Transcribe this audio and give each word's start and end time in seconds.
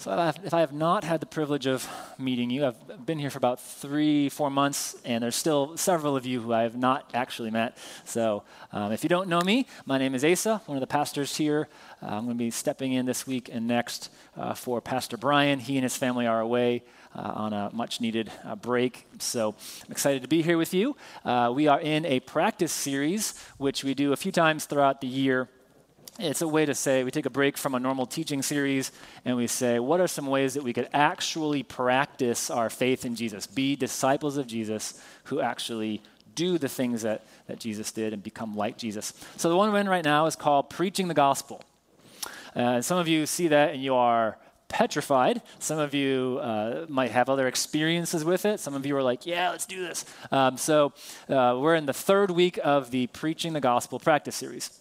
So, 0.00 0.32
if 0.42 0.54
I 0.54 0.60
have 0.60 0.72
not 0.72 1.04
had 1.04 1.20
the 1.20 1.26
privilege 1.26 1.66
of 1.66 1.86
meeting 2.18 2.48
you, 2.48 2.64
I've 2.64 3.04
been 3.04 3.18
here 3.18 3.28
for 3.28 3.36
about 3.36 3.60
three, 3.60 4.30
four 4.30 4.48
months, 4.48 4.96
and 5.04 5.22
there's 5.22 5.36
still 5.36 5.76
several 5.76 6.16
of 6.16 6.24
you 6.24 6.40
who 6.40 6.54
I 6.54 6.62
have 6.62 6.74
not 6.74 7.10
actually 7.12 7.50
met. 7.50 7.76
So, 8.06 8.42
um, 8.72 8.92
if 8.92 9.02
you 9.02 9.10
don't 9.10 9.28
know 9.28 9.42
me, 9.42 9.66
my 9.84 9.98
name 9.98 10.14
is 10.14 10.24
Asa, 10.24 10.62
one 10.64 10.78
of 10.78 10.80
the 10.80 10.86
pastors 10.86 11.36
here. 11.36 11.68
Uh, 12.02 12.06
I'm 12.06 12.24
going 12.24 12.38
to 12.38 12.42
be 12.42 12.50
stepping 12.50 12.94
in 12.94 13.04
this 13.04 13.26
week 13.26 13.50
and 13.52 13.66
next 13.66 14.08
uh, 14.38 14.54
for 14.54 14.80
Pastor 14.80 15.18
Brian. 15.18 15.58
He 15.58 15.76
and 15.76 15.82
his 15.82 15.98
family 15.98 16.26
are 16.26 16.40
away 16.40 16.82
uh, 17.14 17.32
on 17.34 17.52
a 17.52 17.68
much 17.74 18.00
needed 18.00 18.32
uh, 18.42 18.56
break. 18.56 19.06
So 19.18 19.54
I'm 19.84 19.92
excited 19.92 20.22
to 20.22 20.28
be 20.28 20.40
here 20.40 20.56
with 20.56 20.72
you. 20.72 20.96
Uh, 21.26 21.52
we 21.54 21.68
are 21.68 21.78
in 21.78 22.06
a 22.06 22.20
practice 22.20 22.72
series, 22.72 23.38
which 23.58 23.84
we 23.84 23.92
do 23.92 24.14
a 24.14 24.16
few 24.16 24.32
times 24.32 24.64
throughout 24.64 25.02
the 25.02 25.08
year. 25.08 25.50
It's 26.22 26.42
a 26.42 26.48
way 26.48 26.66
to 26.66 26.74
say 26.74 27.02
we 27.02 27.10
take 27.10 27.24
a 27.24 27.30
break 27.30 27.56
from 27.56 27.74
a 27.74 27.80
normal 27.80 28.04
teaching 28.04 28.42
series 28.42 28.92
and 29.24 29.38
we 29.38 29.46
say, 29.46 29.78
what 29.78 30.00
are 30.00 30.06
some 30.06 30.26
ways 30.26 30.52
that 30.52 30.62
we 30.62 30.74
could 30.74 30.88
actually 30.92 31.62
practice 31.62 32.50
our 32.50 32.68
faith 32.68 33.06
in 33.06 33.14
Jesus, 33.14 33.46
be 33.46 33.74
disciples 33.74 34.36
of 34.36 34.46
Jesus 34.46 35.02
who 35.24 35.40
actually 35.40 36.02
do 36.34 36.58
the 36.58 36.68
things 36.68 37.02
that, 37.02 37.24
that 37.46 37.58
Jesus 37.58 37.90
did 37.90 38.12
and 38.12 38.22
become 38.22 38.54
like 38.54 38.76
Jesus? 38.76 39.14
So 39.38 39.48
the 39.48 39.56
one 39.56 39.72
we're 39.72 39.78
in 39.78 39.88
right 39.88 40.04
now 40.04 40.26
is 40.26 40.36
called 40.36 40.68
Preaching 40.68 41.08
the 41.08 41.14
Gospel. 41.14 41.64
Uh, 42.54 42.82
some 42.82 42.98
of 42.98 43.08
you 43.08 43.24
see 43.24 43.48
that 43.48 43.72
and 43.72 43.82
you 43.82 43.94
are 43.94 44.36
petrified. 44.68 45.40
Some 45.58 45.78
of 45.78 45.94
you 45.94 46.38
uh, 46.42 46.84
might 46.90 47.12
have 47.12 47.30
other 47.30 47.48
experiences 47.48 48.26
with 48.26 48.44
it. 48.44 48.60
Some 48.60 48.74
of 48.74 48.84
you 48.84 48.94
are 48.94 49.02
like, 49.02 49.24
yeah, 49.24 49.50
let's 49.50 49.64
do 49.64 49.80
this. 49.80 50.04
Um, 50.30 50.58
so 50.58 50.92
uh, 51.30 51.56
we're 51.58 51.76
in 51.76 51.86
the 51.86 51.94
third 51.94 52.30
week 52.30 52.58
of 52.62 52.90
the 52.90 53.06
Preaching 53.06 53.54
the 53.54 53.60
Gospel 53.60 53.98
practice 53.98 54.36
series. 54.36 54.79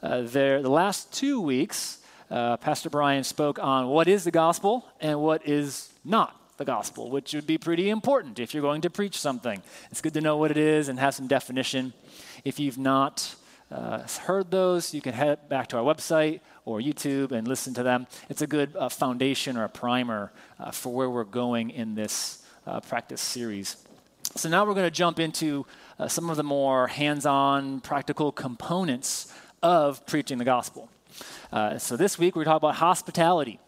Uh, 0.00 0.22
there, 0.22 0.62
the 0.62 0.70
last 0.70 1.12
two 1.12 1.40
weeks, 1.40 1.98
uh, 2.30 2.56
Pastor 2.58 2.88
Brian 2.88 3.24
spoke 3.24 3.58
on 3.58 3.88
what 3.88 4.06
is 4.06 4.22
the 4.22 4.30
gospel 4.30 4.86
and 5.00 5.20
what 5.20 5.46
is 5.48 5.90
not 6.04 6.40
the 6.56 6.64
gospel, 6.64 7.10
which 7.10 7.34
would 7.34 7.46
be 7.46 7.58
pretty 7.58 7.90
important 7.90 8.38
if 8.38 8.54
you're 8.54 8.62
going 8.62 8.82
to 8.82 8.90
preach 8.90 9.18
something. 9.18 9.60
It's 9.90 10.00
good 10.00 10.14
to 10.14 10.20
know 10.20 10.36
what 10.36 10.52
it 10.52 10.56
is 10.56 10.88
and 10.88 11.00
have 11.00 11.14
some 11.14 11.26
definition. 11.26 11.92
If 12.44 12.60
you've 12.60 12.78
not 12.78 13.34
uh, 13.72 14.02
heard 14.22 14.52
those, 14.52 14.94
you 14.94 15.00
can 15.00 15.14
head 15.14 15.48
back 15.48 15.66
to 15.68 15.78
our 15.78 15.82
website 15.82 16.40
or 16.64 16.80
YouTube 16.80 17.32
and 17.32 17.48
listen 17.48 17.74
to 17.74 17.82
them. 17.82 18.06
It's 18.28 18.42
a 18.42 18.46
good 18.46 18.76
uh, 18.76 18.88
foundation 18.88 19.56
or 19.56 19.64
a 19.64 19.68
primer 19.68 20.30
uh, 20.60 20.70
for 20.70 20.94
where 20.94 21.10
we're 21.10 21.24
going 21.24 21.70
in 21.70 21.96
this 21.96 22.44
uh, 22.68 22.78
practice 22.80 23.20
series. 23.20 23.76
So 24.36 24.48
now 24.48 24.64
we're 24.64 24.74
going 24.74 24.86
to 24.86 24.90
jump 24.90 25.18
into 25.18 25.66
uh, 25.98 26.06
some 26.06 26.30
of 26.30 26.36
the 26.36 26.44
more 26.44 26.86
hands 26.86 27.26
on, 27.26 27.80
practical 27.80 28.30
components 28.30 29.32
of 29.62 30.04
preaching 30.06 30.38
the 30.38 30.44
gospel. 30.44 30.88
Uh, 31.52 31.78
so 31.78 31.96
this 31.96 32.18
week 32.18 32.36
we're 32.36 32.44
talking 32.44 32.68
about 32.68 32.76
hospitality. 32.76 33.58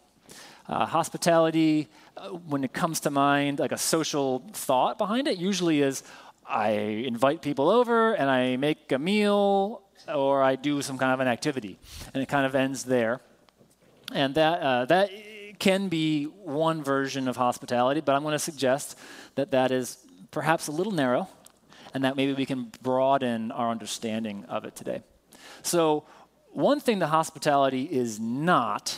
Uh, 0.67 0.85
hospitality, 0.85 1.87
uh, 2.17 2.29
when 2.29 2.63
it 2.63 2.71
comes 2.71 2.99
to 3.01 3.09
mind, 3.09 3.59
like 3.59 3.71
a 3.71 3.77
social 3.77 4.43
thought 4.53 4.97
behind 4.97 5.27
it, 5.27 5.37
usually 5.37 5.81
is 5.81 6.03
I 6.47 6.69
invite 6.69 7.41
people 7.41 7.69
over 7.69 8.13
and 8.13 8.29
I 8.29 8.57
make 8.57 8.91
a 8.91 8.99
meal 8.99 9.81
or 10.07 10.41
I 10.41 10.55
do 10.55 10.81
some 10.81 10.97
kind 10.97 11.13
of 11.13 11.19
an 11.19 11.27
activity, 11.27 11.77
and 12.13 12.23
it 12.23 12.27
kind 12.27 12.45
of 12.45 12.55
ends 12.55 12.83
there. 12.83 13.21
And 14.13 14.35
that 14.35 14.61
uh, 14.61 14.85
that 14.85 15.09
can 15.59 15.89
be 15.89 16.25
one 16.25 16.83
version 16.83 17.27
of 17.27 17.37
hospitality, 17.37 18.01
but 18.01 18.15
I'm 18.15 18.23
going 18.23 18.33
to 18.33 18.39
suggest 18.39 18.97
that 19.35 19.51
that 19.51 19.71
is 19.71 19.97
perhaps 20.31 20.67
a 20.67 20.71
little 20.71 20.91
narrow, 20.91 21.27
and 21.93 22.03
that 22.03 22.15
maybe 22.15 22.33
we 22.33 22.45
can 22.45 22.71
broaden 22.81 23.51
our 23.51 23.69
understanding 23.69 24.45
of 24.45 24.65
it 24.65 24.75
today. 24.75 25.03
So, 25.65 26.03
one 26.51 26.79
thing 26.79 26.99
the 26.99 27.07
hospitality 27.07 27.83
is 27.83 28.19
not, 28.19 28.97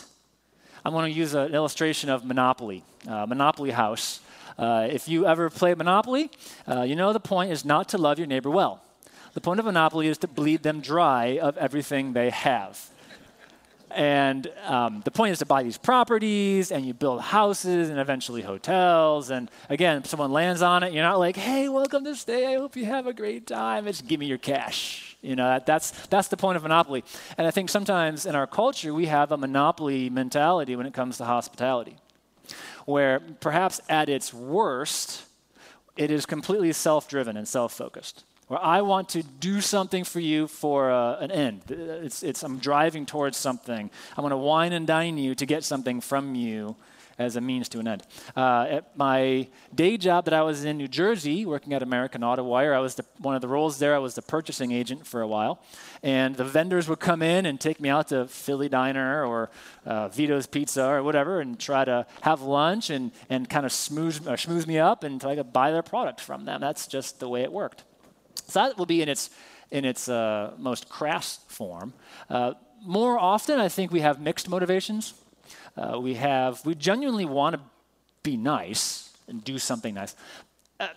I'm 0.83 0.91
going 0.91 1.11
to 1.11 1.17
use 1.17 1.33
an 1.35 1.53
illustration 1.53 2.09
of 2.09 2.25
Monopoly, 2.25 2.83
uh, 3.07 3.25
Monopoly 3.27 3.71
House. 3.71 4.21
Uh, 4.57 4.87
if 4.89 5.07
you 5.07 5.25
ever 5.27 5.49
play 5.49 5.73
Monopoly, 5.73 6.31
uh, 6.67 6.81
you 6.81 6.95
know 6.95 7.13
the 7.13 7.19
point 7.19 7.51
is 7.51 7.63
not 7.63 7.89
to 7.89 7.97
love 7.97 8.17
your 8.17 8.27
neighbor 8.27 8.49
well. 8.49 8.81
The 9.33 9.41
point 9.41 9.59
of 9.59 9.65
Monopoly 9.65 10.07
is 10.07 10.17
to 10.19 10.27
bleed 10.27 10.63
them 10.63 10.79
dry 10.79 11.39
of 11.39 11.57
everything 11.57 12.13
they 12.13 12.29
have. 12.29 12.89
And 13.89 14.47
um, 14.65 15.01
the 15.05 15.11
point 15.11 15.33
is 15.33 15.39
to 15.39 15.45
buy 15.45 15.61
these 15.61 15.77
properties 15.77 16.71
and 16.71 16.85
you 16.85 16.93
build 16.93 17.21
houses 17.21 17.89
and 17.89 17.99
eventually 17.99 18.41
hotels. 18.41 19.29
And 19.29 19.51
again, 19.69 19.97
if 19.97 20.07
someone 20.07 20.31
lands 20.31 20.61
on 20.61 20.81
it, 20.83 20.93
you're 20.93 21.03
not 21.03 21.19
like, 21.19 21.35
hey, 21.35 21.69
welcome 21.69 22.03
to 22.05 22.15
stay. 22.15 22.55
I 22.55 22.57
hope 22.57 22.75
you 22.75 22.85
have 22.85 23.05
a 23.05 23.13
great 23.13 23.45
time. 23.45 23.87
It's 23.87 24.01
give 24.01 24.19
me 24.19 24.25
your 24.25 24.39
cash. 24.39 25.12
You 25.23 25.37
know, 25.37 25.47
that, 25.47 25.65
that's, 25.65 25.91
that's 26.07 26.27
the 26.27 26.35
point 26.35 26.57
of 26.57 26.63
monopoly. 26.63 27.03
And 27.37 27.47
I 27.47 27.51
think 27.51 27.69
sometimes 27.69 28.25
in 28.25 28.35
our 28.35 28.45
culture, 28.45 28.93
we 28.93 29.05
have 29.05 29.31
a 29.31 29.37
monopoly 29.37 30.09
mentality 30.09 30.75
when 30.75 30.85
it 30.85 30.93
comes 30.93 31.17
to 31.17 31.25
hospitality, 31.25 31.95
where 32.85 33.21
perhaps 33.39 33.79
at 33.87 34.09
its 34.09 34.33
worst, 34.33 35.23
it 35.95 36.11
is 36.11 36.25
completely 36.25 36.73
self 36.73 37.07
driven 37.07 37.37
and 37.37 37.47
self 37.47 37.71
focused. 37.71 38.25
Where 38.49 38.61
I 38.61 38.81
want 38.81 39.07
to 39.09 39.23
do 39.23 39.61
something 39.61 40.03
for 40.03 40.19
you 40.19 40.47
for 40.47 40.91
uh, 40.91 41.17
an 41.19 41.31
end. 41.31 41.61
It's, 41.69 42.21
it's, 42.21 42.43
I'm 42.43 42.59
driving 42.59 43.05
towards 43.05 43.37
something. 43.37 43.89
I 44.17 44.21
want 44.21 44.33
to 44.33 44.37
wine 44.37 44.73
and 44.73 44.85
dine 44.85 45.17
you 45.17 45.35
to 45.35 45.45
get 45.45 45.63
something 45.63 46.01
from 46.01 46.35
you 46.35 46.75
as 47.17 47.35
a 47.35 47.41
means 47.41 47.69
to 47.69 47.79
an 47.79 47.87
end. 47.87 48.03
Uh, 48.35 48.65
at 48.69 48.97
my 48.97 49.47
day 49.73 49.97
job 49.97 50.25
that 50.25 50.33
I 50.33 50.41
was 50.41 50.65
in 50.65 50.77
New 50.77 50.87
Jersey, 50.87 51.45
working 51.45 51.73
at 51.73 51.83
American 51.83 52.23
Auto 52.23 52.43
Wire, 52.43 52.73
I 52.73 52.79
was 52.79 52.95
the, 52.95 53.05
one 53.19 53.35
of 53.35 53.41
the 53.41 53.47
roles 53.47 53.79
there. 53.79 53.95
I 53.95 53.99
was 53.99 54.15
the 54.15 54.21
purchasing 54.21 54.71
agent 54.71 55.05
for 55.05 55.21
a 55.21 55.27
while, 55.27 55.61
and 56.01 56.35
the 56.35 56.43
vendors 56.43 56.87
would 56.89 56.99
come 56.99 57.21
in 57.21 57.45
and 57.45 57.59
take 57.59 57.79
me 57.79 57.89
out 57.89 58.07
to 58.09 58.27
Philly 58.27 58.69
Diner 58.69 59.25
or 59.25 59.49
uh, 59.85 60.09
Vito's 60.09 60.47
Pizza 60.47 60.85
or 60.85 61.03
whatever, 61.03 61.39
and 61.41 61.59
try 61.59 61.85
to 61.85 62.05
have 62.21 62.41
lunch 62.41 62.89
and 62.89 63.11
and 63.29 63.49
kind 63.49 63.65
of 63.65 63.71
smooth 63.71 64.27
uh, 64.27 64.31
schmooze 64.31 64.67
me 64.67 64.79
up 64.79 65.03
and 65.03 65.21
try 65.21 65.35
to 65.35 65.43
buy 65.43 65.71
their 65.71 65.83
product 65.83 66.21
from 66.21 66.45
them. 66.45 66.61
That's 66.61 66.87
just 66.87 67.19
the 67.19 67.29
way 67.29 67.41
it 67.41 67.51
worked. 67.51 67.83
So 68.47 68.59
that 68.59 68.77
will 68.77 68.85
be 68.85 69.01
in 69.01 69.09
its 69.09 69.29
in 69.71 69.85
its 69.85 70.07
uh, 70.07 70.53
most 70.57 70.89
crass 70.89 71.39
form. 71.47 71.93
Uh, 72.29 72.53
more 72.85 73.17
often, 73.17 73.59
I 73.59 73.69
think 73.69 73.91
we 73.91 74.01
have 74.01 74.19
mixed 74.19 74.49
motivations. 74.49 75.13
Uh, 75.75 75.99
we 75.99 76.13
have, 76.15 76.65
we 76.65 76.75
genuinely 76.75 77.25
want 77.25 77.55
to 77.55 77.61
be 78.21 78.37
nice 78.37 79.09
and 79.27 79.43
do 79.43 79.57
something 79.57 79.93
nice. 79.93 80.15
Uh, 80.79 80.87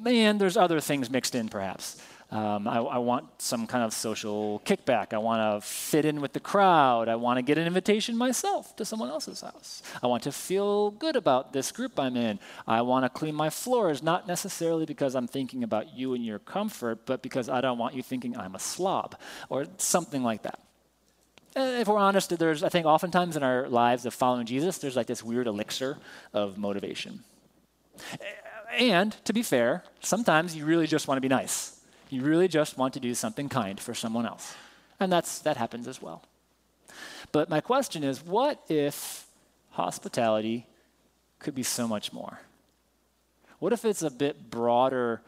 man, 0.00 0.38
there's 0.38 0.56
other 0.56 0.80
things 0.80 1.10
mixed 1.10 1.34
in 1.34 1.48
perhaps. 1.48 2.00
Um, 2.30 2.66
I, 2.66 2.78
I, 2.78 2.98
want 2.98 3.26
some 3.38 3.64
kind 3.66 3.84
of 3.84 3.92
social 3.92 4.60
kickback. 4.64 5.12
I 5.12 5.18
want 5.18 5.62
to 5.62 5.64
fit 5.64 6.04
in 6.04 6.20
with 6.20 6.32
the 6.32 6.40
crowd. 6.40 7.08
I 7.08 7.14
want 7.14 7.36
to 7.36 7.42
get 7.42 7.58
an 7.58 7.66
invitation 7.66 8.16
myself 8.16 8.74
to 8.76 8.84
someone 8.84 9.08
else's 9.08 9.42
house. 9.42 9.82
I 10.02 10.08
want 10.08 10.24
to 10.24 10.32
feel 10.32 10.90
good 10.90 11.14
about 11.14 11.52
this 11.52 11.70
group 11.70 12.00
I'm 12.00 12.16
in. 12.16 12.40
I 12.66 12.82
want 12.82 13.04
to 13.04 13.08
clean 13.08 13.36
my 13.36 13.50
floors, 13.50 14.02
not 14.02 14.26
necessarily 14.26 14.84
because 14.84 15.14
I'm 15.14 15.28
thinking 15.28 15.62
about 15.62 15.96
you 15.96 16.14
and 16.14 16.24
your 16.24 16.40
comfort, 16.40 17.06
but 17.06 17.22
because 17.22 17.48
I 17.48 17.60
don't 17.60 17.78
want 17.78 17.94
you 17.94 18.02
thinking 18.02 18.36
I'm 18.36 18.56
a 18.56 18.58
slob 18.58 19.16
or 19.48 19.66
something 19.76 20.24
like 20.24 20.42
that. 20.42 20.63
Uh, 21.56 21.78
if 21.80 21.86
we're 21.86 21.98
honest, 21.98 22.36
there's, 22.36 22.64
I 22.64 22.68
think, 22.68 22.84
oftentimes 22.84 23.36
in 23.36 23.44
our 23.44 23.68
lives 23.68 24.06
of 24.06 24.14
following 24.14 24.44
Jesus, 24.44 24.78
there's 24.78 24.96
like 24.96 25.06
this 25.06 25.22
weird 25.22 25.46
elixir 25.46 25.98
of 26.32 26.58
motivation. 26.58 27.22
And 28.76 29.12
to 29.24 29.32
be 29.32 29.44
fair, 29.44 29.84
sometimes 30.00 30.56
you 30.56 30.64
really 30.64 30.88
just 30.88 31.06
want 31.06 31.16
to 31.16 31.20
be 31.20 31.28
nice. 31.28 31.80
You 32.10 32.22
really 32.22 32.48
just 32.48 32.76
want 32.76 32.94
to 32.94 33.00
do 33.00 33.14
something 33.14 33.48
kind 33.48 33.78
for 33.78 33.94
someone 33.94 34.26
else. 34.26 34.54
And 34.98 35.12
that's, 35.12 35.38
that 35.40 35.56
happens 35.56 35.86
as 35.86 36.02
well. 36.02 36.24
But 37.30 37.48
my 37.48 37.60
question 37.60 38.02
is 38.02 38.24
what 38.24 38.60
if 38.68 39.26
hospitality 39.70 40.66
could 41.38 41.54
be 41.54 41.62
so 41.62 41.86
much 41.86 42.12
more? 42.12 42.40
What 43.60 43.72
if 43.72 43.84
it's 43.84 44.02
a 44.02 44.10
bit 44.10 44.50
broader 44.50 45.22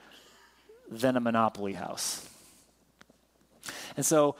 than 0.90 1.16
a 1.16 1.20
monopoly 1.20 1.74
house? 1.74 2.28
And 3.96 4.04
so 4.04 4.36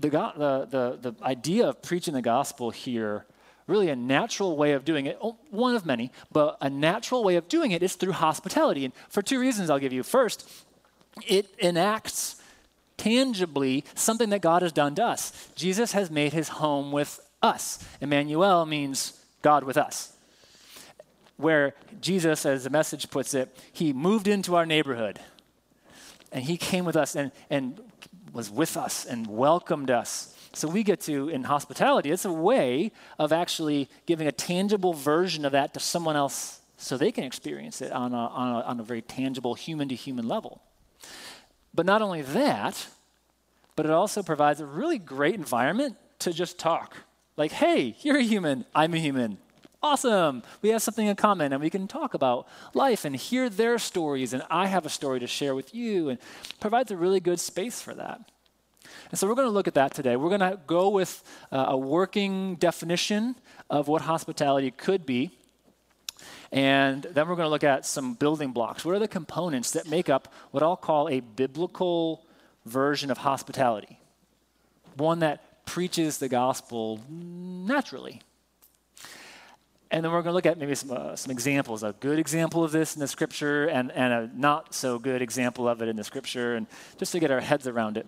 the, 0.00 0.08
the, 0.10 0.66
the, 1.00 1.12
the 1.12 1.24
idea 1.24 1.68
of 1.68 1.82
preaching 1.82 2.14
the 2.14 2.22
gospel 2.22 2.70
here, 2.70 3.26
really 3.66 3.88
a 3.88 3.96
natural 3.96 4.56
way 4.56 4.72
of 4.72 4.84
doing 4.84 5.06
it, 5.06 5.18
oh, 5.22 5.36
one 5.50 5.74
of 5.74 5.86
many, 5.86 6.10
but 6.32 6.56
a 6.60 6.70
natural 6.70 7.22
way 7.22 7.36
of 7.36 7.48
doing 7.48 7.70
it 7.70 7.82
is 7.82 7.94
through 7.94 8.12
hospitality. 8.12 8.84
And 8.84 8.94
for 9.08 9.22
two 9.22 9.38
reasons 9.38 9.70
I'll 9.70 9.78
give 9.78 9.92
you. 9.92 10.02
First, 10.02 10.48
it 11.26 11.46
enacts 11.58 12.36
tangibly 12.96 13.84
something 13.94 14.30
that 14.30 14.42
God 14.42 14.62
has 14.62 14.72
done 14.72 14.94
to 14.96 15.04
us. 15.04 15.48
Jesus 15.54 15.92
has 15.92 16.10
made 16.10 16.32
his 16.32 16.48
home 16.48 16.92
with 16.92 17.20
us. 17.42 17.84
Emmanuel 18.00 18.66
means 18.66 19.18
God 19.42 19.64
with 19.64 19.76
us. 19.76 20.12
Where 21.36 21.74
Jesus, 22.00 22.44
as 22.44 22.64
the 22.64 22.70
message 22.70 23.10
puts 23.10 23.32
it, 23.32 23.56
he 23.72 23.94
moved 23.94 24.28
into 24.28 24.54
our 24.54 24.66
neighborhood 24.66 25.18
and 26.32 26.44
he 26.44 26.56
came 26.56 26.84
with 26.84 26.96
us 26.96 27.16
and, 27.16 27.32
and 27.48 27.80
was 28.32 28.50
with 28.50 28.76
us 28.76 29.04
and 29.04 29.26
welcomed 29.26 29.90
us. 29.90 30.34
So 30.52 30.68
we 30.68 30.82
get 30.82 31.00
to, 31.02 31.28
in 31.28 31.44
hospitality, 31.44 32.10
it's 32.10 32.24
a 32.24 32.32
way 32.32 32.92
of 33.18 33.32
actually 33.32 33.88
giving 34.06 34.26
a 34.26 34.32
tangible 34.32 34.92
version 34.92 35.44
of 35.44 35.52
that 35.52 35.74
to 35.74 35.80
someone 35.80 36.16
else 36.16 36.60
so 36.76 36.96
they 36.96 37.12
can 37.12 37.24
experience 37.24 37.80
it 37.82 37.92
on 37.92 38.12
a, 38.12 38.16
on 38.16 38.56
a, 38.56 38.60
on 38.60 38.80
a 38.80 38.82
very 38.82 39.02
tangible 39.02 39.54
human 39.54 39.88
to 39.88 39.94
human 39.94 40.26
level. 40.26 40.60
But 41.72 41.86
not 41.86 42.02
only 42.02 42.22
that, 42.22 42.86
but 43.76 43.86
it 43.86 43.92
also 43.92 44.22
provides 44.22 44.60
a 44.60 44.66
really 44.66 44.98
great 44.98 45.34
environment 45.34 45.96
to 46.20 46.32
just 46.32 46.58
talk. 46.58 46.96
Like, 47.36 47.52
hey, 47.52 47.96
you're 48.00 48.18
a 48.18 48.22
human, 48.22 48.64
I'm 48.74 48.94
a 48.94 48.98
human. 48.98 49.38
Awesome. 49.82 50.42
We 50.62 50.70
have 50.70 50.82
something 50.82 51.06
in 51.06 51.16
common 51.16 51.52
and 51.52 51.62
we 51.62 51.70
can 51.70 51.88
talk 51.88 52.14
about 52.14 52.46
life 52.74 53.04
and 53.04 53.14
hear 53.16 53.48
their 53.48 53.78
stories, 53.78 54.32
and 54.32 54.42
I 54.50 54.66
have 54.66 54.86
a 54.86 54.90
story 54.90 55.20
to 55.20 55.26
share 55.26 55.54
with 55.54 55.74
you, 55.74 56.08
and 56.08 56.18
provides 56.60 56.90
a 56.90 56.96
really 56.96 57.20
good 57.20 57.40
space 57.40 57.80
for 57.80 57.94
that. 57.94 58.20
And 59.10 59.18
so 59.18 59.26
we're 59.26 59.34
going 59.34 59.48
to 59.48 59.52
look 59.52 59.68
at 59.68 59.74
that 59.74 59.94
today. 59.94 60.16
We're 60.16 60.36
going 60.36 60.40
to 60.40 60.58
go 60.66 60.88
with 60.88 61.22
uh, 61.50 61.66
a 61.68 61.76
working 61.76 62.56
definition 62.56 63.36
of 63.68 63.88
what 63.88 64.02
hospitality 64.02 64.70
could 64.70 65.04
be. 65.04 65.30
And 66.52 67.02
then 67.02 67.28
we're 67.28 67.36
going 67.36 67.46
to 67.46 67.50
look 67.50 67.64
at 67.64 67.86
some 67.86 68.14
building 68.14 68.52
blocks. 68.52 68.84
What 68.84 68.94
are 68.94 68.98
the 68.98 69.08
components 69.08 69.72
that 69.72 69.88
make 69.88 70.08
up 70.08 70.32
what 70.50 70.62
I'll 70.62 70.76
call 70.76 71.08
a 71.08 71.20
biblical 71.20 72.26
version 72.66 73.10
of 73.10 73.18
hospitality? 73.18 73.98
One 74.96 75.20
that 75.20 75.64
preaches 75.64 76.18
the 76.18 76.28
gospel 76.28 77.00
naturally. 77.08 78.22
And 79.90 80.04
then 80.04 80.12
we're 80.12 80.22
going 80.22 80.30
to 80.30 80.34
look 80.34 80.46
at 80.46 80.56
maybe 80.56 80.74
some, 80.76 80.92
uh, 80.92 81.16
some 81.16 81.32
examples, 81.32 81.82
a 81.82 81.94
good 81.98 82.18
example 82.18 82.62
of 82.62 82.70
this 82.70 82.94
in 82.94 83.00
the 83.00 83.08
scripture 83.08 83.66
and, 83.66 83.90
and 83.90 84.12
a 84.12 84.30
not 84.34 84.72
so 84.72 84.98
good 85.00 85.20
example 85.20 85.68
of 85.68 85.82
it 85.82 85.88
in 85.88 85.96
the 85.96 86.04
scripture, 86.04 86.54
and 86.54 86.68
just 86.98 87.10
to 87.12 87.18
get 87.18 87.32
our 87.32 87.40
heads 87.40 87.66
around 87.66 87.96
it. 87.96 88.06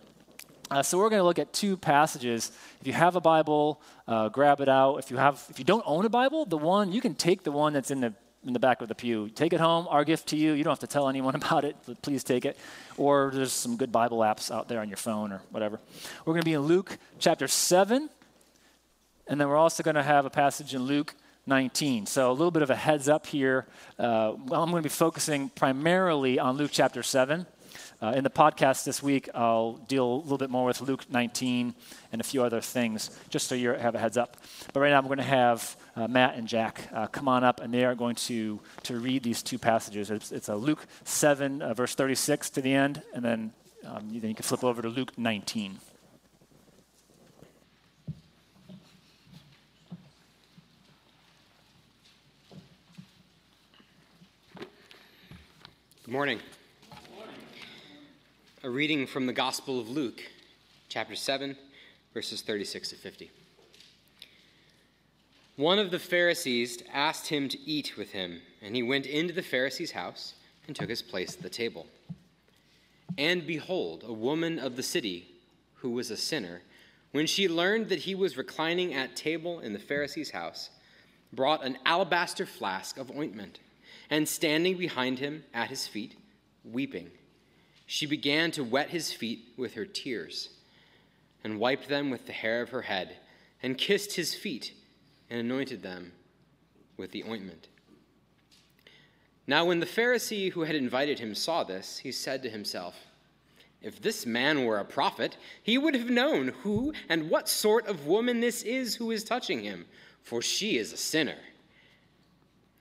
Uh, 0.71 0.83
so 0.83 0.97
we're 0.97 1.11
going 1.11 1.21
to 1.21 1.25
look 1.25 1.41
at 1.41 1.53
two 1.53 1.77
passages. 1.77 2.53
If 2.81 2.87
you 2.87 2.93
have 2.93 3.17
a 3.17 3.21
Bible, 3.21 3.81
uh, 4.07 4.29
grab 4.29 4.61
it 4.61 4.69
out. 4.69 4.99
If 4.99 5.11
you 5.11 5.17
have, 5.17 5.45
if 5.51 5.59
you 5.59 5.65
don't 5.65 5.83
own 5.85 6.05
a 6.05 6.09
Bible, 6.09 6.47
the 6.47 6.57
one 6.57 6.93
you 6.93 7.01
can 7.01 7.15
take 7.15 7.43
the 7.43 7.53
one 7.53 7.73
that's 7.73 7.91
in 7.91 8.01
the 8.01 8.15
in 8.45 8.53
the 8.53 8.59
back 8.59 8.81
of 8.81 8.89
the 8.89 8.95
pew. 8.95 9.29
Take 9.29 9.53
it 9.53 9.61
home, 9.61 9.87
our 9.89 10.05
gift 10.05 10.29
to 10.29 10.37
you. 10.37 10.53
You 10.53 10.65
don't 10.65 10.73
have 10.73 10.81
to 10.81 10.87
tell 10.87 11.09
anyone 11.09 11.35
about 11.43 11.65
it, 11.65 11.77
but 11.87 12.01
please 12.03 12.25
take 12.25 12.45
it. 12.45 12.57
Or 12.97 13.31
there's 13.33 13.53
some 13.53 13.77
good 13.77 13.93
Bible 13.93 14.19
apps 14.19 14.51
out 14.51 14.69
there 14.69 14.81
on 14.81 14.89
your 14.89 14.97
phone 14.97 15.33
or 15.33 15.43
whatever. 15.51 15.81
We're 16.25 16.33
going 16.33 16.43
to 16.43 16.47
be 16.47 16.55
in 16.55 16.63
Luke 16.63 16.99
chapter 17.19 17.47
7, 17.47 18.09
and 19.29 19.41
then 19.41 19.49
we're 19.49 19.57
also 19.57 19.83
going 19.83 19.95
to 19.97 20.03
have 20.03 20.27
a 20.27 20.31
passage 20.31 20.75
in 20.75 20.83
Luke 20.83 21.15
19. 21.47 22.07
So 22.07 22.31
a 22.31 22.33
little 22.33 22.51
bit 22.51 22.63
of 22.63 22.71
a 22.71 22.77
heads 22.77 23.09
up 23.09 23.27
here. 23.27 23.67
Uh, 23.99 24.35
well, 24.47 24.63
I'm 24.63 24.71
going 24.71 24.83
to 24.83 24.89
be 24.89 24.89
focusing 24.89 25.49
primarily 25.51 26.39
on 26.39 26.57
Luke 26.57 26.71
chapter 26.73 27.03
7. 27.03 27.47
Uh, 28.01 28.13
in 28.17 28.25
the 28.25 28.31
podcast 28.31 28.85
this 28.85 29.03
week, 29.03 29.29
I'll 29.33 29.75
deal 29.75 30.05
a 30.05 30.17
little 30.23 30.39
bit 30.39 30.51
more 30.51 30.67
with 30.67 30.81
Luke 30.81 31.05
19 31.09 31.75
and 32.11 32.21
a 32.21 32.25
few 32.25 32.43
other 32.43 32.61
things, 32.61 33.17
just 33.31 33.47
so 33.47 33.55
you 33.55 33.71
have 33.71 33.95
a 33.95 33.99
heads 33.99 34.17
up. 34.17 34.37
But 34.73 34.81
right 34.81 34.91
now, 34.91 34.99
I'm 34.99 35.07
going 35.07 35.19
to 35.19 35.25
have 35.25 35.77
uh, 35.95 36.09
Matt 36.09 36.37
and 36.37 36.49
Jack 36.49 36.89
uh, 36.93 37.07
come 37.07 37.29
on 37.29 37.45
up, 37.45 37.61
and 37.61 37.73
they 37.73 37.85
are 37.85 37.95
going 37.95 38.17
to, 38.17 38.61
to 38.85 38.99
read 38.99 39.23
these 39.23 39.43
two 39.43 39.59
passages. 39.59 40.11
It's, 40.11 40.33
it's 40.33 40.49
a 40.49 40.57
Luke 40.57 40.85
7, 41.05 41.63
uh, 41.63 41.75
verse 41.75 41.95
36 41.95 42.51
to 42.51 42.61
the 42.61 42.75
end, 42.75 43.03
and 43.15 43.25
then, 43.25 43.53
um, 43.87 44.09
then 44.11 44.31
you 44.31 44.35
can 44.35 44.43
flip 44.43 44.65
over 44.65 44.83
to 44.83 44.89
Luke 44.89 45.17
19. 45.17 45.79
Morning. 56.13 56.41
A 58.63 58.69
reading 58.69 59.07
from 59.07 59.25
the 59.25 59.33
Gospel 59.33 59.81
of 59.81 59.89
Luke, 59.89 60.21
chapter 60.91 61.17
7, 61.17 61.57
verses 62.13 62.43
36 62.43 62.91
to 62.91 62.97
50. 62.97 63.31
One 65.57 65.79
of 65.79 65.91
the 65.91 65.99
Pharisees 65.99 66.83
asked 66.93 67.29
him 67.29 67.49
to 67.49 67.59
eat 67.61 67.97
with 67.97 68.11
him, 68.11 68.43
and 68.61 68.77
he 68.77 68.83
went 68.83 69.07
into 69.07 69.33
the 69.33 69.41
Pharisee's 69.41 69.93
house 69.93 70.35
and 70.67 70.77
took 70.77 70.91
his 70.91 71.01
place 71.01 71.35
at 71.35 71.41
the 71.41 71.49
table. 71.49 71.87
And 73.17 73.47
behold, 73.47 74.05
a 74.07 74.13
woman 74.13 74.59
of 74.59 74.77
the 74.77 74.83
city, 74.83 75.29
who 75.77 75.93
was 75.93 76.11
a 76.11 76.17
sinner, 76.19 76.61
when 77.13 77.27
she 77.27 77.49
learned 77.49 77.89
that 77.89 78.01
he 78.01 78.15
was 78.15 78.37
reclining 78.37 78.93
at 78.93 79.17
table 79.17 79.61
in 79.61 79.73
the 79.73 79.79
Pharisee's 79.79 80.33
house, 80.33 80.69
brought 81.33 81.65
an 81.65 81.79
alabaster 81.87 82.45
flask 82.45 82.99
of 82.99 83.11
ointment, 83.13 83.61
and 84.13 84.29
standing 84.29 84.77
behind 84.77 85.19
him 85.19 85.43
at 85.55 85.71
his 85.71 85.89
feet, 85.89 86.15
weeping 86.63 87.11
she 87.87 88.07
began 88.07 88.51
to 88.51 88.63
wet 88.63 88.91
his 88.91 89.13
feet 89.13 89.49
with 89.57 89.75
her 89.75 89.85
tears, 89.85 90.51
and 91.43 91.59
wiped 91.59 91.89
them 91.89 92.11
with 92.11 92.27
the 92.27 92.33
hair 92.33 92.63
of 92.63 92.71
her 92.71 92.83
head, 92.83 93.17
and 93.63 93.77
kissed 93.77 94.15
his 94.15 94.35
feet, 94.35 94.73
and 95.29 95.41
anointed 95.41 95.83
them 95.83 96.13
with 96.97 97.11
the 97.11 97.25
ointment. 97.25 97.69
Now, 99.47 99.65
when 99.65 99.81
the 99.81 99.87
Pharisee 99.87 100.53
who 100.53 100.63
had 100.63 100.77
invited 100.77 101.19
him 101.19 101.35
saw 101.35 101.65
this, 101.65 101.99
he 101.99 102.13
said 102.13 102.43
to 102.43 102.51
himself, 102.51 102.95
If 103.81 104.01
this 104.01 104.25
man 104.25 104.65
were 104.65 104.79
a 104.79 104.85
prophet, 104.85 105.37
he 105.63 105.77
would 105.77 105.95
have 105.95 106.11
known 106.11 106.49
who 106.63 106.93
and 107.09 107.29
what 107.29 107.49
sort 107.49 107.87
of 107.87 108.07
woman 108.07 108.41
this 108.41 108.63
is 108.63 108.95
who 108.95 109.11
is 109.11 109.25
touching 109.25 109.63
him, 109.63 109.87
for 110.23 110.41
she 110.41 110.79
is 110.79 110.93
a 110.93 110.99
sinner. 110.99 111.39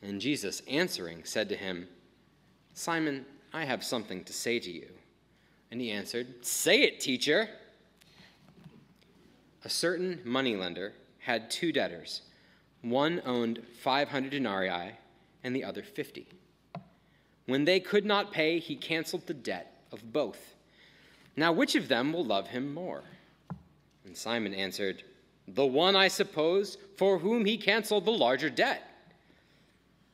And 0.02 0.20
Jesus, 0.20 0.62
answering, 0.68 1.24
said 1.24 1.50
to 1.50 1.56
him, 1.56 1.88
Simon, 2.74 3.26
I 3.54 3.66
have 3.66 3.84
something 3.84 4.24
to 4.24 4.34
say 4.34 4.60
to 4.60 4.72
you. 4.72 4.88
And 5.70 5.80
he 5.80 5.92
answered, 5.92 6.46
Say 6.46 6.82
it, 6.82 7.00
teacher. 7.00 7.50
A 9.64 9.70
certain 9.70 10.20
moneylender 10.24 10.94
had 11.20 11.52
two 11.52 11.72
debtors. 11.72 12.24
One 12.82 13.22
owned 13.26 13.62
500 13.82 14.32
denarii 14.32 14.92
and 15.44 15.56
the 15.56 15.64
other 15.64 15.84
50. 15.84 16.28
When 17.46 17.66
they 17.66 17.80
could 17.80 18.06
not 18.06 18.32
pay, 18.32 18.60
he 18.60 18.76
canceled 18.76 19.28
the 19.28 19.34
debt 19.34 19.84
of 19.92 20.12
both. 20.12 20.56
Now, 21.36 21.52
which 21.52 21.76
of 21.76 21.88
them 21.88 22.12
will 22.12 22.26
love 22.26 22.48
him 22.48 22.74
more? 22.74 23.04
And 24.06 24.18
Simon 24.18 24.54
answered, 24.54 25.04
The 25.48 25.66
one, 25.66 25.96
I 25.96 26.08
suppose, 26.08 26.78
for 26.98 27.20
whom 27.20 27.46
he 27.46 27.58
canceled 27.58 28.06
the 28.06 28.12
larger 28.12 28.50
debt. 28.50 28.91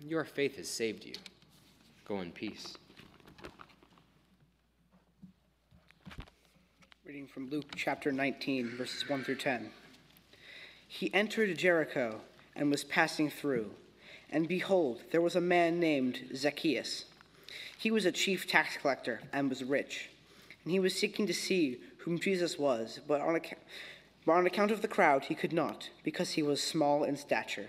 Your 0.00 0.24
faith 0.24 0.56
has 0.56 0.68
saved 0.68 1.04
you. 1.04 1.14
Go 2.06 2.20
in 2.20 2.30
peace. 2.30 2.76
Reading 7.04 7.26
from 7.26 7.50
Luke 7.50 7.66
chapter 7.74 8.12
19, 8.12 8.76
verses 8.76 9.08
1 9.08 9.24
through 9.24 9.36
10. 9.36 9.70
He 10.86 11.12
entered 11.14 11.56
Jericho 11.56 12.20
and 12.54 12.70
was 12.70 12.84
passing 12.84 13.30
through. 13.30 13.70
And 14.30 14.48
behold, 14.48 15.02
there 15.12 15.20
was 15.20 15.36
a 15.36 15.40
man 15.40 15.78
named 15.80 16.30
Zacchaeus. 16.34 17.04
He 17.78 17.90
was 17.90 18.04
a 18.04 18.12
chief 18.12 18.46
tax 18.46 18.76
collector 18.76 19.20
and 19.32 19.48
was 19.48 19.64
rich. 19.64 20.10
And 20.64 20.72
he 20.72 20.80
was 20.80 20.94
seeking 20.94 21.26
to 21.26 21.34
see 21.34 21.78
whom 21.98 22.18
Jesus 22.18 22.58
was, 22.58 23.00
but 23.06 23.20
on, 23.20 23.36
account, 23.36 23.62
but 24.24 24.32
on 24.32 24.46
account 24.46 24.70
of 24.70 24.82
the 24.82 24.88
crowd 24.88 25.24
he 25.24 25.34
could 25.34 25.52
not, 25.52 25.90
because 26.02 26.32
he 26.32 26.42
was 26.42 26.62
small 26.62 27.04
in 27.04 27.16
stature. 27.16 27.68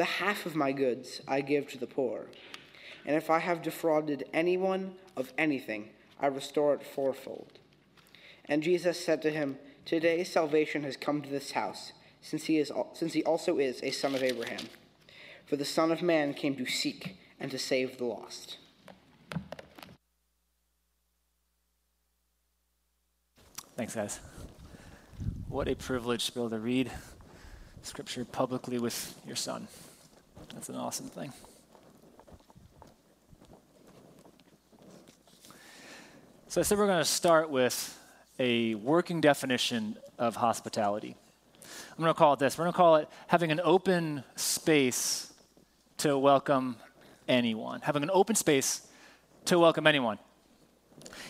The 0.00 0.06
half 0.06 0.46
of 0.46 0.56
my 0.56 0.72
goods 0.72 1.20
I 1.28 1.42
give 1.42 1.68
to 1.72 1.76
the 1.76 1.86
poor. 1.86 2.24
And 3.04 3.14
if 3.16 3.28
I 3.28 3.38
have 3.38 3.60
defrauded 3.60 4.24
anyone 4.32 4.94
of 5.14 5.30
anything, 5.36 5.90
I 6.18 6.28
restore 6.28 6.72
it 6.72 6.82
fourfold. 6.82 7.58
And 8.46 8.62
Jesus 8.62 8.98
said 8.98 9.20
to 9.20 9.30
him, 9.30 9.58
Today 9.84 10.24
salvation 10.24 10.84
has 10.84 10.96
come 10.96 11.20
to 11.20 11.28
this 11.28 11.50
house, 11.50 11.92
since 12.22 12.44
he, 12.44 12.56
is, 12.56 12.72
since 12.94 13.12
he 13.12 13.22
also 13.24 13.58
is 13.58 13.82
a 13.82 13.90
son 13.90 14.14
of 14.14 14.22
Abraham. 14.22 14.70
For 15.44 15.56
the 15.56 15.66
Son 15.66 15.92
of 15.92 16.00
Man 16.00 16.32
came 16.32 16.56
to 16.56 16.64
seek 16.64 17.18
and 17.38 17.50
to 17.50 17.58
save 17.58 17.98
the 17.98 18.06
lost. 18.06 18.56
Thanks, 23.76 23.94
guys. 23.94 24.18
What 25.50 25.68
a 25.68 25.74
privilege 25.74 26.24
to 26.24 26.32
be 26.32 26.40
able 26.40 26.48
to 26.48 26.58
read 26.58 26.90
Scripture 27.82 28.24
publicly 28.24 28.78
with 28.78 29.14
your 29.26 29.36
son. 29.36 29.68
That's 30.54 30.68
an 30.68 30.76
awesome 30.76 31.06
thing. 31.06 31.32
So 36.48 36.60
I 36.60 36.64
said 36.64 36.78
we're 36.78 36.86
going 36.86 36.98
to 36.98 37.04
start 37.04 37.50
with 37.50 37.96
a 38.40 38.74
working 38.74 39.20
definition 39.20 39.96
of 40.18 40.36
hospitality. 40.36 41.14
I'm 41.90 42.02
going 42.02 42.12
to 42.12 42.18
call 42.18 42.32
it 42.32 42.40
this. 42.40 42.58
We're 42.58 42.64
going 42.64 42.72
to 42.72 42.76
call 42.76 42.96
it 42.96 43.08
having 43.28 43.52
an 43.52 43.60
open 43.62 44.24
space 44.34 45.32
to 45.98 46.18
welcome 46.18 46.76
anyone. 47.28 47.80
Having 47.82 48.02
an 48.02 48.10
open 48.12 48.34
space 48.34 48.86
to 49.44 49.58
welcome 49.58 49.86
anyone. 49.86 50.18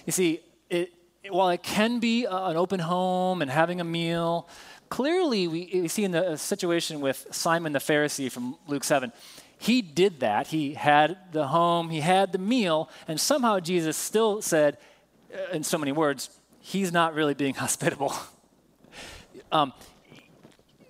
You 0.07 0.13
see, 0.13 0.41
it, 0.71 0.93
while 1.29 1.51
it 1.51 1.63
can 1.63 2.01
be 2.01 2.25
an 2.25 2.57
open 2.57 2.81
home 2.81 3.43
and 3.43 3.51
having 3.51 3.81
a 3.81 3.85
meal, 3.85 4.49
clearly 4.89 5.47
we, 5.47 5.71
we 5.73 5.89
see 5.89 6.05
in 6.05 6.13
the 6.13 6.37
situation 6.37 7.01
with 7.01 7.27
Simon 7.31 7.73
the 7.73 7.79
Pharisee 7.79 8.31
from 8.33 8.57
Luke 8.67 8.85
7, 8.85 9.13
he 9.59 9.83
did 9.83 10.21
that. 10.21 10.47
He 10.47 10.73
had 10.73 11.19
the 11.33 11.49
home, 11.49 11.91
he 11.91 12.01
had 12.01 12.33
the 12.33 12.39
meal, 12.39 12.89
and 13.07 13.21
somehow 13.21 13.61
Jesus 13.61 13.97
still 13.97 14.41
said, 14.41 14.79
uh, 15.35 15.53
in 15.53 15.63
so 15.63 15.77
many 15.77 15.93
words, 15.93 16.31
he's 16.61 16.91
not 16.93 17.15
really 17.15 17.35
being 17.35 17.55
hospitable. 17.65 18.15
um, 19.53 19.75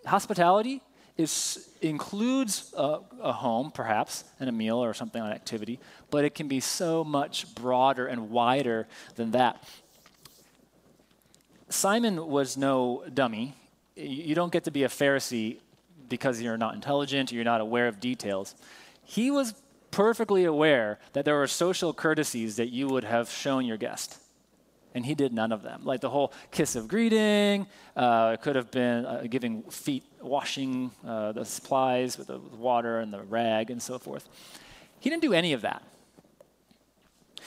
hospitality 0.06 0.82
is, 1.16 1.68
includes 1.82 2.72
a, 2.76 3.00
a, 3.20 3.32
home, 3.32 3.72
perhaps, 3.72 4.22
and 4.38 4.48
a 4.48 4.52
meal 4.52 4.76
or 4.78 4.94
something, 4.94 5.20
an 5.20 5.32
activity, 5.32 5.80
but 6.10 6.24
it 6.24 6.36
can 6.36 6.46
be 6.46 6.60
so 6.60 7.02
much 7.02 7.52
broader 7.56 8.06
and 8.06 8.30
wider 8.30 8.86
than 9.16 9.32
that. 9.32 9.62
Simon 11.70 12.26
was 12.26 12.56
no 12.56 13.04
dummy. 13.14 13.54
You 13.96 14.34
don't 14.34 14.52
get 14.52 14.64
to 14.64 14.70
be 14.70 14.82
a 14.82 14.88
Pharisee 14.88 15.58
because 16.08 16.42
you're 16.42 16.58
not 16.58 16.74
intelligent 16.74 17.32
or 17.32 17.36
you're 17.36 17.44
not 17.44 17.60
aware 17.60 17.86
of 17.88 18.00
details. 18.00 18.54
He 19.04 19.30
was 19.30 19.54
perfectly 19.90 20.44
aware 20.44 20.98
that 21.12 21.24
there 21.24 21.36
were 21.36 21.46
social 21.46 21.92
courtesies 21.92 22.56
that 22.56 22.70
you 22.70 22.88
would 22.88 23.04
have 23.04 23.30
shown 23.30 23.64
your 23.64 23.76
guest. 23.76 24.18
And 24.94 25.06
he 25.06 25.14
did 25.14 25.32
none 25.32 25.52
of 25.52 25.62
them. 25.62 25.82
Like 25.84 26.00
the 26.00 26.10
whole 26.10 26.32
kiss 26.50 26.74
of 26.74 26.88
greeting, 26.88 27.68
uh, 27.96 28.36
could 28.36 28.56
have 28.56 28.72
been 28.72 29.06
uh, 29.06 29.24
giving 29.30 29.62
feet, 29.62 30.04
washing 30.20 30.90
uh, 31.06 31.30
the 31.32 31.44
supplies 31.44 32.18
with 32.18 32.26
the 32.26 32.38
water 32.38 32.98
and 32.98 33.12
the 33.12 33.22
rag 33.22 33.70
and 33.70 33.80
so 33.80 33.98
forth. 34.00 34.28
He 34.98 35.08
didn't 35.08 35.22
do 35.22 35.32
any 35.32 35.52
of 35.52 35.62
that. 35.62 35.82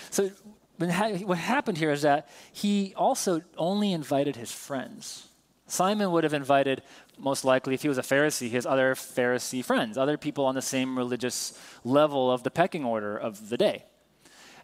So 0.09 0.31
what 0.77 1.37
happened 1.37 1.77
here 1.77 1.91
is 1.91 2.01
that 2.01 2.29
he 2.51 2.93
also 2.95 3.41
only 3.57 3.93
invited 3.93 4.35
his 4.35 4.51
friends. 4.51 5.27
Simon 5.67 6.11
would 6.11 6.23
have 6.23 6.33
invited, 6.33 6.83
most 7.17 7.45
likely, 7.45 7.73
if 7.73 7.81
he 7.81 7.87
was 7.87 7.97
a 7.97 8.01
Pharisee, 8.01 8.49
his 8.49 8.65
other 8.65 8.95
Pharisee 8.95 9.63
friends, 9.63 9.97
other 9.97 10.17
people 10.17 10.45
on 10.45 10.55
the 10.55 10.61
same 10.61 10.97
religious 10.97 11.57
level 11.83 12.31
of 12.31 12.43
the 12.43 12.51
pecking 12.51 12.83
order 12.83 13.17
of 13.17 13.49
the 13.49 13.57
day. 13.57 13.85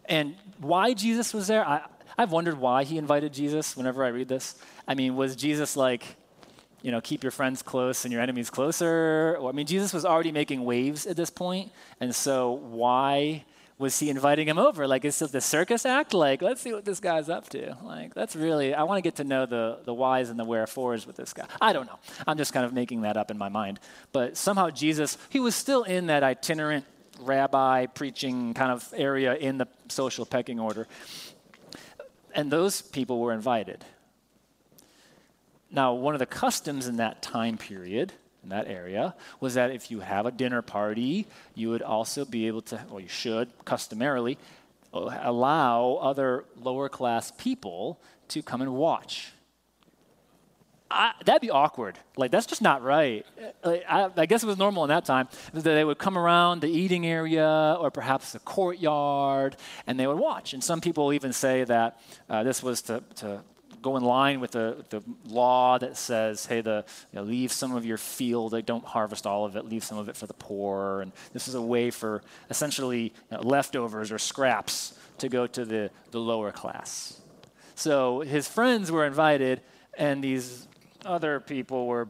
And 0.04 0.36
why 0.58 0.94
Jesus 0.94 1.32
was 1.32 1.46
there, 1.46 1.66
I, 1.66 1.82
I've 2.18 2.32
wondered 2.32 2.58
why 2.58 2.84
he 2.84 2.98
invited 2.98 3.32
Jesus 3.32 3.76
whenever 3.76 4.04
I 4.04 4.08
read 4.08 4.28
this. 4.28 4.56
I 4.86 4.94
mean, 4.94 5.16
was 5.16 5.36
Jesus 5.36 5.76
like, 5.76 6.16
you 6.82 6.90
know, 6.90 7.00
keep 7.00 7.22
your 7.22 7.30
friends 7.30 7.62
close 7.62 8.04
and 8.04 8.12
your 8.12 8.20
enemies 8.20 8.50
closer? 8.50 9.38
I 9.42 9.52
mean, 9.52 9.66
Jesus 9.66 9.92
was 9.92 10.04
already 10.04 10.32
making 10.32 10.64
waves 10.64 11.06
at 11.06 11.16
this 11.16 11.30
point, 11.30 11.72
and 12.00 12.14
so 12.14 12.52
why 12.52 13.44
was 13.80 13.98
he 13.98 14.10
inviting 14.10 14.46
him 14.46 14.58
over? 14.58 14.86
Like, 14.86 15.06
is 15.06 15.18
this 15.18 15.30
the 15.30 15.40
circus 15.40 15.86
act? 15.86 16.12
Like, 16.12 16.42
let's 16.42 16.60
see 16.60 16.74
what 16.74 16.84
this 16.84 17.00
guy's 17.00 17.30
up 17.30 17.48
to. 17.48 17.78
Like, 17.82 18.12
that's 18.12 18.36
really, 18.36 18.74
I 18.74 18.82
want 18.82 18.98
to 18.98 19.02
get 19.02 19.16
to 19.16 19.24
know 19.24 19.46
the, 19.46 19.78
the 19.84 19.94
whys 19.94 20.28
and 20.28 20.38
the 20.38 20.44
wherefores 20.44 21.06
with 21.06 21.16
this 21.16 21.32
guy. 21.32 21.46
I 21.62 21.72
don't 21.72 21.86
know. 21.86 21.98
I'm 22.26 22.36
just 22.36 22.52
kind 22.52 22.66
of 22.66 22.74
making 22.74 23.00
that 23.02 23.16
up 23.16 23.30
in 23.30 23.38
my 23.38 23.48
mind. 23.48 23.80
But 24.12 24.36
somehow 24.36 24.68
Jesus, 24.68 25.16
he 25.30 25.40
was 25.40 25.54
still 25.54 25.84
in 25.84 26.08
that 26.08 26.22
itinerant 26.22 26.84
rabbi 27.20 27.86
preaching 27.86 28.52
kind 28.52 28.70
of 28.70 28.86
area 28.94 29.34
in 29.34 29.56
the 29.56 29.66
social 29.88 30.26
pecking 30.26 30.60
order. 30.60 30.86
And 32.34 32.50
those 32.50 32.82
people 32.82 33.18
were 33.18 33.32
invited. 33.32 33.82
Now, 35.70 35.94
one 35.94 36.14
of 36.14 36.18
the 36.18 36.26
customs 36.26 36.86
in 36.86 36.96
that 36.96 37.22
time 37.22 37.56
period 37.56 38.12
in 38.42 38.50
that 38.50 38.68
area 38.68 39.14
was 39.40 39.54
that 39.54 39.70
if 39.70 39.90
you 39.90 40.00
have 40.00 40.26
a 40.26 40.30
dinner 40.30 40.62
party, 40.62 41.26
you 41.54 41.70
would 41.70 41.82
also 41.82 42.24
be 42.24 42.46
able 42.46 42.62
to, 42.62 42.80
well, 42.90 43.00
you 43.00 43.08
should 43.08 43.48
customarily 43.64 44.38
uh, 44.92 45.18
allow 45.22 45.98
other 46.00 46.44
lower 46.56 46.88
class 46.88 47.32
people 47.38 48.00
to 48.28 48.42
come 48.42 48.62
and 48.62 48.74
watch. 48.74 49.32
I, 50.90 51.12
that'd 51.24 51.40
be 51.40 51.50
awkward. 51.50 51.98
Like, 52.16 52.32
that's 52.32 52.46
just 52.46 52.62
not 52.62 52.82
right. 52.82 53.24
Like, 53.62 53.84
I, 53.88 54.10
I, 54.16 54.26
guess 54.26 54.42
it 54.42 54.46
was 54.46 54.58
normal 54.58 54.82
in 54.82 54.88
that 54.88 55.04
time 55.04 55.28
that 55.52 55.62
they 55.62 55.84
would 55.84 55.98
come 55.98 56.18
around 56.18 56.62
the 56.62 56.66
eating 56.66 57.06
area 57.06 57.76
or 57.78 57.92
perhaps 57.92 58.32
the 58.32 58.40
courtyard 58.40 59.56
and 59.86 60.00
they 60.00 60.08
would 60.08 60.18
watch. 60.18 60.52
And 60.52 60.64
some 60.64 60.80
people 60.80 61.12
even 61.12 61.32
say 61.32 61.62
that 61.62 62.00
uh, 62.28 62.42
this 62.42 62.60
was 62.60 62.82
to, 62.82 63.04
to 63.16 63.42
go 63.80 63.96
in 63.96 64.04
line 64.04 64.40
with 64.40 64.52
the, 64.52 64.84
the 64.90 65.02
law 65.26 65.78
that 65.78 65.96
says, 65.96 66.46
hey, 66.46 66.60
the, 66.60 66.84
you 67.12 67.18
know, 67.18 67.24
leave 67.24 67.52
some 67.52 67.74
of 67.74 67.84
your 67.84 67.96
field, 67.96 68.54
don't 68.66 68.84
harvest 68.84 69.26
all 69.26 69.44
of 69.44 69.56
it, 69.56 69.64
leave 69.64 69.84
some 69.84 69.98
of 69.98 70.08
it 70.08 70.16
for 70.16 70.26
the 70.26 70.34
poor. 70.34 71.00
And 71.00 71.12
this 71.32 71.48
is 71.48 71.54
a 71.54 71.62
way 71.62 71.90
for 71.90 72.22
essentially 72.50 73.02
you 73.02 73.12
know, 73.36 73.40
leftovers 73.40 74.12
or 74.12 74.18
scraps 74.18 74.94
to 75.18 75.28
go 75.28 75.46
to 75.46 75.64
the, 75.64 75.90
the 76.10 76.18
lower 76.18 76.52
class. 76.52 77.20
So 77.74 78.20
his 78.20 78.46
friends 78.46 78.90
were 78.92 79.06
invited, 79.06 79.62
and 79.96 80.22
these 80.22 80.68
other 81.04 81.40
people 81.40 81.86
were 81.86 82.08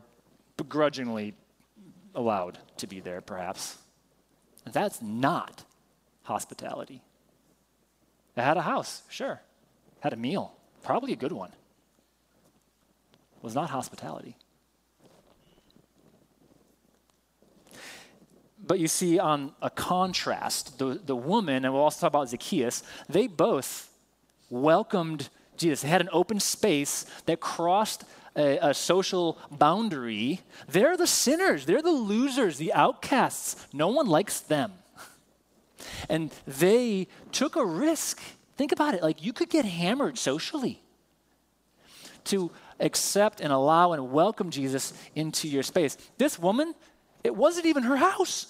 begrudgingly 0.57 1.35
allowed 2.15 2.59
to 2.79 2.87
be 2.87 3.01
there, 3.01 3.21
perhaps. 3.21 3.79
That's 4.71 5.01
not 5.01 5.65
hospitality. 6.25 7.03
They 8.35 8.43
had 8.43 8.57
a 8.57 8.63
house, 8.63 9.03
sure. 9.09 9.41
Had 10.01 10.13
a 10.13 10.17
meal, 10.17 10.55
probably 10.83 11.13
a 11.13 11.17
good 11.17 11.33
one 11.33 11.53
was 13.43 13.55
not 13.55 13.71
hospitality. 13.71 14.37
But 18.65 18.79
you 18.79 18.89
see, 18.89 19.19
on 19.19 19.53
a 19.63 19.71
contrast, 19.71 20.79
the, 20.79 21.01
the 21.05 21.17
woman, 21.17 21.65
and 21.65 21.73
we'll 21.73 21.83
also 21.83 22.01
talk 22.01 22.09
about 22.09 22.29
Zacchaeus, 22.29 22.83
they 23.09 23.27
both 23.27 23.91
welcomed 24.51 25.29
Jesus. 25.57 25.83
They 25.83 25.89
had 25.89 26.01
an 26.01 26.11
open 26.13 26.41
space 26.41 27.07
that 27.27 27.41
crossed 27.41 28.05
a, 28.37 28.59
a, 28.59 28.75
social 28.75 29.39
boundary. 29.51 30.41
They're 30.69 30.97
the 30.97 31.07
sinners, 31.07 31.67
they're 31.67 31.83
the 31.83 31.91
losers, 31.91 32.59
the 32.59 32.73
outcasts. 32.73 33.67
No 33.73 33.89
one 33.89 34.07
likes 34.07 34.41
them. 34.41 34.73
And 36.09 36.31
they 36.47 37.09
took 37.33 37.57
a 37.57 37.65
risk. 37.65 38.21
Think 38.57 38.73
about 38.73 38.95
it 38.95 39.03
like 39.03 39.25
you 39.25 39.33
could 39.33 39.49
get 39.49 39.65
hammered 39.65 40.19
socially 40.19 40.83
to 42.25 42.51
accept 42.81 43.41
and 43.41 43.53
allow 43.53 43.93
and 43.93 44.11
welcome 44.11 44.51
Jesus 44.51 44.93
into 45.15 45.49
your 45.49 45.63
space. 45.63 45.97
This 46.19 46.39
woman, 46.39 46.75
it 47.23 47.37
wasn't 47.37 47.67
even 47.67 47.85
her 47.85 47.97
house. 47.97 48.47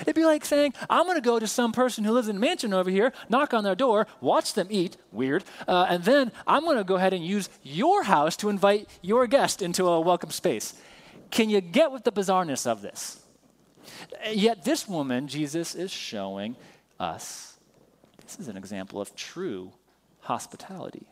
It'd 0.00 0.14
be 0.14 0.24
like 0.24 0.44
saying, 0.44 0.74
I'm 0.90 1.04
going 1.04 1.16
to 1.16 1.22
go 1.22 1.38
to 1.38 1.46
some 1.46 1.72
person 1.72 2.04
who 2.04 2.12
lives 2.12 2.28
in 2.28 2.36
a 2.36 2.40
mansion 2.40 2.74
over 2.74 2.90
here, 2.90 3.12
knock 3.28 3.54
on 3.54 3.64
their 3.64 3.74
door, 3.74 4.06
watch 4.20 4.54
them 4.54 4.66
eat, 4.70 4.96
weird, 5.12 5.44
uh, 5.66 5.86
and 5.88 6.04
then 6.04 6.32
I'm 6.46 6.64
going 6.64 6.76
to 6.78 6.84
go 6.84 6.96
ahead 6.96 7.12
and 7.12 7.24
use 7.24 7.48
your 7.62 8.02
house 8.02 8.36
to 8.38 8.48
invite 8.48 8.88
your 9.02 9.26
guest 9.26 9.62
into 9.62 9.86
a 9.86 10.00
welcome 10.00 10.30
space. 10.30 10.74
Can 11.30 11.50
you 11.50 11.60
get 11.60 11.92
with 11.92 12.04
the 12.04 12.12
bizarreness 12.12 12.66
of 12.66 12.82
this? 12.82 13.20
Yet, 14.30 14.64
this 14.64 14.88
woman, 14.88 15.28
Jesus 15.28 15.74
is 15.74 15.90
showing 15.90 16.56
us 16.98 17.58
this 18.22 18.38
is 18.40 18.48
an 18.48 18.56
example 18.56 19.00
of 19.00 19.14
true 19.14 19.72
hospitality. 20.20 21.06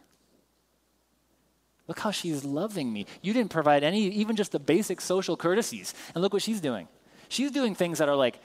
Look 1.86 1.98
how 1.98 2.10
she's 2.10 2.44
loving 2.44 2.92
me. 2.92 3.06
You 3.20 3.32
didn't 3.32 3.50
provide 3.50 3.84
any, 3.84 4.08
even 4.08 4.36
just 4.36 4.52
the 4.52 4.58
basic 4.58 5.00
social 5.00 5.36
courtesies. 5.36 5.94
And 6.14 6.22
look 6.22 6.32
what 6.32 6.42
she's 6.42 6.60
doing. 6.60 6.88
She's 7.28 7.50
doing 7.50 7.74
things 7.74 7.98
that 7.98 8.08
are 8.08 8.16
like, 8.16 8.38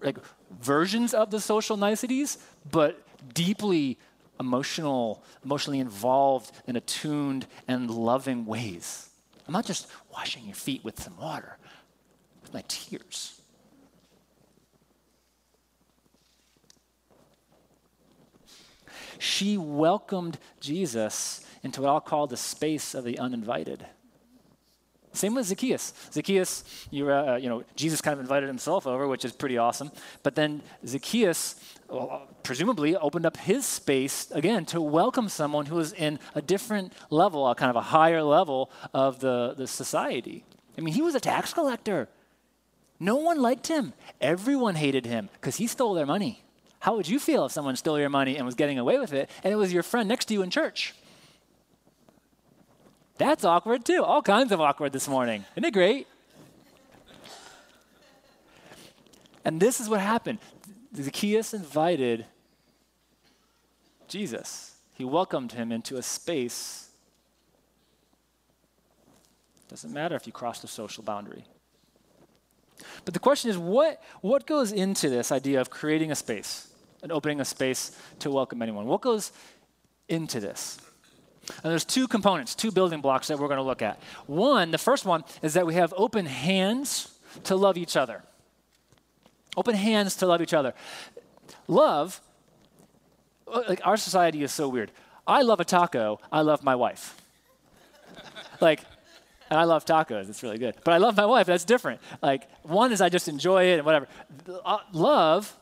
like 0.00 0.18
versions 0.60 1.12
of 1.14 1.30
the 1.30 1.40
social 1.40 1.76
niceties, 1.76 2.38
but 2.70 3.02
deeply 3.34 3.98
emotional, 4.38 5.22
emotionally 5.44 5.80
involved 5.80 6.52
and 6.66 6.76
attuned 6.76 7.46
and 7.66 7.90
loving 7.90 8.46
ways. 8.46 9.08
I'm 9.46 9.52
not 9.52 9.66
just 9.66 9.88
washing 10.12 10.44
your 10.44 10.54
feet 10.54 10.84
with 10.84 11.02
some 11.02 11.16
water, 11.16 11.58
with 12.42 12.54
my 12.54 12.62
tears. 12.68 13.40
She 19.18 19.58
welcomed 19.58 20.38
Jesus 20.60 21.44
into 21.62 21.82
what 21.82 21.90
I'll 21.90 22.00
call 22.00 22.26
the 22.26 22.36
space 22.36 22.94
of 22.94 23.04
the 23.04 23.18
uninvited. 23.18 23.86
Same 25.12 25.34
with 25.34 25.46
Zacchaeus. 25.46 25.92
Zacchaeus, 26.12 26.86
you, 26.90 27.10
uh, 27.10 27.36
you 27.40 27.48
know, 27.48 27.64
Jesus 27.74 28.00
kind 28.00 28.14
of 28.14 28.20
invited 28.20 28.46
himself 28.46 28.86
over, 28.86 29.08
which 29.08 29.24
is 29.24 29.32
pretty 29.32 29.58
awesome. 29.58 29.90
But 30.22 30.36
then 30.36 30.62
Zacchaeus 30.86 31.56
well, 31.88 32.28
presumably 32.44 32.94
opened 32.96 33.26
up 33.26 33.36
his 33.36 33.66
space 33.66 34.30
again 34.30 34.64
to 34.66 34.80
welcome 34.80 35.28
someone 35.28 35.66
who 35.66 35.74
was 35.74 35.92
in 35.92 36.20
a 36.36 36.40
different 36.40 36.92
level, 37.10 37.48
a 37.48 37.56
kind 37.56 37.70
of 37.70 37.76
a 37.76 37.80
higher 37.80 38.22
level 38.22 38.70
of 38.94 39.18
the, 39.18 39.54
the 39.56 39.66
society. 39.66 40.44
I 40.78 40.80
mean, 40.80 40.94
he 40.94 41.02
was 41.02 41.16
a 41.16 41.20
tax 41.20 41.52
collector. 41.52 42.08
No 43.00 43.16
one 43.16 43.42
liked 43.42 43.66
him. 43.66 43.94
Everyone 44.20 44.76
hated 44.76 45.06
him 45.06 45.28
because 45.32 45.56
he 45.56 45.66
stole 45.66 45.94
their 45.94 46.06
money. 46.06 46.44
How 46.80 46.96
would 46.96 47.08
you 47.08 47.18
feel 47.18 47.46
if 47.46 47.52
someone 47.52 47.76
stole 47.76 47.98
your 47.98 48.08
money 48.08 48.36
and 48.36 48.46
was 48.46 48.54
getting 48.54 48.78
away 48.78 48.98
with 48.98 49.12
it, 49.12 49.28
and 49.42 49.52
it 49.52 49.56
was 49.56 49.72
your 49.72 49.82
friend 49.82 50.08
next 50.08 50.26
to 50.26 50.34
you 50.34 50.42
in 50.42 50.50
church? 50.50 50.94
That's 53.20 53.44
awkward 53.44 53.84
too. 53.84 54.02
All 54.02 54.22
kinds 54.22 54.50
of 54.50 54.62
awkward 54.62 54.94
this 54.94 55.06
morning. 55.06 55.44
Isn't 55.54 55.66
it 55.66 55.74
great? 55.74 56.06
And 59.44 59.60
this 59.60 59.78
is 59.78 59.90
what 59.90 60.00
happened. 60.00 60.38
Zacchaeus 60.96 61.52
invited 61.52 62.24
Jesus. 64.08 64.74
He 64.94 65.04
welcomed 65.04 65.52
him 65.52 65.70
into 65.70 65.98
a 65.98 66.02
space. 66.02 66.88
Doesn't 69.68 69.92
matter 69.92 70.16
if 70.16 70.26
you 70.26 70.32
cross 70.32 70.60
the 70.60 70.68
social 70.68 71.04
boundary. 71.04 71.44
But 73.04 73.12
the 73.12 73.20
question 73.20 73.50
is 73.50 73.58
what, 73.58 74.02
what 74.22 74.46
goes 74.46 74.72
into 74.72 75.10
this 75.10 75.30
idea 75.30 75.60
of 75.60 75.68
creating 75.68 76.10
a 76.10 76.16
space 76.16 76.72
and 77.02 77.12
opening 77.12 77.42
a 77.42 77.44
space 77.44 77.94
to 78.20 78.30
welcome 78.30 78.62
anyone? 78.62 78.86
What 78.86 79.02
goes 79.02 79.30
into 80.08 80.40
this? 80.40 80.78
And 81.48 81.72
there's 81.72 81.84
two 81.84 82.06
components, 82.06 82.54
two 82.54 82.70
building 82.70 83.00
blocks 83.00 83.28
that 83.28 83.38
we're 83.38 83.48
going 83.48 83.58
to 83.58 83.64
look 83.64 83.82
at. 83.82 84.00
One, 84.26 84.70
the 84.70 84.78
first 84.78 85.04
one 85.04 85.24
is 85.42 85.54
that 85.54 85.66
we 85.66 85.74
have 85.74 85.92
open 85.96 86.26
hands 86.26 87.12
to 87.44 87.56
love 87.56 87.76
each 87.76 87.96
other. 87.96 88.22
Open 89.56 89.74
hands 89.74 90.16
to 90.16 90.26
love 90.26 90.40
each 90.42 90.54
other. 90.54 90.74
Love, 91.66 92.20
uh, 93.48 93.62
like 93.68 93.80
our 93.84 93.96
society 93.96 94.42
is 94.42 94.52
so 94.52 94.68
weird. 94.68 94.90
I 95.26 95.42
love 95.42 95.60
a 95.60 95.64
taco, 95.64 96.20
I 96.30 96.42
love 96.42 96.62
my 96.62 96.74
wife. 96.74 97.16
like, 98.60 98.80
and 99.50 99.58
I 99.58 99.64
love 99.64 99.84
tacos, 99.84 100.28
it's 100.28 100.42
really 100.42 100.58
good. 100.58 100.76
But 100.84 100.94
I 100.94 100.98
love 100.98 101.16
my 101.16 101.26
wife, 101.26 101.46
that's 101.46 101.64
different. 101.64 102.00
Like, 102.22 102.48
one 102.62 102.92
is 102.92 103.00
I 103.00 103.08
just 103.08 103.28
enjoy 103.28 103.64
it 103.64 103.76
and 103.78 103.84
whatever. 103.84 104.08
Uh, 104.64 104.78
love, 104.92 105.56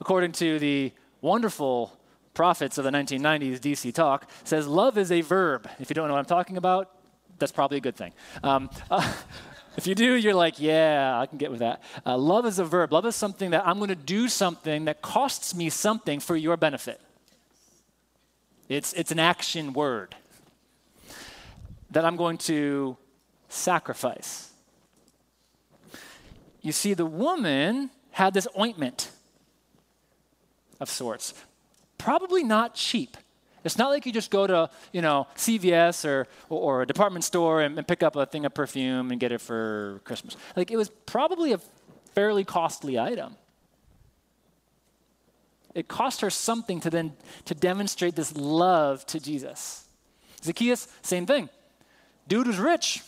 according 0.00 0.32
to 0.32 0.58
the 0.58 0.92
wonderful 1.20 1.97
prophets 2.38 2.78
of 2.78 2.84
the 2.84 2.90
1990s, 2.92 3.58
DC 3.58 3.92
Talk, 3.92 4.30
says 4.44 4.68
love 4.68 4.96
is 4.96 5.10
a 5.10 5.22
verb. 5.22 5.68
If 5.80 5.90
you 5.90 5.94
don't 5.94 6.06
know 6.06 6.14
what 6.14 6.20
I'm 6.20 6.24
talking 6.24 6.56
about, 6.56 6.88
that's 7.40 7.50
probably 7.50 7.78
a 7.78 7.80
good 7.80 7.96
thing. 7.96 8.12
Um, 8.44 8.70
uh, 8.88 9.12
if 9.76 9.88
you 9.88 9.96
do, 9.96 10.14
you're 10.14 10.36
like, 10.36 10.60
yeah, 10.60 11.18
I 11.18 11.26
can 11.26 11.36
get 11.36 11.50
with 11.50 11.58
that. 11.58 11.82
Uh, 12.06 12.16
love 12.16 12.46
is 12.46 12.60
a 12.60 12.64
verb. 12.64 12.92
Love 12.92 13.06
is 13.06 13.16
something 13.16 13.50
that 13.50 13.66
I'm 13.66 13.78
going 13.78 13.88
to 13.88 13.96
do 13.96 14.28
something 14.28 14.84
that 14.84 15.02
costs 15.02 15.52
me 15.52 15.68
something 15.68 16.20
for 16.20 16.36
your 16.36 16.56
benefit. 16.56 17.00
It's, 18.68 18.92
it's 18.92 19.10
an 19.10 19.18
action 19.18 19.72
word 19.72 20.14
that 21.90 22.04
I'm 22.04 22.14
going 22.14 22.38
to 22.38 22.96
sacrifice. 23.48 24.52
You 26.62 26.70
see, 26.70 26.94
the 26.94 27.06
woman 27.06 27.90
had 28.12 28.32
this 28.32 28.46
ointment 28.56 29.10
of 30.78 30.88
sorts 30.88 31.34
probably 31.98 32.44
not 32.44 32.74
cheap. 32.74 33.16
It's 33.64 33.76
not 33.76 33.90
like 33.90 34.06
you 34.06 34.12
just 34.12 34.30
go 34.30 34.46
to, 34.46 34.70
you 34.92 35.02
know, 35.02 35.26
CVS 35.36 36.04
or, 36.04 36.26
or 36.48 36.82
a 36.82 36.86
department 36.86 37.24
store 37.24 37.60
and, 37.60 37.76
and, 37.76 37.86
pick 37.86 38.02
up 38.02 38.16
a 38.16 38.24
thing 38.24 38.46
of 38.46 38.54
perfume 38.54 39.10
and 39.10 39.20
get 39.20 39.32
it 39.32 39.40
for 39.40 40.00
Christmas. 40.04 40.36
Like 40.56 40.70
it 40.70 40.76
was 40.76 40.88
probably 41.06 41.52
a 41.52 41.58
fairly 42.14 42.44
costly 42.44 42.98
item. 42.98 43.36
It 45.74 45.86
cost 45.86 46.22
her 46.22 46.30
something 46.30 46.80
to 46.80 46.90
then 46.90 47.12
to 47.44 47.54
demonstrate 47.54 48.16
this 48.16 48.34
love 48.34 49.04
to 49.06 49.20
Jesus. 49.20 49.86
Zacchaeus, 50.42 50.88
same 51.02 51.26
thing. 51.26 51.48
Dude 52.26 52.46
was 52.46 52.58
rich. 52.58 53.02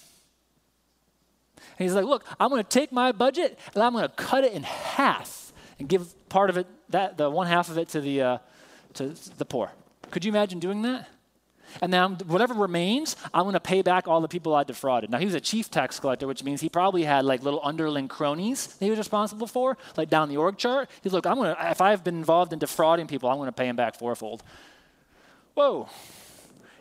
And 1.78 1.84
he's 1.86 1.94
like, 1.94 2.04
look, 2.04 2.24
I'm 2.38 2.50
going 2.50 2.62
to 2.62 2.68
take 2.68 2.92
my 2.92 3.12
budget 3.12 3.58
and 3.74 3.82
I'm 3.82 3.92
going 3.92 4.06
to 4.06 4.14
cut 4.14 4.44
it 4.44 4.52
in 4.52 4.64
half 4.64 5.52
and 5.78 5.88
give 5.88 6.28
part 6.28 6.50
of 6.50 6.58
it, 6.58 6.66
that 6.90 7.16
the 7.16 7.30
one 7.30 7.46
half 7.46 7.70
of 7.70 7.78
it 7.78 7.88
to 7.90 8.00
the 8.00 8.22
uh, 8.22 8.38
to 8.94 9.14
the 9.38 9.44
poor. 9.44 9.72
Could 10.10 10.24
you 10.24 10.32
imagine 10.32 10.58
doing 10.58 10.82
that? 10.82 11.08
And 11.80 11.92
now, 11.92 12.08
whatever 12.08 12.54
remains, 12.54 13.14
I'm 13.32 13.44
going 13.44 13.52
to 13.52 13.60
pay 13.60 13.82
back 13.82 14.08
all 14.08 14.20
the 14.20 14.28
people 14.28 14.54
I 14.54 14.64
defrauded. 14.64 15.08
Now, 15.08 15.18
he 15.18 15.24
was 15.24 15.34
a 15.34 15.40
chief 15.40 15.70
tax 15.70 16.00
collector, 16.00 16.26
which 16.26 16.42
means 16.42 16.60
he 16.60 16.68
probably 16.68 17.04
had 17.04 17.24
like 17.24 17.42
little 17.42 17.60
underling 17.62 18.08
cronies 18.08 18.66
that 18.66 18.84
he 18.84 18.90
was 18.90 18.98
responsible 18.98 19.46
for, 19.46 19.78
like 19.96 20.10
down 20.10 20.28
the 20.28 20.36
org 20.36 20.58
chart. 20.58 20.90
He's 21.02 21.12
look, 21.12 21.26
I'm 21.26 21.36
going 21.36 21.54
to, 21.54 21.70
if 21.70 21.80
I've 21.80 22.02
been 22.02 22.16
involved 22.16 22.52
in 22.52 22.58
defrauding 22.58 23.06
people, 23.06 23.28
I'm 23.28 23.36
going 23.36 23.46
to 23.46 23.52
pay 23.52 23.68
him 23.68 23.76
back 23.76 23.94
fourfold. 23.94 24.42
Whoa. 25.54 25.88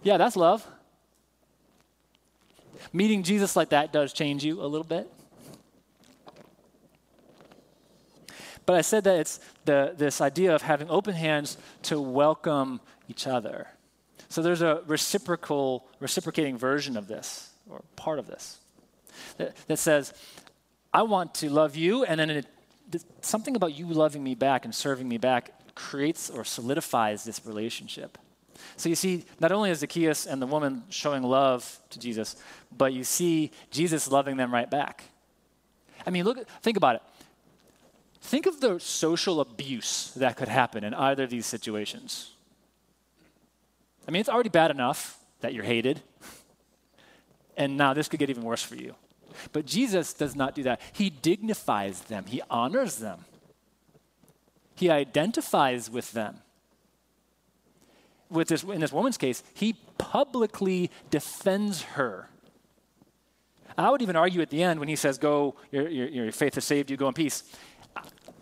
Yeah, 0.01 0.17
that's 0.17 0.35
love. 0.35 0.65
Meeting 2.91 3.23
Jesus 3.23 3.55
like 3.55 3.69
that 3.69 3.93
does 3.93 4.13
change 4.13 4.43
you 4.43 4.61
a 4.61 4.65
little 4.65 4.85
bit. 4.85 5.07
But 8.69 8.75
I 8.75 8.81
said 8.81 9.05
that 9.05 9.19
it's 9.19 9.39
the, 9.65 9.95
this 9.97 10.21
idea 10.21 10.53
of 10.53 10.61
having 10.61 10.91
open 10.91 11.15
hands 11.15 11.57
to 11.81 11.99
welcome 11.99 12.81
each 13.07 13.25
other. 13.25 13.65
So 14.27 14.43
there's 14.43 14.61
a 14.61 14.83
reciprocal, 14.85 15.87
reciprocating 15.99 16.55
version 16.55 16.95
of 16.95 17.07
this, 17.07 17.49
or 17.67 17.81
part 17.95 18.19
of 18.19 18.27
this, 18.27 18.59
that, 19.37 19.55
that 19.65 19.77
says, 19.77 20.13
I 20.93 21.01
want 21.01 21.33
to 21.41 21.49
love 21.49 21.75
you, 21.75 22.03
and 22.03 22.19
then 22.19 22.29
it, 22.29 22.45
something 23.21 23.55
about 23.55 23.73
you 23.73 23.87
loving 23.87 24.23
me 24.23 24.35
back 24.35 24.65
and 24.65 24.75
serving 24.75 25.09
me 25.09 25.17
back 25.17 25.51
creates 25.73 26.29
or 26.29 26.45
solidifies 26.45 27.23
this 27.23 27.43
relationship. 27.47 28.19
So 28.77 28.87
you 28.87 28.93
see, 28.93 29.25
not 29.39 29.51
only 29.51 29.71
is 29.71 29.79
Zacchaeus 29.79 30.27
and 30.27 30.39
the 30.39 30.45
woman 30.45 30.83
showing 30.91 31.23
love 31.23 31.79
to 31.89 31.97
Jesus, 31.97 32.35
but 32.77 32.93
you 32.93 33.03
see 33.03 33.49
Jesus 33.71 34.11
loving 34.11 34.37
them 34.37 34.53
right 34.53 34.69
back. 34.69 35.05
I 36.05 36.11
mean, 36.11 36.23
look, 36.23 36.47
think 36.61 36.77
about 36.77 36.97
it. 36.97 37.01
Think 38.21 38.45
of 38.45 38.59
the 38.59 38.79
social 38.79 39.41
abuse 39.41 40.11
that 40.15 40.35
could 40.35 40.49
happen 40.49 40.83
in 40.83 40.93
either 40.93 41.23
of 41.23 41.29
these 41.29 41.45
situations. 41.45 42.35
I 44.07 44.11
mean, 44.11 44.19
it's 44.19 44.29
already 44.29 44.49
bad 44.49 44.71
enough 44.71 45.17
that 45.41 45.53
you're 45.53 45.63
hated, 45.63 46.01
and 47.57 47.77
now 47.77 47.93
this 47.93 48.07
could 48.07 48.19
get 48.19 48.29
even 48.29 48.43
worse 48.43 48.63
for 48.63 48.75
you. 48.75 48.95
But 49.53 49.65
Jesus 49.65 50.13
does 50.13 50.35
not 50.35 50.55
do 50.55 50.63
that. 50.63 50.81
He 50.93 51.09
dignifies 51.09 52.01
them, 52.01 52.25
He 52.25 52.41
honors 52.49 52.97
them, 52.97 53.25
He 54.75 54.89
identifies 54.89 55.89
with 55.89 56.11
them. 56.11 56.41
With 58.29 58.47
this, 58.47 58.61
in 58.63 58.79
this 58.79 58.91
woman's 58.91 59.17
case, 59.17 59.43
He 59.53 59.73
publicly 59.97 60.91
defends 61.09 61.83
her. 61.83 62.29
I 63.77 63.89
would 63.89 64.01
even 64.01 64.17
argue 64.17 64.41
at 64.41 64.49
the 64.49 64.61
end 64.61 64.79
when 64.79 64.89
He 64.89 64.95
says, 64.95 65.17
Go, 65.17 65.55
your, 65.71 65.87
your, 65.87 66.07
your 66.07 66.31
faith 66.31 66.55
has 66.55 66.65
saved 66.65 66.91
you, 66.91 66.97
go 66.97 67.07
in 67.07 67.13
peace. 67.13 67.43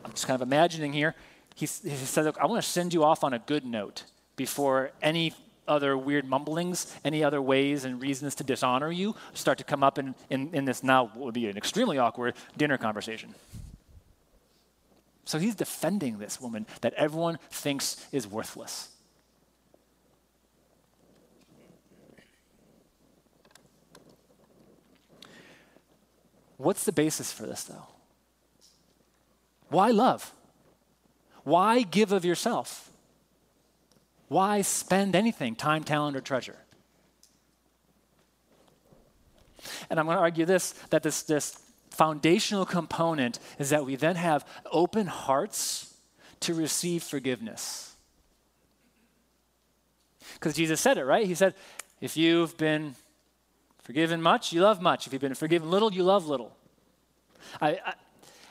I'm 0.08 0.14
just 0.14 0.26
kind 0.26 0.42
of 0.42 0.48
imagining 0.48 0.94
here. 0.94 1.16
He, 1.54 1.66
he 1.66 2.22
Look, 2.22 2.38
I 2.40 2.46
want 2.46 2.64
to 2.64 2.70
send 2.70 2.94
you 2.94 3.04
off 3.04 3.26
on 3.26 3.34
a 3.34 3.40
good 3.40 3.66
note 3.66 4.06
before 4.38 4.92
any 5.02 5.34
other 5.68 5.98
weird 5.98 6.26
mumblings, 6.26 6.96
any 7.04 7.26
other 7.26 7.42
ways 7.42 7.84
and 7.84 8.02
reasons 8.02 8.36
to 8.36 8.44
dishonor 8.46 8.90
you 8.90 9.16
start 9.34 9.58
to 9.58 9.66
come 9.66 9.84
up 9.84 10.00
in, 10.00 10.16
in, 10.30 10.54
in 10.56 10.64
this 10.64 10.82
now 10.82 11.12
would 11.16 11.34
be 11.34 11.50
an 11.50 11.58
extremely 11.58 11.98
awkward 11.98 12.36
dinner 12.56 12.78
conversation. 12.78 13.36
So 15.26 15.40
he's 15.40 15.56
defending 15.56 16.20
this 16.20 16.40
woman 16.40 16.66
that 16.80 16.94
everyone 16.94 17.38
thinks 17.52 18.08
is 18.14 18.26
worthless. 18.26 18.90
What's 26.56 26.86
the 26.86 26.94
basis 26.94 27.34
for 27.34 27.46
this, 27.46 27.66
though? 27.66 27.88
Why 29.70 29.92
love? 29.92 30.34
Why 31.44 31.82
give 31.82 32.12
of 32.12 32.26
yourself? 32.26 32.92
Why 34.28 34.62
spend 34.62 35.16
anything, 35.16 35.56
time, 35.56 35.84
talent, 35.84 36.18
or 36.18 36.22
treasure? 36.22 36.58
And 39.90 40.00
I'm 40.00 40.06
going 40.06 40.18
to 40.18 40.22
argue 40.22 40.46
this 40.46 40.72
that 40.90 41.04
this, 41.04 41.24
this 41.24 41.60
foundational 41.90 42.66
component 42.66 43.40
is 43.60 43.70
that 43.70 43.86
we 43.86 43.96
then 43.96 44.16
have 44.16 44.46
open 44.72 45.08
hearts 45.08 45.96
to 46.42 46.54
receive 46.54 47.04
forgiveness. 47.04 47.96
Because 50.34 50.54
Jesus 50.54 50.80
said 50.80 50.98
it, 50.98 51.06
right? 51.06 51.26
He 51.26 51.34
said, 51.34 51.56
if 52.00 52.16
you've 52.16 52.58
been 52.58 52.96
forgiven 53.82 54.22
much, 54.22 54.54
you 54.54 54.62
love 54.62 54.82
much. 54.82 55.08
If 55.08 55.14
you've 55.14 55.22
been 55.22 55.34
forgiven 55.34 55.72
little, 55.72 55.92
you 55.92 56.04
love 56.04 56.28
little. 56.28 56.56
I, 57.60 57.80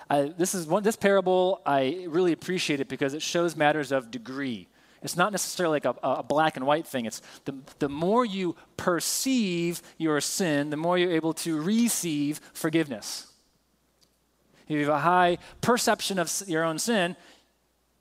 I, 0.09 0.33
this 0.37 0.55
is 0.55 0.67
one, 0.67 0.83
this 0.83 0.97
parable, 0.97 1.61
I 1.67 2.07
really 2.09 2.33
appreciate 2.33 2.81
it 2.81 2.89
because 2.89 3.15
it 3.15 3.23
shows 3.23 3.57
matters 3.57 3.91
of 3.91 4.11
degree. 4.11 4.69
It's 5.03 5.17
not 5.17 5.33
necessarily 5.33 5.77
like 5.77 5.85
a, 5.85 5.95
a, 6.03 6.23
black 6.23 6.57
and 6.57 6.67
white 6.67 6.87
thing. 6.87 7.07
It's 7.07 7.23
the, 7.45 7.55
the 7.79 7.89
more 7.89 8.25
you 8.25 8.57
perceive 8.77 9.83
your 9.99 10.21
sin, 10.21 10.71
the 10.71 10.77
more 10.77 10.97
you're 10.97 11.13
able 11.13 11.35
to 11.35 11.61
receive 11.61 12.41
forgiveness. 12.53 13.27
If 14.69 14.75
you 14.75 14.81
have 14.81 14.95
a 14.95 14.99
high 14.99 15.39
perception 15.61 16.19
of 16.19 16.33
your 16.47 16.65
own 16.65 16.79
sin, 16.79 17.17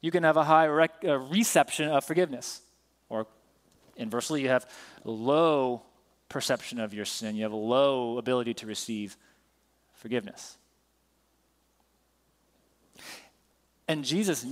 you 0.01 0.11
can 0.11 0.23
have 0.23 0.37
a 0.37 0.43
high 0.43 0.67
rec- 0.67 1.03
uh, 1.03 1.17
reception 1.17 1.89
of 1.89 2.03
forgiveness. 2.05 2.61
Or 3.09 3.27
inversely, 3.97 4.41
you 4.41 4.49
have 4.49 4.67
low 5.03 5.83
perception 6.29 6.79
of 6.79 6.93
your 6.93 7.05
sin, 7.05 7.35
you 7.35 7.43
have 7.43 7.51
a 7.51 7.55
low 7.55 8.17
ability 8.17 8.53
to 8.55 8.65
receive 8.65 9.17
forgiveness. 9.93 10.57
And 13.88 14.04
Jesus, 14.04 14.45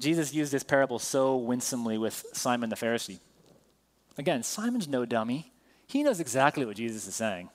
Jesus 0.00 0.34
used 0.34 0.52
this 0.52 0.62
parable 0.64 0.98
so 0.98 1.36
winsomely 1.36 1.98
with 1.98 2.24
Simon 2.32 2.70
the 2.70 2.76
Pharisee. 2.76 3.20
Again, 4.18 4.42
Simon's 4.42 4.88
no 4.88 5.04
dummy. 5.04 5.52
He 5.86 6.02
knows 6.02 6.20
exactly 6.20 6.64
what 6.64 6.76
Jesus 6.76 7.06
is 7.06 7.14
saying. 7.14 7.50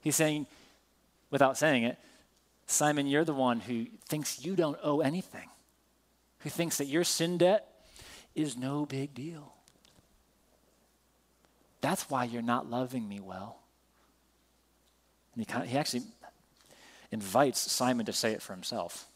He's 0.00 0.16
saying, 0.16 0.46
without 1.30 1.58
saying 1.58 1.84
it, 1.84 1.98
Simon, 2.66 3.06
you're 3.06 3.24
the 3.24 3.34
one 3.34 3.60
who 3.60 3.86
thinks 4.08 4.44
you 4.44 4.56
don't 4.56 4.78
owe 4.82 5.00
anything, 5.00 5.48
who 6.40 6.50
thinks 6.50 6.78
that 6.78 6.86
your 6.86 7.04
sin 7.04 7.36
debt 7.38 7.68
is 8.34 8.56
no 8.56 8.86
big 8.86 9.14
deal. 9.14 9.52
That's 11.80 12.08
why 12.08 12.24
you're 12.24 12.42
not 12.42 12.70
loving 12.70 13.06
me 13.06 13.20
well. 13.20 13.58
And 15.34 15.42
he, 15.42 15.44
kind 15.44 15.64
of, 15.64 15.68
he 15.68 15.76
actually 15.76 16.04
invites 17.10 17.60
Simon 17.60 18.06
to 18.06 18.12
say 18.12 18.32
it 18.32 18.40
for 18.40 18.54
himself. 18.54 19.06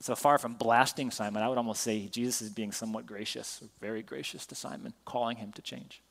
So 0.00 0.14
far 0.14 0.38
from 0.38 0.54
blasting 0.54 1.10
Simon, 1.10 1.42
I 1.42 1.48
would 1.48 1.58
almost 1.58 1.82
say 1.82 2.06
Jesus 2.06 2.42
is 2.42 2.50
being 2.50 2.72
somewhat 2.72 3.06
gracious, 3.06 3.62
very 3.80 4.02
gracious 4.02 4.44
to 4.46 4.54
Simon, 4.54 4.92
calling 5.04 5.38
him 5.38 5.52
to 5.52 5.62
change. 5.62 6.02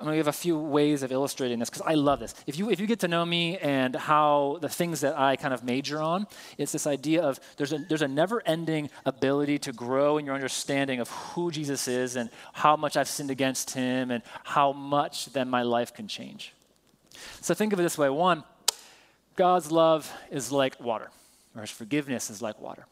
I'm 0.00 0.06
going 0.06 0.16
to 0.16 0.18
give 0.18 0.28
a 0.28 0.32
few 0.32 0.58
ways 0.58 1.04
of 1.04 1.12
illustrating 1.12 1.60
this 1.60 1.70
because 1.70 1.86
I 1.86 1.94
love 1.94 2.18
this. 2.18 2.34
If 2.48 2.58
you, 2.58 2.68
if 2.68 2.80
you 2.80 2.86
get 2.86 2.98
to 3.00 3.08
know 3.08 3.24
me 3.24 3.56
and 3.58 3.94
how 3.94 4.58
the 4.60 4.68
things 4.68 5.00
that 5.02 5.16
I 5.16 5.36
kind 5.36 5.54
of 5.54 5.62
major 5.62 6.02
on, 6.02 6.26
it's 6.58 6.72
this 6.72 6.86
idea 6.86 7.22
of 7.22 7.38
there's 7.56 7.72
a, 7.72 7.78
there's 7.78 8.02
a 8.02 8.08
never 8.08 8.42
ending 8.44 8.90
ability 9.06 9.60
to 9.60 9.72
grow 9.72 10.18
in 10.18 10.26
your 10.26 10.34
understanding 10.34 10.98
of 10.98 11.08
who 11.08 11.52
Jesus 11.52 11.86
is 11.86 12.16
and 12.16 12.28
how 12.52 12.76
much 12.76 12.96
I've 12.96 13.08
sinned 13.08 13.30
against 13.30 13.70
him 13.70 14.10
and 14.10 14.24
how 14.42 14.72
much 14.72 15.26
then 15.26 15.48
my 15.48 15.62
life 15.62 15.94
can 15.94 16.08
change. 16.08 16.52
So 17.40 17.54
think 17.54 17.72
of 17.72 17.78
it 17.78 17.84
this 17.84 17.96
way 17.96 18.10
one, 18.10 18.42
God's 19.36 19.70
love 19.70 20.12
is 20.30 20.52
like 20.52 20.80
water, 20.80 21.10
or 21.54 21.62
his 21.62 21.70
forgiveness 21.70 22.30
is 22.30 22.40
like 22.40 22.60
water. 22.60 22.86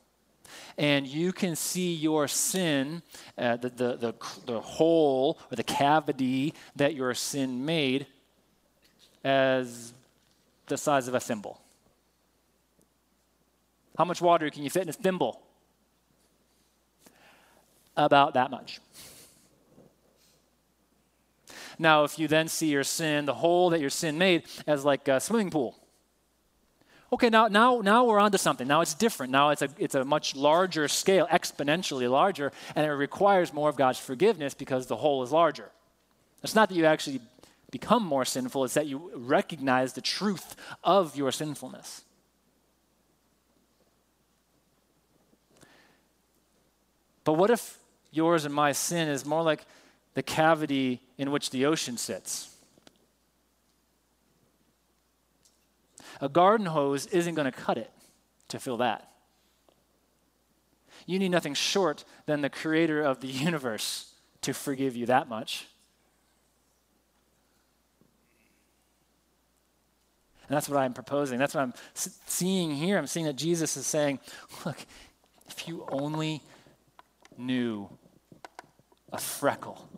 And 0.76 1.06
you 1.06 1.32
can 1.32 1.56
see 1.56 1.94
your 1.94 2.28
sin, 2.28 3.02
uh, 3.38 3.56
the, 3.56 3.68
the, 3.68 3.96
the, 3.96 4.14
the 4.46 4.60
hole 4.60 5.38
or 5.50 5.56
the 5.56 5.62
cavity 5.62 6.54
that 6.76 6.94
your 6.94 7.14
sin 7.14 7.64
made, 7.64 8.06
as 9.24 9.92
the 10.66 10.76
size 10.76 11.08
of 11.08 11.14
a 11.14 11.20
thimble. 11.20 11.60
How 13.96 14.04
much 14.04 14.20
water 14.20 14.50
can 14.50 14.62
you 14.62 14.70
fit 14.70 14.82
in 14.82 14.88
a 14.88 14.92
thimble? 14.92 15.42
About 17.96 18.34
that 18.34 18.50
much. 18.50 18.80
Now, 21.78 22.04
if 22.04 22.18
you 22.18 22.26
then 22.28 22.48
see 22.48 22.68
your 22.68 22.84
sin, 22.84 23.26
the 23.26 23.34
hole 23.34 23.70
that 23.70 23.80
your 23.80 23.90
sin 23.90 24.18
made, 24.18 24.44
as 24.66 24.84
like 24.84 25.08
a 25.08 25.20
swimming 25.20 25.50
pool, 25.50 25.78
okay, 27.12 27.28
now, 27.28 27.48
now, 27.48 27.80
now 27.80 28.04
we're 28.04 28.18
onto 28.18 28.38
something. 28.38 28.66
Now 28.66 28.80
it's 28.80 28.94
different. 28.94 29.30
Now 29.30 29.50
it's 29.50 29.62
a, 29.62 29.68
it's 29.78 29.94
a 29.94 30.04
much 30.04 30.34
larger 30.34 30.88
scale, 30.88 31.26
exponentially 31.30 32.10
larger, 32.10 32.52
and 32.74 32.86
it 32.86 32.90
requires 32.90 33.52
more 33.52 33.68
of 33.68 33.76
God's 33.76 33.98
forgiveness 33.98 34.54
because 34.54 34.86
the 34.86 34.96
hole 34.96 35.22
is 35.22 35.30
larger. 35.30 35.70
It's 36.42 36.54
not 36.54 36.68
that 36.70 36.74
you 36.74 36.86
actually 36.86 37.20
become 37.70 38.04
more 38.04 38.24
sinful, 38.24 38.64
it's 38.64 38.74
that 38.74 38.86
you 38.86 39.10
recognize 39.14 39.94
the 39.94 40.00
truth 40.00 40.56
of 40.84 41.16
your 41.16 41.32
sinfulness. 41.32 42.02
But 47.24 47.34
what 47.34 47.50
if 47.50 47.78
yours 48.10 48.44
and 48.44 48.52
my 48.52 48.72
sin 48.72 49.08
is 49.08 49.24
more 49.24 49.42
like 49.42 49.64
the 50.14 50.22
cavity 50.22 51.00
in 51.16 51.30
which 51.30 51.50
the 51.50 51.66
ocean 51.66 51.96
sits? 51.96 52.51
A 56.22 56.28
garden 56.28 56.66
hose 56.66 57.06
isn't 57.06 57.34
going 57.34 57.50
to 57.50 57.52
cut 57.52 57.76
it 57.76 57.90
to 58.48 58.60
fill 58.60 58.76
that. 58.78 59.10
You 61.04 61.18
need 61.18 61.30
nothing 61.30 61.52
short 61.52 62.04
than 62.26 62.42
the 62.42 62.48
creator 62.48 63.02
of 63.02 63.20
the 63.20 63.26
universe 63.48 64.14
to 64.42 64.54
forgive 64.54 64.94
you 64.94 65.06
that 65.06 65.28
much. 65.28 65.66
And 70.48 70.56
that's 70.56 70.68
what 70.68 70.78
I'm 70.78 70.92
proposing. 70.92 71.38
That's 71.38 71.54
what 71.54 71.62
I'm 71.62 71.74
seeing 71.94 72.70
here. 72.70 72.98
I'm 72.98 73.06
seeing 73.08 73.26
that 73.26 73.36
Jesus 73.36 73.76
is 73.76 73.86
saying, 73.86 74.20
look, 74.64 74.76
if 75.48 75.66
you 75.66 75.84
only 75.90 76.40
knew 77.36 77.88
a 79.12 79.18
freckle 79.18 79.88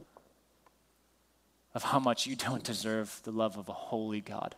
of 1.74 1.82
how 1.82 1.98
much 1.98 2.26
you 2.26 2.34
don't 2.34 2.62
deserve 2.62 3.20
the 3.24 3.30
love 3.30 3.58
of 3.58 3.68
a 3.68 3.72
holy 3.72 4.22
God 4.22 4.54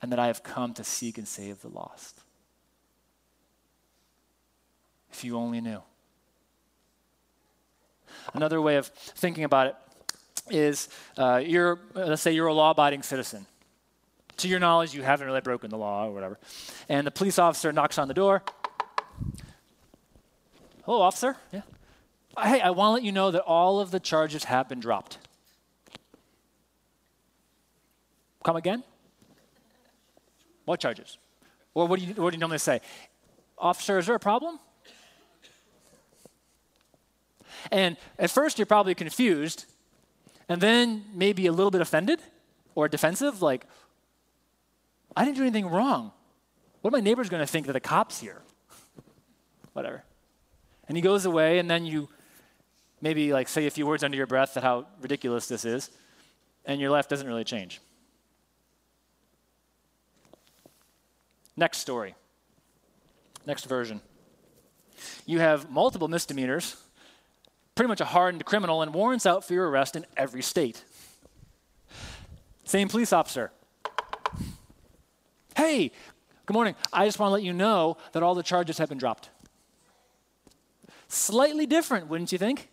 and 0.00 0.12
that 0.12 0.18
I 0.18 0.28
have 0.28 0.42
come 0.42 0.74
to 0.74 0.84
seek 0.84 1.18
and 1.18 1.26
save 1.26 1.60
the 1.60 1.68
lost. 1.68 2.20
If 5.12 5.24
you 5.24 5.36
only 5.36 5.60
knew. 5.60 5.82
Another 8.34 8.60
way 8.60 8.76
of 8.76 8.86
thinking 8.86 9.44
about 9.44 9.68
it 9.68 9.76
is 10.50 10.88
uh, 11.16 11.42
you're, 11.44 11.78
let's 11.94 12.22
say 12.22 12.32
you're 12.32 12.46
a 12.46 12.54
law 12.54 12.70
abiding 12.70 13.02
citizen. 13.02 13.46
To 14.38 14.48
your 14.48 14.60
knowledge, 14.60 14.94
you 14.94 15.02
haven't 15.02 15.26
really 15.26 15.40
broken 15.40 15.70
the 15.70 15.78
law 15.78 16.06
or 16.06 16.12
whatever. 16.12 16.38
And 16.88 17.06
the 17.06 17.10
police 17.10 17.38
officer 17.38 17.72
knocks 17.72 17.98
on 17.98 18.06
the 18.06 18.14
door. 18.14 18.42
Hello, 20.84 21.02
officer. 21.02 21.36
Yeah. 21.52 21.62
Hey, 22.40 22.60
I 22.60 22.70
want 22.70 22.90
to 22.90 22.94
let 22.94 23.02
you 23.02 23.12
know 23.12 23.30
that 23.32 23.42
all 23.42 23.80
of 23.80 23.90
the 23.90 23.98
charges 23.98 24.44
have 24.44 24.68
been 24.68 24.78
dropped. 24.78 25.18
Come 28.44 28.56
again? 28.56 28.84
What 30.68 30.80
charges? 30.80 31.16
Or 31.72 31.86
what 31.86 31.98
do 31.98 32.04
you, 32.04 32.12
what 32.12 32.30
do 32.30 32.36
you 32.36 32.40
normally 32.40 32.58
say? 32.58 32.82
Officer, 33.56 33.98
is 33.98 34.04
there 34.04 34.14
a 34.14 34.20
problem? 34.20 34.58
And 37.72 37.96
at 38.18 38.30
first, 38.30 38.58
you're 38.58 38.66
probably 38.66 38.94
confused, 38.94 39.64
and 40.46 40.60
then 40.60 41.04
maybe 41.14 41.46
a 41.46 41.52
little 41.52 41.70
bit 41.70 41.80
offended 41.80 42.20
or 42.74 42.86
defensive, 42.86 43.40
like, 43.40 43.64
I 45.16 45.24
didn't 45.24 45.38
do 45.38 45.42
anything 45.42 45.66
wrong. 45.66 46.12
What 46.82 46.92
are 46.92 46.96
my 46.98 47.02
neighbors 47.02 47.30
going 47.30 47.40
to 47.40 47.50
think 47.50 47.64
that 47.66 47.72
the 47.72 47.80
cop's 47.80 48.20
here? 48.20 48.42
Whatever. 49.72 50.04
And 50.86 50.98
he 50.98 51.00
goes 51.00 51.24
away, 51.24 51.60
and 51.60 51.70
then 51.70 51.86
you 51.86 52.10
maybe 53.00 53.32
like 53.32 53.48
say 53.48 53.66
a 53.66 53.70
few 53.70 53.86
words 53.86 54.04
under 54.04 54.18
your 54.18 54.26
breath 54.26 54.54
at 54.58 54.62
how 54.62 54.86
ridiculous 55.00 55.48
this 55.48 55.64
is, 55.64 55.90
and 56.66 56.78
your 56.78 56.90
life 56.90 57.08
doesn't 57.08 57.26
really 57.26 57.44
change. 57.44 57.80
Next 61.58 61.78
story. 61.78 62.14
Next 63.44 63.64
version. 63.64 64.00
You 65.26 65.40
have 65.40 65.68
multiple 65.68 66.06
misdemeanors, 66.06 66.76
pretty 67.74 67.88
much 67.88 68.00
a 68.00 68.04
hardened 68.04 68.44
criminal, 68.44 68.80
and 68.80 68.94
warrants 68.94 69.26
out 69.26 69.44
for 69.44 69.54
your 69.54 69.68
arrest 69.68 69.96
in 69.96 70.06
every 70.16 70.40
state. 70.40 70.84
Same 72.62 72.88
police 72.88 73.12
officer. 73.12 73.50
Hey, 75.56 75.90
good 76.46 76.54
morning. 76.54 76.76
I 76.92 77.06
just 77.06 77.18
want 77.18 77.30
to 77.30 77.34
let 77.34 77.42
you 77.42 77.52
know 77.52 77.96
that 78.12 78.22
all 78.22 78.36
the 78.36 78.44
charges 78.44 78.78
have 78.78 78.88
been 78.88 78.98
dropped. 78.98 79.28
Slightly 81.08 81.66
different, 81.66 82.06
wouldn't 82.06 82.30
you 82.30 82.38
think? 82.38 82.68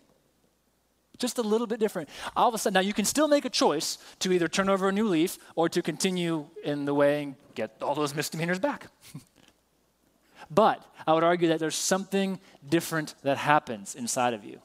Just 1.18 1.38
a 1.38 1.42
little 1.42 1.66
bit 1.66 1.80
different. 1.80 2.08
All 2.34 2.48
of 2.48 2.54
a 2.54 2.58
sudden, 2.58 2.74
now 2.74 2.80
you 2.80 2.92
can 2.92 3.04
still 3.04 3.28
make 3.28 3.44
a 3.44 3.50
choice 3.50 3.98
to 4.20 4.32
either 4.32 4.48
turn 4.48 4.68
over 4.68 4.88
a 4.88 4.92
new 4.92 5.08
leaf 5.08 5.38
or 5.54 5.68
to 5.68 5.82
continue 5.82 6.46
in 6.64 6.84
the 6.84 6.94
way 6.94 7.22
and 7.22 7.34
get 7.54 7.76
all 7.80 7.94
those 7.94 8.14
misdemeanors 8.14 8.58
back. 8.58 8.86
but 10.50 10.84
I 11.06 11.12
would 11.14 11.24
argue 11.24 11.48
that 11.48 11.58
there's 11.58 11.76
something 11.76 12.38
different 12.68 13.14
that 13.22 13.38
happens 13.38 13.94
inside 13.94 14.34
of 14.34 14.44
you. 14.44 14.60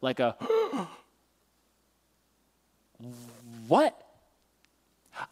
Like 0.00 0.20
a, 0.20 0.36
what? 3.68 4.00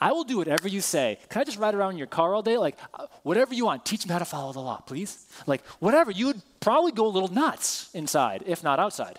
I 0.00 0.12
will 0.12 0.24
do 0.24 0.38
whatever 0.38 0.68
you 0.68 0.80
say. 0.80 1.18
Can 1.28 1.40
I 1.40 1.44
just 1.44 1.58
ride 1.58 1.74
around 1.74 1.92
in 1.92 1.98
your 1.98 2.06
car 2.06 2.34
all 2.34 2.42
day? 2.42 2.56
Like, 2.56 2.76
uh, 2.94 3.06
whatever 3.22 3.52
you 3.54 3.64
want. 3.66 3.84
Teach 3.84 4.06
me 4.06 4.12
how 4.12 4.18
to 4.18 4.24
follow 4.24 4.52
the 4.52 4.60
law, 4.60 4.78
please. 4.78 5.26
Like, 5.46 5.66
whatever. 5.80 6.10
You 6.10 6.26
would 6.26 6.42
probably 6.60 6.92
go 6.92 7.06
a 7.06 7.08
little 7.08 7.28
nuts 7.28 7.90
inside, 7.92 8.44
if 8.46 8.62
not 8.62 8.78
outside. 8.78 9.18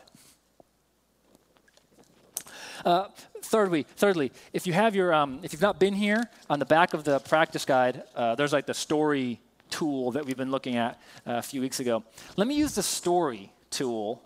Uh, 2.85 3.07
thirdly, 3.41 3.85
thirdly, 3.95 4.31
if 4.51 4.67
you 4.67 4.73
have 4.73 4.93
your, 4.93 5.13
um, 5.13 5.39
if 5.41 5.53
you've 5.53 5.61
not 5.61 5.79
been 5.79 5.93
here, 5.93 6.29
on 6.49 6.59
the 6.59 6.65
back 6.65 6.93
of 6.93 7.03
the 7.03 7.19
practice 7.19 7.63
guide, 7.63 8.03
uh, 8.15 8.35
there's 8.35 8.51
like 8.51 8.65
the 8.65 8.73
story 8.73 9.39
tool 9.69 10.11
that 10.11 10.25
we've 10.25 10.37
been 10.37 10.51
looking 10.51 10.75
at 10.75 11.01
uh, 11.25 11.35
a 11.35 11.41
few 11.41 11.61
weeks 11.61 11.79
ago. 11.79 12.03
Let 12.35 12.47
me 12.47 12.55
use 12.55 12.75
the 12.75 12.83
story 12.83 13.51
tool 13.69 14.21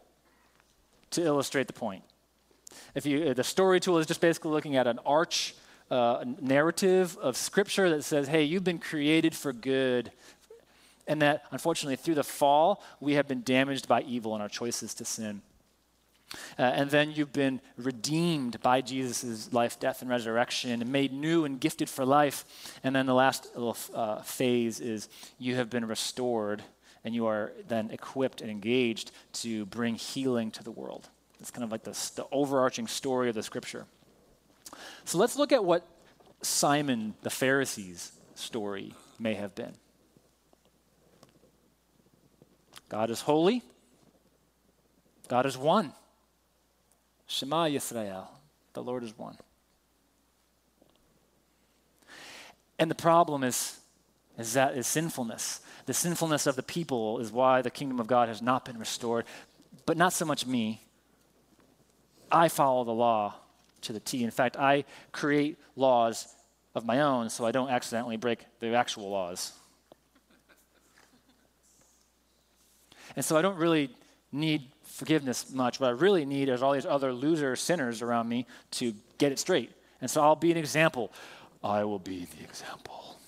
to 1.11 1.23
illustrate 1.23 1.67
the 1.67 1.73
point. 1.73 2.03
If 2.95 3.05
you, 3.05 3.33
the 3.33 3.43
story 3.43 3.79
tool 3.79 3.99
is 3.99 4.07
just 4.07 4.21
basically 4.21 4.51
looking 4.51 4.75
at 4.75 4.87
an 4.87 4.99
arch 5.05 5.55
uh, 5.91 6.25
narrative 6.41 7.17
of 7.21 7.37
Scripture 7.37 7.89
that 7.91 8.03
says, 8.03 8.27
hey, 8.27 8.43
you've 8.43 8.63
been 8.63 8.79
created 8.79 9.35
for 9.35 9.53
good. 9.53 10.11
And 11.07 11.21
that, 11.21 11.43
unfortunately, 11.51 11.95
through 11.95 12.15
the 12.15 12.23
fall, 12.23 12.83
we 12.99 13.13
have 13.13 13.27
been 13.27 13.43
damaged 13.43 13.87
by 13.87 14.01
evil 14.01 14.33
and 14.33 14.41
our 14.41 14.49
choices 14.49 14.93
to 14.95 15.05
sin. 15.05 15.41
Uh, 16.59 16.63
and 16.63 16.89
then 16.89 17.11
you've 17.11 17.33
been 17.33 17.61
redeemed 17.77 18.59
by 18.61 18.81
Jesus' 18.81 19.51
life, 19.53 19.79
death, 19.79 20.01
and 20.01 20.09
resurrection, 20.09 20.81
and 20.81 20.91
made 20.91 21.13
new 21.13 21.45
and 21.45 21.59
gifted 21.59 21.89
for 21.89 22.05
life. 22.05 22.45
And 22.83 22.95
then 22.95 23.05
the 23.05 23.13
last 23.13 23.47
little 23.55 23.77
uh, 23.93 24.21
phase 24.21 24.79
is 24.79 25.07
you 25.37 25.55
have 25.55 25.69
been 25.69 25.85
restored, 25.85 26.63
and 27.03 27.15
you 27.15 27.27
are 27.27 27.53
then 27.67 27.91
equipped 27.91 28.41
and 28.41 28.51
engaged 28.51 29.11
to 29.33 29.65
bring 29.67 29.95
healing 29.95 30.51
to 30.51 30.63
the 30.63 30.71
world. 30.71 31.09
It's 31.39 31.51
kind 31.51 31.63
of 31.63 31.71
like 31.71 31.83
the, 31.83 31.91
the 32.15 32.25
overarching 32.31 32.87
story 32.87 33.29
of 33.29 33.35
the 33.35 33.43
scripture. 33.43 33.85
So 35.05 35.17
let's 35.17 35.37
look 35.37 35.51
at 35.51 35.63
what 35.63 35.87
Simon 36.41 37.13
the 37.21 37.29
Pharisee's 37.29 38.11
story 38.35 38.93
may 39.19 39.35
have 39.35 39.55
been. 39.55 39.73
God 42.89 43.09
is 43.09 43.21
holy, 43.21 43.63
God 45.27 45.45
is 45.45 45.57
one. 45.57 45.93
Shema 47.27 47.65
Yisrael, 47.65 48.27
the 48.73 48.81
Lord 48.81 49.03
is 49.03 49.17
one. 49.17 49.37
And 52.79 52.89
the 52.89 52.95
problem 52.95 53.43
is, 53.43 53.79
is 54.37 54.53
that 54.53 54.77
is 54.77 54.87
sinfulness. 54.87 55.61
The 55.85 55.93
sinfulness 55.93 56.47
of 56.47 56.55
the 56.55 56.63
people 56.63 57.19
is 57.19 57.31
why 57.31 57.61
the 57.61 57.69
kingdom 57.69 57.99
of 57.99 58.07
God 58.07 58.29
has 58.29 58.41
not 58.41 58.65
been 58.65 58.77
restored, 58.77 59.25
but 59.85 59.97
not 59.97 60.13
so 60.13 60.25
much 60.25 60.45
me. 60.45 60.81
I 62.31 62.49
follow 62.49 62.83
the 62.83 62.91
law 62.91 63.35
to 63.81 63.93
the 63.93 63.99
T. 63.99 64.23
In 64.23 64.31
fact, 64.31 64.57
I 64.57 64.85
create 65.11 65.57
laws 65.75 66.27
of 66.75 66.85
my 66.85 67.01
own 67.01 67.29
so 67.29 67.45
I 67.45 67.51
don't 67.51 67.69
accidentally 67.69 68.17
break 68.17 68.45
the 68.59 68.75
actual 68.75 69.09
laws. 69.09 69.53
And 73.15 73.23
so 73.25 73.37
I 73.37 73.41
don't 73.41 73.57
really 73.57 73.89
need 74.31 74.63
forgiveness 74.97 75.53
much. 75.53 75.79
What 75.79 75.87
I 75.87 75.91
really 75.91 76.25
need 76.25 76.49
is 76.49 76.63
all 76.63 76.73
these 76.73 76.85
other 76.85 77.13
loser 77.13 77.55
sinners 77.55 78.01
around 78.01 78.27
me 78.27 78.47
to 78.71 78.95
get 79.19 79.31
it 79.31 79.37
straight. 79.37 79.71
And 80.01 80.09
so 80.09 80.21
I'll 80.21 80.35
be 80.35 80.51
an 80.51 80.57
example. 80.57 81.13
I 81.63 81.83
will 81.83 81.99
be 81.99 82.25
the 82.25 82.43
example. 82.43 83.19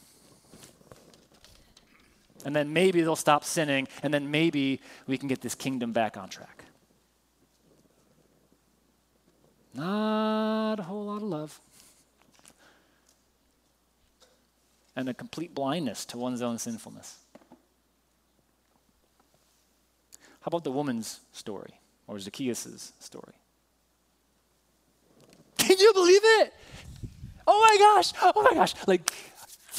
And 2.44 2.56
then 2.56 2.74
maybe 2.74 3.02
they'll 3.02 3.16
stop 3.16 3.44
sinning, 3.44 3.88
and 4.02 4.12
then 4.14 4.32
maybe 4.32 4.82
we 5.06 5.18
can 5.18 5.28
get 5.28 5.42
this 5.42 5.54
kingdom 5.54 5.92
back 5.92 6.18
on 6.18 6.30
track. 6.30 6.64
Not 9.76 10.80
a 10.80 10.84
whole 10.84 11.06
lot 11.06 11.18
of 11.18 11.24
love. 11.24 11.62
And 14.96 15.08
a 15.08 15.14
complete 15.14 15.54
blindness 15.54 16.06
to 16.06 16.18
one's 16.18 16.42
own 16.42 16.58
sinfulness. 16.58 17.20
How 20.42 20.48
about 20.48 20.64
the 20.64 20.72
woman's 20.72 21.20
story 21.32 21.80
or 22.08 22.20
Zacchaeus' 22.20 22.94
story? 23.00 23.34
Can 25.58 25.78
you 25.78 25.94
believe 25.94 26.22
it? 26.24 26.54
Oh 27.46 27.60
my 27.60 27.78
gosh, 27.78 28.14
oh 28.22 28.42
my 28.44 28.54
gosh. 28.54 28.74
Like, 28.88 29.12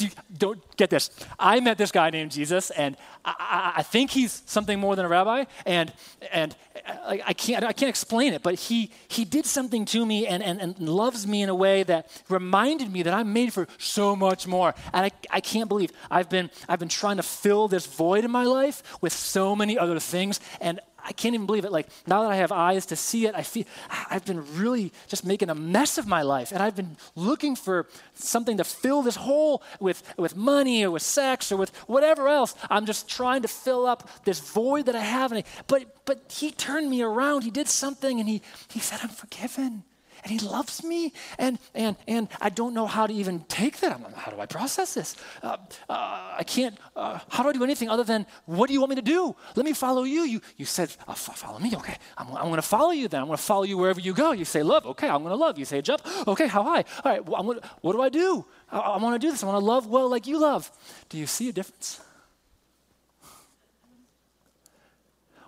you 0.01 0.09
don't 0.37 0.59
get 0.77 0.89
this. 0.89 1.09
I 1.39 1.59
met 1.59 1.77
this 1.77 1.91
guy 1.91 2.09
named 2.09 2.31
Jesus, 2.31 2.69
and 2.71 2.97
I, 3.25 3.35
I, 3.39 3.73
I 3.77 3.83
think 3.83 4.11
he's 4.11 4.43
something 4.45 4.79
more 4.79 4.95
than 4.95 5.05
a 5.05 5.09
rabbi, 5.09 5.45
and 5.65 5.91
and 6.31 6.55
uh, 6.87 6.91
I, 7.03 7.21
I, 7.27 7.33
can't 7.33 7.63
I 7.63 7.73
can't 7.73 7.89
explain 7.89 8.33
it, 8.33 8.43
but 8.43 8.55
he 8.55 8.91
he 9.07 9.25
did 9.25 9.45
something 9.45 9.85
to 9.85 10.05
me 10.05 10.27
and, 10.27 10.43
and, 10.43 10.59
and 10.61 10.79
loves 10.79 11.27
me 11.27 11.41
in 11.41 11.49
a 11.49 11.55
way 11.55 11.83
that 11.83 12.09
reminded 12.29 12.91
me 12.91 13.03
that 13.03 13.13
I'm 13.13 13.33
made 13.33 13.53
for 13.53 13.67
so 13.77 14.15
much 14.15 14.47
more. 14.47 14.73
And 14.93 15.05
I, 15.05 15.11
I 15.29 15.41
can't 15.41 15.69
believe 15.69 15.91
I've 16.09 16.29
been 16.29 16.49
I've 16.67 16.79
been 16.79 16.89
trying 16.89 17.17
to 17.17 17.23
fill 17.23 17.67
this 17.67 17.85
void 17.85 18.25
in 18.25 18.31
my 18.31 18.43
life 18.43 18.83
with 19.01 19.13
so 19.13 19.55
many 19.55 19.77
other 19.77 19.99
things, 19.99 20.39
and 20.59 20.79
I 21.03 21.11
can't 21.13 21.33
even 21.35 21.45
believe 21.45 21.65
it. 21.65 21.71
Like 21.71 21.87
now 22.07 22.23
that 22.23 22.31
I 22.31 22.35
have 22.37 22.51
eyes 22.51 22.85
to 22.87 22.95
see 22.95 23.25
it, 23.25 23.35
I 23.35 23.43
feel 23.43 23.65
I've 24.09 24.25
been 24.25 24.43
really 24.55 24.91
just 25.07 25.25
making 25.25 25.49
a 25.49 25.55
mess 25.55 25.97
of 25.97 26.07
my 26.07 26.21
life, 26.21 26.51
and 26.51 26.61
I've 26.61 26.75
been 26.75 26.97
looking 27.15 27.55
for 27.55 27.87
something 28.13 28.57
to 28.57 28.63
fill 28.63 29.01
this 29.01 29.15
hole 29.15 29.63
with 29.79 30.01
with 30.17 30.35
money 30.35 30.83
or 30.83 30.91
with 30.91 31.03
sex 31.03 31.51
or 31.51 31.57
with 31.57 31.75
whatever 31.87 32.27
else. 32.27 32.55
I'm 32.69 32.85
just 32.85 33.07
trying 33.07 33.41
to 33.41 33.47
fill 33.47 33.85
up 33.85 34.09
this 34.25 34.39
void 34.39 34.85
that 34.85 34.95
I 34.95 35.01
have. 35.01 35.31
And 35.31 35.39
I, 35.39 35.43
but 35.67 36.05
but 36.05 36.31
he 36.31 36.51
turned 36.51 36.89
me 36.89 37.01
around. 37.01 37.43
He 37.43 37.51
did 37.51 37.67
something, 37.67 38.19
and 38.19 38.27
he 38.27 38.41
he 38.69 38.79
said, 38.79 38.99
"I'm 39.01 39.09
forgiven." 39.09 39.83
And 40.23 40.31
he 40.31 40.39
loves 40.39 40.83
me 40.83 41.13
and 41.37 41.59
and 41.73 41.95
and 42.07 42.27
i 42.39 42.49
don't 42.49 42.73
know 42.73 42.85
how 42.85 43.07
to 43.07 43.13
even 43.13 43.41
take 43.47 43.79
that. 43.79 43.91
I'm, 43.91 44.03
how 44.13 44.31
do 44.31 44.39
i 44.39 44.45
process 44.45 44.93
this? 44.93 45.15
Uh, 45.43 45.57
uh, 45.89 46.35
i 46.37 46.43
can't 46.45 46.77
uh, 46.95 47.19
how 47.29 47.43
do 47.43 47.49
i 47.49 47.53
do 47.53 47.63
anything 47.63 47.89
other 47.89 48.03
than 48.03 48.25
what 48.45 48.67
do 48.67 48.73
you 48.73 48.79
want 48.79 48.91
me 48.91 48.95
to 48.95 49.01
do? 49.01 49.35
Let 49.55 49.65
me 49.65 49.73
follow 49.73 50.03
you. 50.03 50.21
You, 50.23 50.41
you 50.57 50.65
said 50.65 50.93
uh, 51.07 51.13
follow 51.13 51.59
me? 51.59 51.75
Okay. 51.75 51.95
I'm, 52.17 52.27
I'm 52.35 52.45
going 52.45 52.55
to 52.55 52.61
follow 52.61 52.91
you 52.91 53.07
then. 53.07 53.21
I'm 53.21 53.27
going 53.27 53.37
to 53.37 53.43
follow 53.43 53.63
you 53.63 53.77
wherever 53.77 53.99
you 53.99 54.13
go. 54.13 54.31
You 54.31 54.45
say 54.45 54.63
love. 54.63 54.85
Okay 54.85 55.07
i'm 55.07 55.23
going 55.23 55.31
to 55.31 55.35
love. 55.35 55.57
You 55.57 55.65
say 55.65 55.81
jump. 55.81 56.01
Okay 56.27 56.47
how 56.47 56.63
high? 56.63 56.83
All 57.03 57.11
right 57.11 57.25
well, 57.25 57.43
gonna, 57.43 57.61
what 57.81 57.93
do 57.93 58.01
i 58.01 58.09
do? 58.09 58.45
I, 58.71 58.79
I 58.79 58.97
want 58.97 59.19
to 59.19 59.25
do 59.25 59.31
this. 59.31 59.43
I 59.43 59.47
want 59.47 59.59
to 59.59 59.65
love 59.65 59.87
well 59.87 60.09
like 60.09 60.27
you 60.27 60.39
love. 60.39 60.71
Do 61.09 61.17
you 61.17 61.27
see 61.27 61.49
a 61.49 61.53
difference? 61.53 61.99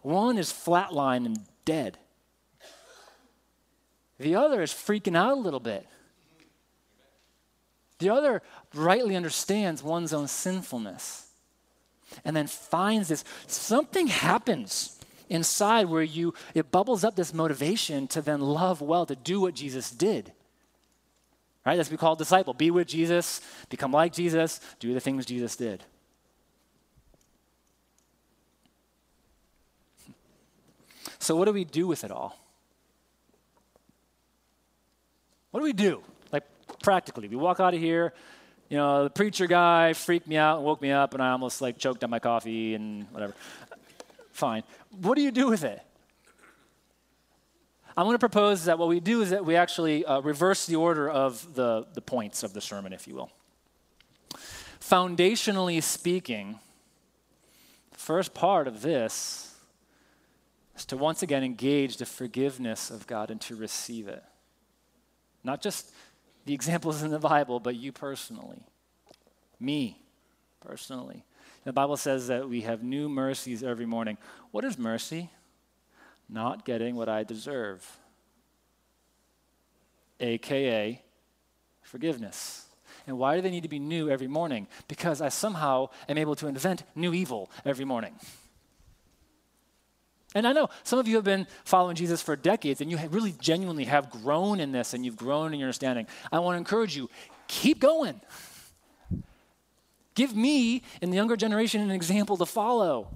One 0.02 0.38
is 0.38 0.52
flatline 0.52 1.26
and 1.26 1.40
dead 1.64 1.98
the 4.24 4.36
other 4.36 4.62
is 4.62 4.72
freaking 4.72 5.16
out 5.16 5.38
a 5.38 5.42
little 5.42 5.60
bit. 5.60 5.88
The 8.00 8.10
other 8.10 8.42
rightly 8.74 9.16
understands 9.16 9.84
one's 9.84 10.14
own 10.14 10.28
sinfulness 10.28 11.28
and 12.26 12.36
then 12.36 12.48
finds 12.48 13.08
this 13.08 13.24
something 13.48 14.08
happens 14.08 15.00
inside 15.30 15.88
where 15.88 16.04
you 16.04 16.34
it 16.54 16.72
bubbles 16.72 17.04
up 17.04 17.16
this 17.16 17.34
motivation 17.34 18.08
to 18.08 18.22
then 18.22 18.42
love 18.42 18.82
well 18.82 19.06
to 19.06 19.16
do 19.16 19.40
what 19.40 19.54
Jesus 19.54 19.90
did. 19.90 20.34
Right? 21.66 21.78
That's 21.78 21.88
what 21.88 21.94
we 21.94 21.98
call 21.98 22.16
disciple. 22.16 22.54
Be 22.54 22.72
with 22.72 22.88
Jesus, 22.88 23.40
become 23.70 23.94
like 23.94 24.12
Jesus, 24.12 24.60
do 24.80 24.94
the 24.94 25.00
things 25.00 25.26
Jesus 25.26 25.56
did. 25.56 25.84
So 31.20 31.38
what 31.38 31.46
do 31.46 31.54
we 31.54 31.64
do 31.64 31.88
with 31.88 32.04
it 32.04 32.12
all? 32.12 32.43
What 35.54 35.60
do 35.60 35.66
we 35.66 35.74
do? 35.74 36.02
Like 36.32 36.46
practically, 36.82 37.28
we 37.28 37.36
walk 37.36 37.60
out 37.60 37.76
of 37.76 37.80
here. 37.80 38.12
You 38.70 38.78
know, 38.78 39.04
the 39.04 39.12
preacher 39.12 39.46
guy 39.46 39.94
freaked 39.94 40.28
me 40.28 40.36
out 40.36 40.58
and 40.58 40.66
woke 40.66 40.82
me 40.82 40.92
up, 40.92 41.14
and 41.14 41.22
I 41.22 41.30
almost 41.30 41.62
like 41.62 41.78
choked 41.78 42.04
on 42.04 42.10
my 42.10 42.18
coffee 42.18 42.74
and 42.74 43.06
whatever. 43.12 43.36
Fine. 44.32 44.64
What 45.00 45.14
do 45.14 45.22
you 45.22 45.30
do 45.30 45.50
with 45.50 45.64
it? 45.64 45.80
I'm 47.96 48.06
going 48.08 48.16
to 48.16 48.20
propose 48.20 48.66
that 48.66 48.80
what 48.80 48.90
we 48.90 49.00
do 49.00 49.22
is 49.22 49.30
that 49.30 49.46
we 49.46 49.56
actually 49.56 50.04
uh, 50.04 50.22
reverse 50.22 50.66
the 50.66 50.76
order 50.78 51.08
of 51.08 51.54
the, 51.54 51.86
the 51.94 52.02
points 52.02 52.42
of 52.42 52.54
the 52.54 52.62
sermon, 52.62 52.92
if 52.92 53.08
you 53.08 53.14
will. 53.14 53.30
Foundationally 54.82 55.84
speaking, 55.84 56.58
the 57.92 58.00
first 58.00 58.34
part 58.34 58.68
of 58.68 58.82
this 58.82 59.54
is 60.76 60.84
to 60.86 60.98
once 60.98 61.22
again 61.22 61.44
engage 61.44 61.98
the 61.98 62.08
forgiveness 62.08 62.90
of 62.90 63.06
God 63.06 63.30
and 63.30 63.40
to 63.42 63.56
receive 63.56 64.08
it. 64.08 64.24
Not 65.44 65.62
just 65.62 65.92
the 66.46 66.54
examples 66.54 67.04
in 67.04 67.12
the 67.12 67.20
Bible, 67.20 67.60
but 67.60 67.76
you 67.76 67.92
personally. 67.92 68.66
Me 69.60 70.02
personally. 70.60 71.24
The 71.66 71.74
Bible 71.74 71.98
says 71.98 72.28
that 72.28 72.50
we 72.50 72.62
have 72.62 72.84
new 72.84 73.08
mercies 73.08 73.64
every 73.64 73.86
morning. 73.86 74.18
What 74.52 74.66
is 74.66 74.78
mercy? 74.78 75.30
Not 76.30 76.66
getting 76.66 76.96
what 76.96 77.10
I 77.10 77.24
deserve, 77.24 78.00
AKA 80.20 81.02
forgiveness. 81.82 82.66
And 83.06 83.18
why 83.18 83.36
do 83.36 83.42
they 83.42 83.52
need 83.52 83.64
to 83.64 83.70
be 83.70 83.80
new 83.80 84.10
every 84.10 84.28
morning? 84.28 84.68
Because 84.88 85.22
I 85.22 85.30
somehow 85.30 85.90
am 86.08 86.18
able 86.18 86.36
to 86.36 86.48
invent 86.48 86.84
new 86.96 87.14
evil 87.14 87.52
every 87.66 87.86
morning. 87.86 88.16
And 90.36 90.48
I 90.48 90.54
know 90.54 90.70
some 90.84 91.00
of 91.00 91.08
you 91.08 91.16
have 91.16 91.24
been 91.24 91.48
following 91.64 91.96
Jesus 91.96 92.22
for 92.22 92.36
decades 92.36 92.82
and 92.82 92.90
you 92.90 92.98
really 93.10 93.34
genuinely 93.40 93.86
have 93.86 94.10
grown 94.10 94.60
in 94.60 94.72
this 94.72 94.94
and 94.94 95.06
you've 95.06 95.18
grown 95.18 95.54
in 95.54 95.60
your 95.60 95.68
understanding. 95.68 96.08
I 96.32 96.40
want 96.40 96.56
to 96.56 96.58
encourage 96.58 96.96
you 96.96 97.10
keep 97.48 97.80
going. 97.80 98.20
Give 100.16 100.36
me 100.36 100.84
and 101.02 101.12
the 101.12 101.18
younger 101.18 101.36
generation 101.36 101.82
an 101.82 101.92
example 101.92 102.38
to 102.38 102.46
follow 102.46 103.08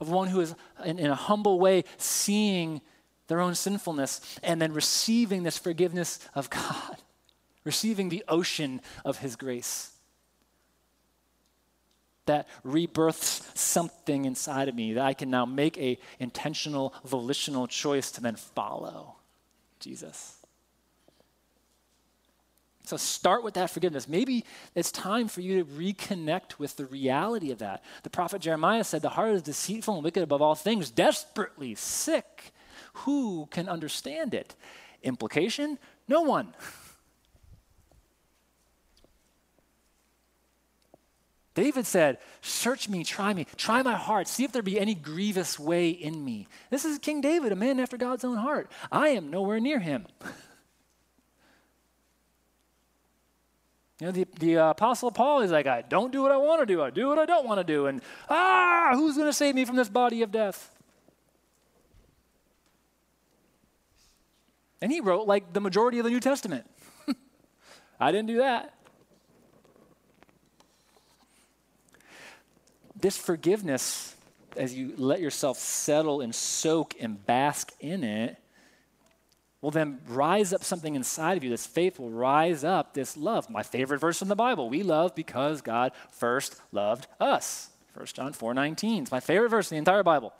of 0.00 0.10
one 0.10 0.28
who 0.28 0.40
is, 0.40 0.54
in, 0.84 0.98
in 0.98 1.10
a 1.10 1.14
humble 1.14 1.60
way, 1.60 1.84
seeing 1.96 2.80
their 3.28 3.40
own 3.40 3.54
sinfulness 3.54 4.20
and 4.42 4.60
then 4.60 4.72
receiving 4.72 5.44
this 5.44 5.58
forgiveness 5.58 6.18
of 6.34 6.50
God, 6.50 6.96
receiving 7.64 8.08
the 8.08 8.24
ocean 8.28 8.80
of 9.04 9.18
His 9.18 9.36
grace 9.36 9.91
that 12.32 12.48
rebirths 12.64 13.50
something 13.54 14.24
inside 14.24 14.68
of 14.68 14.74
me 14.74 14.94
that 14.94 15.04
I 15.04 15.14
can 15.14 15.30
now 15.30 15.44
make 15.44 15.76
a 15.78 15.98
intentional, 16.18 16.94
volitional 17.04 17.66
choice 17.66 18.10
to 18.12 18.20
then 18.20 18.36
follow 18.36 19.16
Jesus. 19.80 20.36
So 22.84 22.96
start 22.96 23.44
with 23.44 23.54
that 23.54 23.70
forgiveness. 23.70 24.08
Maybe 24.08 24.44
it's 24.74 24.90
time 24.90 25.28
for 25.28 25.40
you 25.40 25.62
to 25.62 25.70
reconnect 25.70 26.58
with 26.58 26.76
the 26.76 26.86
reality 26.86 27.52
of 27.52 27.58
that. 27.58 27.84
The 28.02 28.10
prophet 28.10 28.40
Jeremiah 28.40 28.84
said, 28.84 29.02
The 29.02 29.10
heart 29.10 29.32
is 29.32 29.42
deceitful 29.42 29.94
and 29.94 30.04
wicked 30.04 30.22
above 30.22 30.42
all 30.42 30.54
things, 30.54 30.90
desperately 30.90 31.74
sick. 31.74 32.52
Who 32.94 33.46
can 33.50 33.68
understand 33.68 34.34
it? 34.34 34.54
Implication? 35.02 35.78
No 36.08 36.22
one. 36.22 36.54
David 41.54 41.86
said, 41.86 42.18
Search 42.40 42.88
me, 42.88 43.04
try 43.04 43.34
me, 43.34 43.46
try 43.56 43.82
my 43.82 43.94
heart, 43.94 44.28
see 44.28 44.44
if 44.44 44.52
there 44.52 44.62
be 44.62 44.80
any 44.80 44.94
grievous 44.94 45.58
way 45.58 45.90
in 45.90 46.24
me. 46.24 46.48
This 46.70 46.84
is 46.84 46.98
King 46.98 47.20
David, 47.20 47.52
a 47.52 47.56
man 47.56 47.78
after 47.78 47.96
God's 47.96 48.24
own 48.24 48.36
heart. 48.36 48.70
I 48.90 49.08
am 49.08 49.30
nowhere 49.30 49.60
near 49.60 49.78
him. 49.78 50.06
You 54.00 54.08
know, 54.08 54.12
the, 54.14 54.26
the 54.40 54.58
uh, 54.58 54.70
Apostle 54.70 55.12
Paul 55.12 55.42
is 55.42 55.52
like, 55.52 55.68
I 55.68 55.82
don't 55.82 56.10
do 56.10 56.22
what 56.22 56.32
I 56.32 56.36
want 56.36 56.58
to 56.58 56.66
do, 56.66 56.82
I 56.82 56.90
do 56.90 57.06
what 57.06 57.20
I 57.20 57.24
don't 57.24 57.46
want 57.46 57.60
to 57.60 57.64
do. 57.64 57.86
And 57.86 58.02
ah, 58.28 58.90
who's 58.94 59.14
going 59.14 59.28
to 59.28 59.32
save 59.32 59.54
me 59.54 59.64
from 59.64 59.76
this 59.76 59.88
body 59.88 60.22
of 60.22 60.32
death? 60.32 60.74
And 64.80 64.90
he 64.90 65.00
wrote 65.00 65.28
like 65.28 65.52
the 65.52 65.60
majority 65.60 66.00
of 66.00 66.04
the 66.04 66.10
New 66.10 66.18
Testament. 66.18 66.68
I 68.00 68.10
didn't 68.10 68.26
do 68.26 68.38
that. 68.38 68.74
This 73.02 73.18
forgiveness, 73.18 74.14
as 74.56 74.74
you 74.74 74.94
let 74.96 75.20
yourself 75.20 75.58
settle 75.58 76.20
and 76.20 76.32
soak 76.32 76.94
and 77.00 77.24
bask 77.26 77.72
in 77.80 78.04
it, 78.04 78.36
will 79.60 79.72
then 79.72 79.98
rise 80.06 80.52
up 80.52 80.62
something 80.62 80.94
inside 80.94 81.36
of 81.36 81.42
you. 81.42 81.50
This 81.50 81.66
faith 81.66 81.98
will 81.98 82.10
rise 82.10 82.62
up 82.62 82.94
this 82.94 83.16
love. 83.16 83.50
My 83.50 83.64
favorite 83.64 83.98
verse 83.98 84.22
in 84.22 84.28
the 84.28 84.36
Bible. 84.36 84.70
We 84.70 84.84
love 84.84 85.16
because 85.16 85.62
God 85.62 85.90
first 86.12 86.60
loved 86.70 87.08
us. 87.18 87.70
1 87.94 88.06
John 88.06 88.32
4 88.32 88.54
19. 88.54 89.02
It's 89.02 89.12
my 89.12 89.20
favorite 89.20 89.48
verse 89.48 89.70
in 89.72 89.74
the 89.74 89.80
entire 89.80 90.04
Bible. 90.04 90.32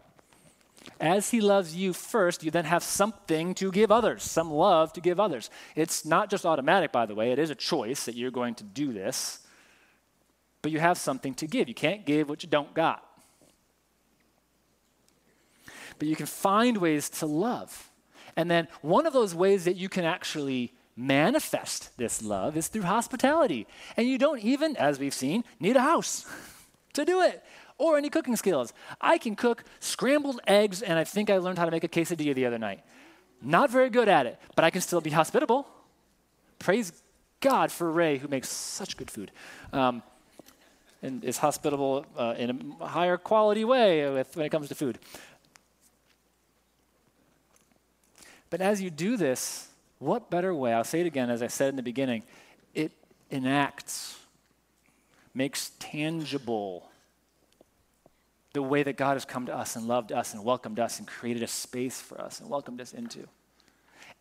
As 1.00 1.30
he 1.30 1.40
loves 1.40 1.74
you 1.74 1.92
first, 1.92 2.44
you 2.44 2.52
then 2.52 2.64
have 2.64 2.84
something 2.84 3.54
to 3.54 3.72
give 3.72 3.90
others, 3.90 4.22
some 4.22 4.52
love 4.52 4.92
to 4.92 5.00
give 5.00 5.18
others. 5.18 5.50
It's 5.74 6.04
not 6.04 6.30
just 6.30 6.46
automatic, 6.46 6.92
by 6.92 7.06
the 7.06 7.14
way, 7.14 7.32
it 7.32 7.40
is 7.40 7.50
a 7.50 7.56
choice 7.56 8.04
that 8.04 8.14
you're 8.14 8.30
going 8.30 8.54
to 8.56 8.64
do 8.64 8.92
this 8.92 9.41
but 10.62 10.70
you 10.70 10.78
have 10.78 10.96
something 10.96 11.34
to 11.34 11.46
give. 11.46 11.68
You 11.68 11.74
can't 11.74 12.06
give 12.06 12.28
what 12.28 12.42
you 12.42 12.48
don't 12.48 12.72
got. 12.72 13.04
But 15.98 16.08
you 16.08 16.16
can 16.16 16.26
find 16.26 16.78
ways 16.78 17.10
to 17.10 17.26
love. 17.26 17.90
And 18.36 18.50
then 18.50 18.68
one 18.80 19.06
of 19.06 19.12
those 19.12 19.34
ways 19.34 19.64
that 19.64 19.76
you 19.76 19.88
can 19.88 20.04
actually 20.04 20.72
manifest 20.96 21.96
this 21.96 22.22
love 22.22 22.56
is 22.56 22.68
through 22.68 22.82
hospitality. 22.82 23.66
And 23.96 24.08
you 24.08 24.18
don't 24.18 24.40
even, 24.40 24.76
as 24.76 24.98
we've 24.98 25.14
seen, 25.14 25.44
need 25.60 25.76
a 25.76 25.80
house 25.80 26.24
to 26.94 27.04
do 27.04 27.20
it 27.20 27.42
or 27.78 27.98
any 27.98 28.10
cooking 28.10 28.36
skills. 28.36 28.72
I 29.00 29.18
can 29.18 29.34
cook 29.34 29.64
scrambled 29.80 30.40
eggs, 30.46 30.82
and 30.82 30.98
I 30.98 31.04
think 31.04 31.30
I 31.30 31.38
learned 31.38 31.58
how 31.58 31.64
to 31.64 31.70
make 31.70 31.84
a 31.84 31.88
quesadilla 31.88 32.34
the 32.34 32.46
other 32.46 32.58
night. 32.58 32.80
Not 33.40 33.70
very 33.70 33.90
good 33.90 34.08
at 34.08 34.26
it, 34.26 34.38
but 34.54 34.64
I 34.64 34.70
can 34.70 34.80
still 34.80 35.00
be 35.00 35.10
hospitable. 35.10 35.66
Praise 36.58 36.92
God 37.40 37.72
for 37.72 37.90
Ray, 37.90 38.18
who 38.18 38.28
makes 38.28 38.48
such 38.48 38.96
good 38.96 39.10
food. 39.10 39.32
Um, 39.72 40.02
and 41.02 41.24
is 41.24 41.38
hospitable 41.38 42.06
uh, 42.16 42.34
in 42.38 42.74
a 42.80 42.86
higher 42.86 43.16
quality 43.16 43.64
way 43.64 44.08
with, 44.10 44.36
when 44.36 44.46
it 44.46 44.50
comes 44.50 44.68
to 44.68 44.74
food. 44.74 44.98
But 48.48 48.60
as 48.60 48.80
you 48.80 48.90
do 48.90 49.16
this, 49.16 49.68
what 49.98 50.30
better 50.30 50.54
way? 50.54 50.72
I'll 50.72 50.84
say 50.84 51.00
it 51.00 51.06
again, 51.06 51.30
as 51.30 51.42
I 51.42 51.46
said 51.46 51.70
in 51.70 51.76
the 51.76 51.82
beginning, 51.82 52.22
it 52.74 52.92
enacts, 53.30 54.18
makes 55.34 55.72
tangible 55.78 56.88
the 58.52 58.62
way 58.62 58.82
that 58.82 58.96
God 58.96 59.14
has 59.14 59.24
come 59.24 59.46
to 59.46 59.56
us 59.56 59.76
and 59.76 59.86
loved 59.88 60.12
us 60.12 60.34
and 60.34 60.44
welcomed 60.44 60.78
us 60.78 60.98
and 60.98 61.08
created 61.08 61.42
a 61.42 61.46
space 61.46 62.00
for 62.00 62.20
us 62.20 62.40
and 62.40 62.50
welcomed 62.50 62.80
us 62.80 62.92
into. 62.92 63.26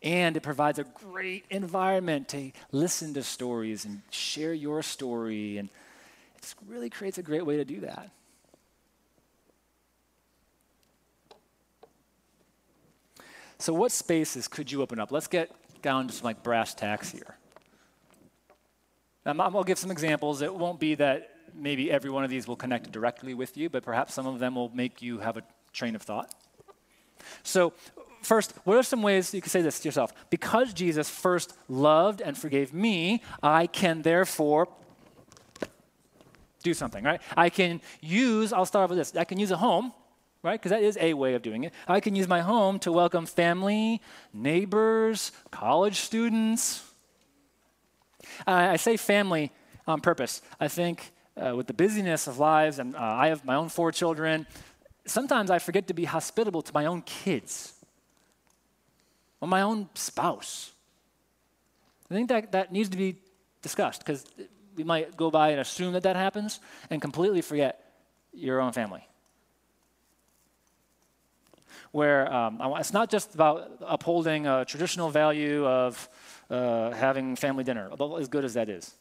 And 0.02 0.36
it 0.36 0.40
provides 0.42 0.78
a 0.78 0.84
great 0.84 1.44
environment 1.50 2.28
to 2.30 2.50
listen 2.72 3.14
to 3.14 3.22
stories 3.22 3.84
and 3.84 4.00
share 4.10 4.54
your 4.54 4.82
story 4.82 5.58
and 5.58 5.68
this 6.42 6.54
really 6.66 6.90
creates 6.90 7.18
a 7.18 7.22
great 7.22 7.46
way 7.46 7.56
to 7.56 7.64
do 7.64 7.80
that. 7.80 8.10
So, 13.58 13.72
what 13.72 13.92
spaces 13.92 14.48
could 14.48 14.72
you 14.72 14.82
open 14.82 14.98
up? 14.98 15.12
Let's 15.12 15.28
get 15.28 15.50
down 15.82 16.08
to 16.08 16.12
some 16.12 16.24
like 16.24 16.42
brass 16.42 16.74
tacks 16.74 17.10
here. 17.10 17.36
I'll 19.24 19.62
give 19.62 19.78
some 19.78 19.92
examples. 19.92 20.42
It 20.42 20.52
won't 20.52 20.80
be 20.80 20.96
that 20.96 21.30
maybe 21.54 21.90
every 21.90 22.10
one 22.10 22.24
of 22.24 22.30
these 22.30 22.48
will 22.48 22.56
connect 22.56 22.90
directly 22.90 23.34
with 23.34 23.56
you, 23.56 23.68
but 23.68 23.84
perhaps 23.84 24.14
some 24.14 24.26
of 24.26 24.40
them 24.40 24.56
will 24.56 24.70
make 24.70 25.00
you 25.00 25.20
have 25.20 25.36
a 25.36 25.42
train 25.72 25.94
of 25.94 26.02
thought. 26.02 26.34
So, 27.44 27.72
first, 28.22 28.52
what 28.64 28.76
are 28.76 28.82
some 28.82 29.00
ways 29.00 29.32
you 29.32 29.40
can 29.40 29.50
say 29.50 29.62
this 29.62 29.78
to 29.78 29.88
yourself? 29.88 30.12
Because 30.28 30.72
Jesus 30.72 31.08
first 31.08 31.56
loved 31.68 32.20
and 32.20 32.36
forgave 32.36 32.74
me, 32.74 33.22
I 33.44 33.68
can 33.68 34.02
therefore 34.02 34.66
do 36.62 36.74
something, 36.74 37.04
right? 37.04 37.20
I 37.36 37.50
can 37.50 37.80
use, 38.00 38.52
I'll 38.52 38.66
start 38.66 38.84
off 38.84 38.90
with 38.90 38.98
this, 38.98 39.16
I 39.16 39.24
can 39.24 39.38
use 39.38 39.50
a 39.50 39.56
home, 39.56 39.92
right? 40.42 40.60
Because 40.60 40.70
that 40.70 40.82
is 40.82 40.96
a 41.00 41.14
way 41.14 41.34
of 41.34 41.42
doing 41.42 41.64
it. 41.64 41.72
I 41.86 42.00
can 42.00 42.16
use 42.16 42.28
my 42.28 42.40
home 42.40 42.78
to 42.80 42.92
welcome 42.92 43.26
family, 43.26 44.00
neighbors, 44.32 45.32
college 45.50 46.00
students. 46.00 46.84
Uh, 48.46 48.50
I 48.72 48.76
say 48.76 48.96
family 48.96 49.52
on 49.86 50.00
purpose. 50.00 50.42
I 50.60 50.68
think 50.68 51.12
uh, 51.36 51.54
with 51.56 51.66
the 51.66 51.74
busyness 51.74 52.26
of 52.26 52.38
lives, 52.38 52.78
and 52.78 52.94
uh, 52.96 52.98
I 52.98 53.28
have 53.28 53.44
my 53.44 53.54
own 53.54 53.68
four 53.68 53.92
children, 53.92 54.46
sometimes 55.06 55.50
I 55.50 55.58
forget 55.58 55.86
to 55.88 55.94
be 55.94 56.04
hospitable 56.04 56.62
to 56.62 56.72
my 56.74 56.86
own 56.86 57.02
kids 57.02 57.74
or 59.40 59.48
my 59.48 59.62
own 59.62 59.88
spouse. 59.94 60.72
I 62.10 62.14
think 62.14 62.28
that, 62.28 62.52
that 62.52 62.72
needs 62.72 62.88
to 62.90 62.96
be 62.96 63.16
discussed 63.62 64.04
because 64.04 64.24
we 64.76 64.84
might 64.84 65.16
go 65.16 65.30
by 65.30 65.50
and 65.50 65.60
assume 65.60 65.92
that 65.94 66.02
that 66.02 66.16
happens 66.16 66.60
and 66.90 67.00
completely 67.00 67.42
forget 67.42 67.92
your 68.32 68.60
own 68.60 68.72
family. 68.72 69.06
Where 71.90 72.32
um, 72.32 72.60
it's 72.78 72.92
not 72.92 73.10
just 73.10 73.34
about 73.34 73.70
upholding 73.80 74.46
a 74.46 74.64
traditional 74.64 75.10
value 75.10 75.66
of 75.66 76.08
uh, 76.48 76.90
having 76.92 77.36
family 77.36 77.64
dinner, 77.64 77.90
as 78.18 78.28
good 78.28 78.44
as 78.44 78.54
that 78.54 78.68
is. 78.68 78.94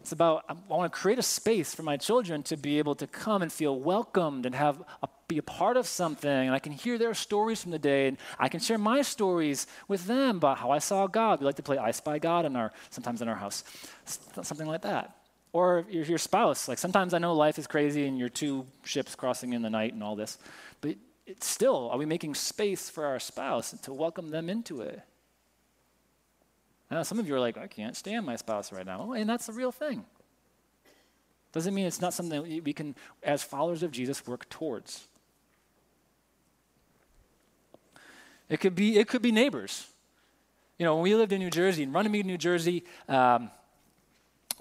It's 0.00 0.12
about, 0.12 0.44
I 0.48 0.54
want 0.68 0.92
to 0.92 0.98
create 0.98 1.18
a 1.18 1.22
space 1.22 1.74
for 1.74 1.82
my 1.82 1.96
children 1.96 2.42
to 2.44 2.56
be 2.56 2.78
able 2.78 2.94
to 2.96 3.06
come 3.06 3.42
and 3.42 3.50
feel 3.50 3.80
welcomed 3.80 4.44
and 4.44 4.54
have 4.54 4.82
a, 5.02 5.08
be 5.28 5.38
a 5.38 5.42
part 5.42 5.76
of 5.76 5.86
something. 5.86 6.30
And 6.30 6.52
I 6.52 6.58
can 6.58 6.72
hear 6.72 6.98
their 6.98 7.14
stories 7.14 7.62
from 7.62 7.70
the 7.72 7.78
day, 7.78 8.08
and 8.08 8.18
I 8.38 8.48
can 8.48 8.60
share 8.60 8.78
my 8.78 9.02
stories 9.02 9.66
with 9.88 10.06
them 10.06 10.36
about 10.36 10.58
how 10.58 10.70
I 10.70 10.78
saw 10.78 11.06
God. 11.06 11.40
We 11.40 11.46
like 11.46 11.56
to 11.56 11.62
play 11.62 11.78
I 11.78 11.90
Spy 11.90 12.18
God 12.18 12.44
in 12.44 12.56
our, 12.56 12.72
sometimes 12.90 13.22
in 13.22 13.28
our 13.28 13.36
house, 13.36 13.64
something 14.04 14.66
like 14.66 14.82
that. 14.82 15.16
Or 15.52 15.84
your, 15.88 16.04
your 16.04 16.18
spouse. 16.18 16.68
Like 16.68 16.78
sometimes 16.78 17.14
I 17.14 17.18
know 17.18 17.34
life 17.34 17.58
is 17.58 17.66
crazy 17.66 18.06
and 18.06 18.18
you're 18.18 18.28
two 18.28 18.66
ships 18.82 19.14
crossing 19.14 19.52
in 19.52 19.62
the 19.62 19.70
night 19.70 19.94
and 19.94 20.02
all 20.02 20.16
this, 20.16 20.38
but 20.80 20.96
it's 21.26 21.46
still, 21.46 21.90
are 21.90 21.98
we 21.98 22.06
making 22.06 22.34
space 22.34 22.90
for 22.90 23.06
our 23.06 23.18
spouse 23.18 23.74
to 23.82 23.92
welcome 23.92 24.30
them 24.30 24.50
into 24.50 24.80
it? 24.80 25.00
Now, 26.90 27.02
some 27.02 27.18
of 27.18 27.26
you 27.26 27.34
are 27.34 27.40
like, 27.40 27.56
I 27.56 27.66
can't 27.66 27.96
stand 27.96 28.26
my 28.26 28.36
spouse 28.36 28.72
right 28.72 28.84
now. 28.84 29.12
and 29.12 29.28
that's 29.28 29.46
the 29.46 29.52
real 29.52 29.72
thing. 29.72 30.04
Doesn't 31.52 31.72
mean 31.72 31.86
it's 31.86 32.00
not 32.00 32.12
something 32.12 32.62
we 32.64 32.72
can, 32.72 32.94
as 33.22 33.42
followers 33.42 33.82
of 33.82 33.90
Jesus, 33.90 34.26
work 34.26 34.48
towards. 34.48 35.06
It 38.54 38.60
could 38.60 38.76
be, 38.76 38.98
it 38.98 39.08
could 39.08 39.20
be 39.20 39.32
neighbors. 39.32 39.84
You 40.78 40.86
know, 40.86 40.94
when 40.94 41.02
we 41.02 41.16
lived 41.16 41.32
in 41.32 41.40
New 41.40 41.50
Jersey, 41.50 41.82
in 41.82 41.92
Runnemede, 41.92 42.24
New 42.24 42.38
Jersey, 42.38 42.84
um, 43.08 43.50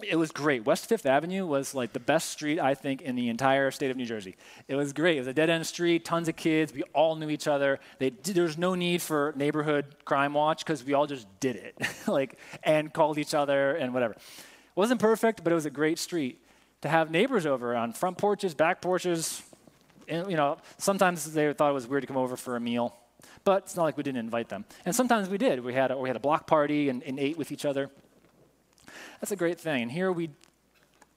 it 0.01 0.15
was 0.15 0.31
great. 0.31 0.65
West 0.65 0.89
Fifth 0.89 1.05
Avenue 1.05 1.45
was 1.45 1.75
like 1.75 1.93
the 1.93 1.99
best 1.99 2.31
street, 2.31 2.59
I 2.59 2.73
think, 2.73 3.03
in 3.03 3.15
the 3.15 3.29
entire 3.29 3.69
state 3.69 3.91
of 3.91 3.97
New 3.97 4.07
Jersey. 4.07 4.35
It 4.67 4.75
was 4.75 4.93
great. 4.93 5.17
It 5.17 5.19
was 5.19 5.27
a 5.27 5.33
dead 5.33 5.51
end 5.51 5.67
street, 5.67 6.05
tons 6.05 6.27
of 6.27 6.35
kids. 6.35 6.73
We 6.73 6.81
all 6.93 7.15
knew 7.15 7.29
each 7.29 7.47
other. 7.47 7.79
They, 7.99 8.09
there 8.09 8.45
was 8.45 8.57
no 8.57 8.73
need 8.73 8.99
for 8.99 9.31
neighborhood 9.35 9.85
crime 10.05 10.33
watch 10.33 10.65
because 10.65 10.83
we 10.83 10.95
all 10.95 11.05
just 11.05 11.27
did 11.39 11.55
it, 11.55 11.77
like, 12.07 12.39
and 12.63 12.91
called 12.91 13.19
each 13.19 13.35
other 13.35 13.75
and 13.75 13.93
whatever. 13.93 14.13
It 14.13 14.19
wasn't 14.73 15.01
perfect, 15.01 15.43
but 15.43 15.51
it 15.51 15.55
was 15.55 15.67
a 15.67 15.71
great 15.71 15.99
street. 15.99 16.43
To 16.81 16.89
have 16.89 17.11
neighbors 17.11 17.45
over 17.45 17.75
on 17.75 17.93
front 17.93 18.17
porches, 18.17 18.55
back 18.55 18.81
porches, 18.81 19.43
and, 20.07 20.31
you 20.31 20.35
know, 20.35 20.57
sometimes 20.79 21.31
they 21.31 21.53
thought 21.53 21.69
it 21.69 21.75
was 21.75 21.85
weird 21.85 22.01
to 22.01 22.07
come 22.07 22.17
over 22.17 22.35
for 22.35 22.55
a 22.55 22.59
meal, 22.59 22.97
but 23.43 23.63
it's 23.63 23.75
not 23.75 23.83
like 23.83 23.97
we 23.97 24.03
didn't 24.03 24.19
invite 24.19 24.49
them. 24.49 24.65
And 24.85 24.95
sometimes 24.95 25.29
we 25.29 25.37
did. 25.37 25.63
We 25.63 25.73
had 25.73 25.91
a, 25.91 25.97
we 25.97 26.09
had 26.09 26.15
a 26.15 26.19
block 26.19 26.47
party 26.47 26.89
and, 26.89 27.03
and 27.03 27.19
ate 27.19 27.37
with 27.37 27.51
each 27.51 27.65
other. 27.65 27.89
That's 29.19 29.31
a 29.31 29.35
great 29.35 29.59
thing. 29.59 29.83
And 29.83 29.91
here 29.91 30.11
we 30.11 30.29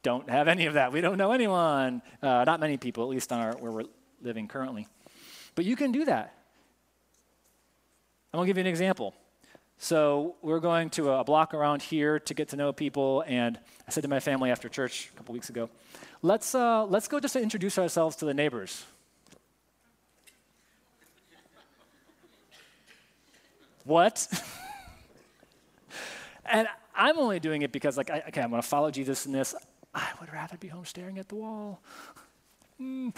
don't 0.03 0.29
have 0.31 0.49
any 0.49 0.67
of 0.67 0.75
that. 0.75 0.93
We 0.93 1.01
don't 1.01 1.19
know 1.19 1.33
anyone. 1.33 2.03
Uh, 2.23 2.45
not 2.45 2.61
many 2.61 2.77
people, 2.77 3.03
at 3.05 3.09
least 3.09 3.33
on 3.33 3.41
our, 3.41 3.53
where 3.57 3.73
we're 3.73 3.85
living 4.23 4.49
currently. 4.49 4.87
But 5.55 5.65
you 5.65 5.77
can 5.77 5.93
do 5.93 6.05
that. 6.05 6.35
I'm 8.33 8.39
going 8.39 8.47
to 8.47 8.51
give 8.51 8.59
you 8.59 8.63
an 8.63 8.67
example. 8.67 9.15
So 9.79 10.37
we're 10.43 10.61
going 10.61 10.91
to 10.91 11.11
a 11.13 11.25
block 11.25 11.55
around 11.55 11.83
here 11.83 12.19
to 12.21 12.35
get 12.35 12.49
to 12.51 12.57
know 12.57 12.73
people, 12.73 13.25
and 13.27 13.59
I 13.87 13.91
said 13.91 14.03
to 14.03 14.09
my 14.09 14.21
family 14.21 14.51
after 14.51 14.69
church 14.69 15.11
a 15.13 15.17
couple 15.17 15.33
weeks 15.35 15.51
ago, 15.51 15.69
let's, 16.23 16.55
uh, 16.55 16.87
let's 16.87 17.09
go 17.09 17.21
just 17.21 17.35
to 17.35 17.43
introduce 17.43 17.79
ourselves 17.79 18.17
to 18.17 18.25
the 18.25 18.35
neighbors. 18.35 18.85
What? 23.87 24.27
and 26.45 26.69
I'm 26.95 27.19
only 27.19 27.41
doing 27.41 27.63
it 27.63 27.73
because, 27.73 27.97
like, 27.97 28.11
I, 28.11 28.23
okay, 28.29 28.43
I'm 28.43 28.51
going 28.51 28.61
to 28.61 28.69
follow 28.69 28.91
Jesus 28.91 29.27
in 29.27 29.33
this. 29.33 29.55
I 29.95 30.09
would 30.21 30.33
rather 30.33 30.57
be 30.57 30.69
home 30.69 30.85
staring 30.85 31.19
at 31.19 31.29
the 31.29 31.37
wall. 31.37 31.81
Mm. 32.81 33.15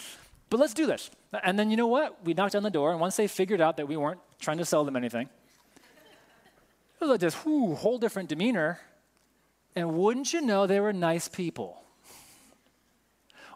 But 0.51 0.61
let's 0.61 0.75
do 0.75 0.87
this. 0.87 1.11
And 1.43 1.59
then 1.59 1.71
you 1.71 1.77
know 1.77 1.87
what? 1.87 2.25
We 2.25 2.35
knocked 2.35 2.55
on 2.55 2.63
the 2.63 2.71
door, 2.71 2.93
and 2.93 3.01
once 3.01 3.17
they 3.17 3.27
figured 3.27 3.61
out 3.61 3.77
that 3.77 3.89
we 3.89 3.97
weren't 3.97 4.21
trying 4.41 4.59
to 4.59 4.65
sell 4.65 4.85
them 4.85 4.97
anything, 4.97 5.29
it 5.77 7.01
was 7.01 7.11
like 7.11 7.21
this 7.21 7.35
whole 7.35 7.99
different 7.99 8.29
demeanor. 8.29 8.81
And 9.77 9.95
wouldn't 9.95 10.33
you 10.33 10.41
know, 10.41 10.67
they 10.67 10.81
were 10.81 10.93
nice 10.93 11.29
people. 11.29 11.83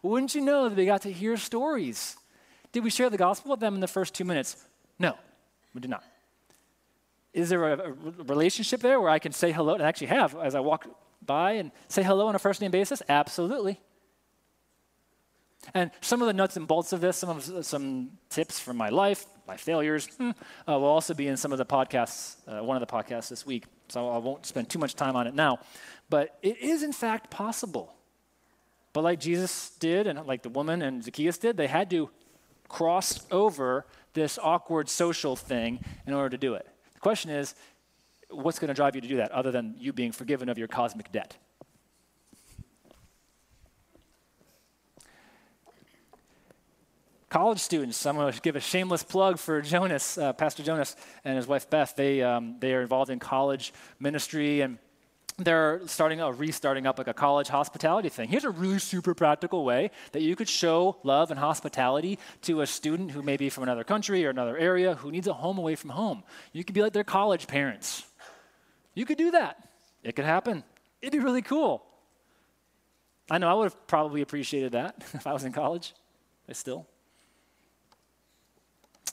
Wouldn't 0.02 0.34
you 0.34 0.40
know 0.40 0.68
that 0.68 0.74
they 0.74 0.86
got 0.86 1.02
to 1.02 1.12
hear 1.12 1.36
stories? 1.36 2.16
Did 2.72 2.84
we 2.84 2.90
share 2.90 3.10
the 3.10 3.16
gospel 3.16 3.52
with 3.52 3.60
them 3.60 3.74
in 3.74 3.80
the 3.80 3.88
first 3.88 4.14
two 4.14 4.24
minutes? 4.24 4.64
No, 4.98 5.16
we 5.74 5.80
did 5.80 5.90
not. 5.90 6.04
Is 7.32 7.48
there 7.48 7.72
a, 7.72 7.90
a 7.90 7.92
relationship 8.24 8.80
there 8.80 9.00
where 9.00 9.10
I 9.10 9.18
can 9.18 9.32
say 9.32 9.52
hello, 9.52 9.74
and 9.74 9.82
actually 9.82 10.08
have 10.08 10.36
as 10.36 10.54
I 10.54 10.60
walk 10.60 10.86
by 11.24 11.52
and 11.52 11.70
say 11.88 12.02
hello 12.02 12.26
on 12.26 12.34
a 12.34 12.38
first 12.38 12.60
name 12.60 12.70
basis? 12.70 13.02
Absolutely. 13.08 13.80
And 15.74 15.90
some 16.00 16.20
of 16.20 16.26
the 16.26 16.32
nuts 16.32 16.56
and 16.56 16.66
bolts 16.66 16.92
of 16.92 17.00
this, 17.00 17.16
some 17.16 17.30
of 17.30 17.66
some 17.66 18.10
tips 18.28 18.58
from 18.58 18.76
my 18.76 18.88
life, 18.88 19.24
my 19.46 19.56
failures, 19.56 20.06
hmm, 20.18 20.30
uh, 20.68 20.78
will 20.78 20.84
also 20.84 21.14
be 21.14 21.28
in 21.28 21.36
some 21.36 21.52
of 21.52 21.58
the 21.58 21.64
podcasts, 21.64 22.36
uh, 22.48 22.62
one 22.64 22.76
of 22.76 22.86
the 22.86 22.92
podcasts 22.92 23.28
this 23.28 23.46
week. 23.46 23.64
So 23.88 24.08
I 24.08 24.18
won't 24.18 24.44
spend 24.44 24.68
too 24.68 24.78
much 24.78 24.94
time 24.94 25.14
on 25.14 25.26
it 25.26 25.34
now. 25.34 25.60
But 26.10 26.36
it 26.42 26.58
is, 26.58 26.82
in 26.82 26.92
fact, 26.92 27.30
possible. 27.30 27.94
But 28.92 29.04
like 29.04 29.20
Jesus 29.20 29.70
did, 29.78 30.06
and 30.06 30.26
like 30.26 30.42
the 30.42 30.48
woman 30.50 30.82
and 30.82 31.02
Zacchaeus 31.02 31.38
did, 31.38 31.56
they 31.56 31.68
had 31.68 31.88
to 31.90 32.10
cross 32.68 33.20
over 33.30 33.86
this 34.14 34.38
awkward 34.42 34.88
social 34.88 35.36
thing 35.36 35.78
in 36.06 36.12
order 36.12 36.30
to 36.30 36.38
do 36.38 36.54
it. 36.54 36.66
Question 37.02 37.32
is, 37.32 37.54
what's 38.30 38.58
going 38.58 38.68
to 38.68 38.74
drive 38.74 38.94
you 38.94 39.00
to 39.02 39.08
do 39.08 39.16
that 39.16 39.32
other 39.32 39.50
than 39.50 39.74
you 39.76 39.92
being 39.92 40.12
forgiven 40.12 40.48
of 40.48 40.56
your 40.56 40.68
cosmic 40.68 41.12
debt? 41.12 41.36
college 47.28 47.60
students. 47.60 48.04
I'm 48.04 48.16
going 48.16 48.30
to 48.30 48.40
give 48.42 48.56
a 48.56 48.60
shameless 48.60 49.02
plug 49.02 49.38
for 49.38 49.62
Jonas, 49.62 50.18
uh, 50.18 50.34
Pastor 50.34 50.62
Jonas, 50.62 50.94
and 51.24 51.34
his 51.34 51.46
wife 51.46 51.70
Beth. 51.70 51.94
They 51.96 52.22
um, 52.22 52.56
they 52.60 52.74
are 52.74 52.82
involved 52.82 53.10
in 53.10 53.18
college 53.18 53.72
ministry 53.98 54.60
and 54.60 54.76
they're 55.44 55.80
starting 55.86 56.20
a 56.20 56.32
restarting 56.32 56.86
up 56.86 56.98
like 56.98 57.08
a 57.08 57.14
college 57.14 57.48
hospitality 57.48 58.08
thing. 58.08 58.28
Here's 58.28 58.44
a 58.44 58.50
really 58.50 58.78
super 58.78 59.14
practical 59.14 59.64
way 59.64 59.90
that 60.12 60.22
you 60.22 60.36
could 60.36 60.48
show 60.48 60.96
love 61.02 61.30
and 61.30 61.38
hospitality 61.38 62.18
to 62.42 62.60
a 62.60 62.66
student 62.66 63.10
who 63.10 63.22
may 63.22 63.36
be 63.36 63.48
from 63.48 63.62
another 63.62 63.84
country 63.84 64.24
or 64.26 64.30
another 64.30 64.56
area 64.56 64.94
who 64.94 65.10
needs 65.10 65.26
a 65.26 65.32
home 65.32 65.58
away 65.58 65.74
from 65.74 65.90
home. 65.90 66.22
You 66.52 66.64
could 66.64 66.74
be 66.74 66.82
like 66.82 66.92
their 66.92 67.04
college 67.04 67.46
parents. 67.46 68.04
You 68.94 69.04
could 69.04 69.18
do 69.18 69.30
that. 69.32 69.68
It 70.02 70.16
could 70.16 70.24
happen. 70.24 70.64
It'd 71.00 71.12
be 71.12 71.24
really 71.24 71.42
cool. 71.42 71.84
I 73.30 73.38
know 73.38 73.48
I 73.48 73.54
would 73.54 73.64
have 73.64 73.86
probably 73.86 74.20
appreciated 74.20 74.72
that 74.72 74.96
if 75.14 75.26
I 75.26 75.32
was 75.32 75.44
in 75.44 75.52
college. 75.52 75.94
I 76.48 76.52
still. 76.52 76.86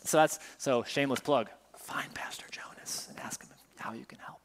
So 0.03 0.17
that's 0.17 0.39
so 0.57 0.83
shameless 0.83 1.19
plug. 1.19 1.49
Find 1.77 2.13
Pastor 2.13 2.45
Jonas 2.51 3.07
and 3.09 3.19
ask 3.19 3.41
him 3.41 3.49
how 3.77 3.93
you 3.93 4.05
can 4.05 4.19
help. 4.19 4.38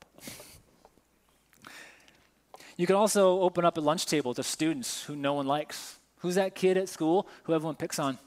You 2.77 2.87
can 2.87 2.97
also 2.97 3.41
open 3.41 3.65
up 3.65 3.77
a 3.79 3.81
lunch 3.81 4.07
table 4.07 4.35
to 4.35 4.43
students 4.43 5.05
who 5.05 5.15
no 5.15 5.35
one 5.35 5.47
likes. 5.47 5.99
Who's 6.19 6.35
that 6.35 6.55
kid 6.55 6.77
at 6.77 6.89
school 6.89 7.29
who 7.45 7.55
everyone 7.55 7.77
picks 7.77 7.99
on? 7.99 8.19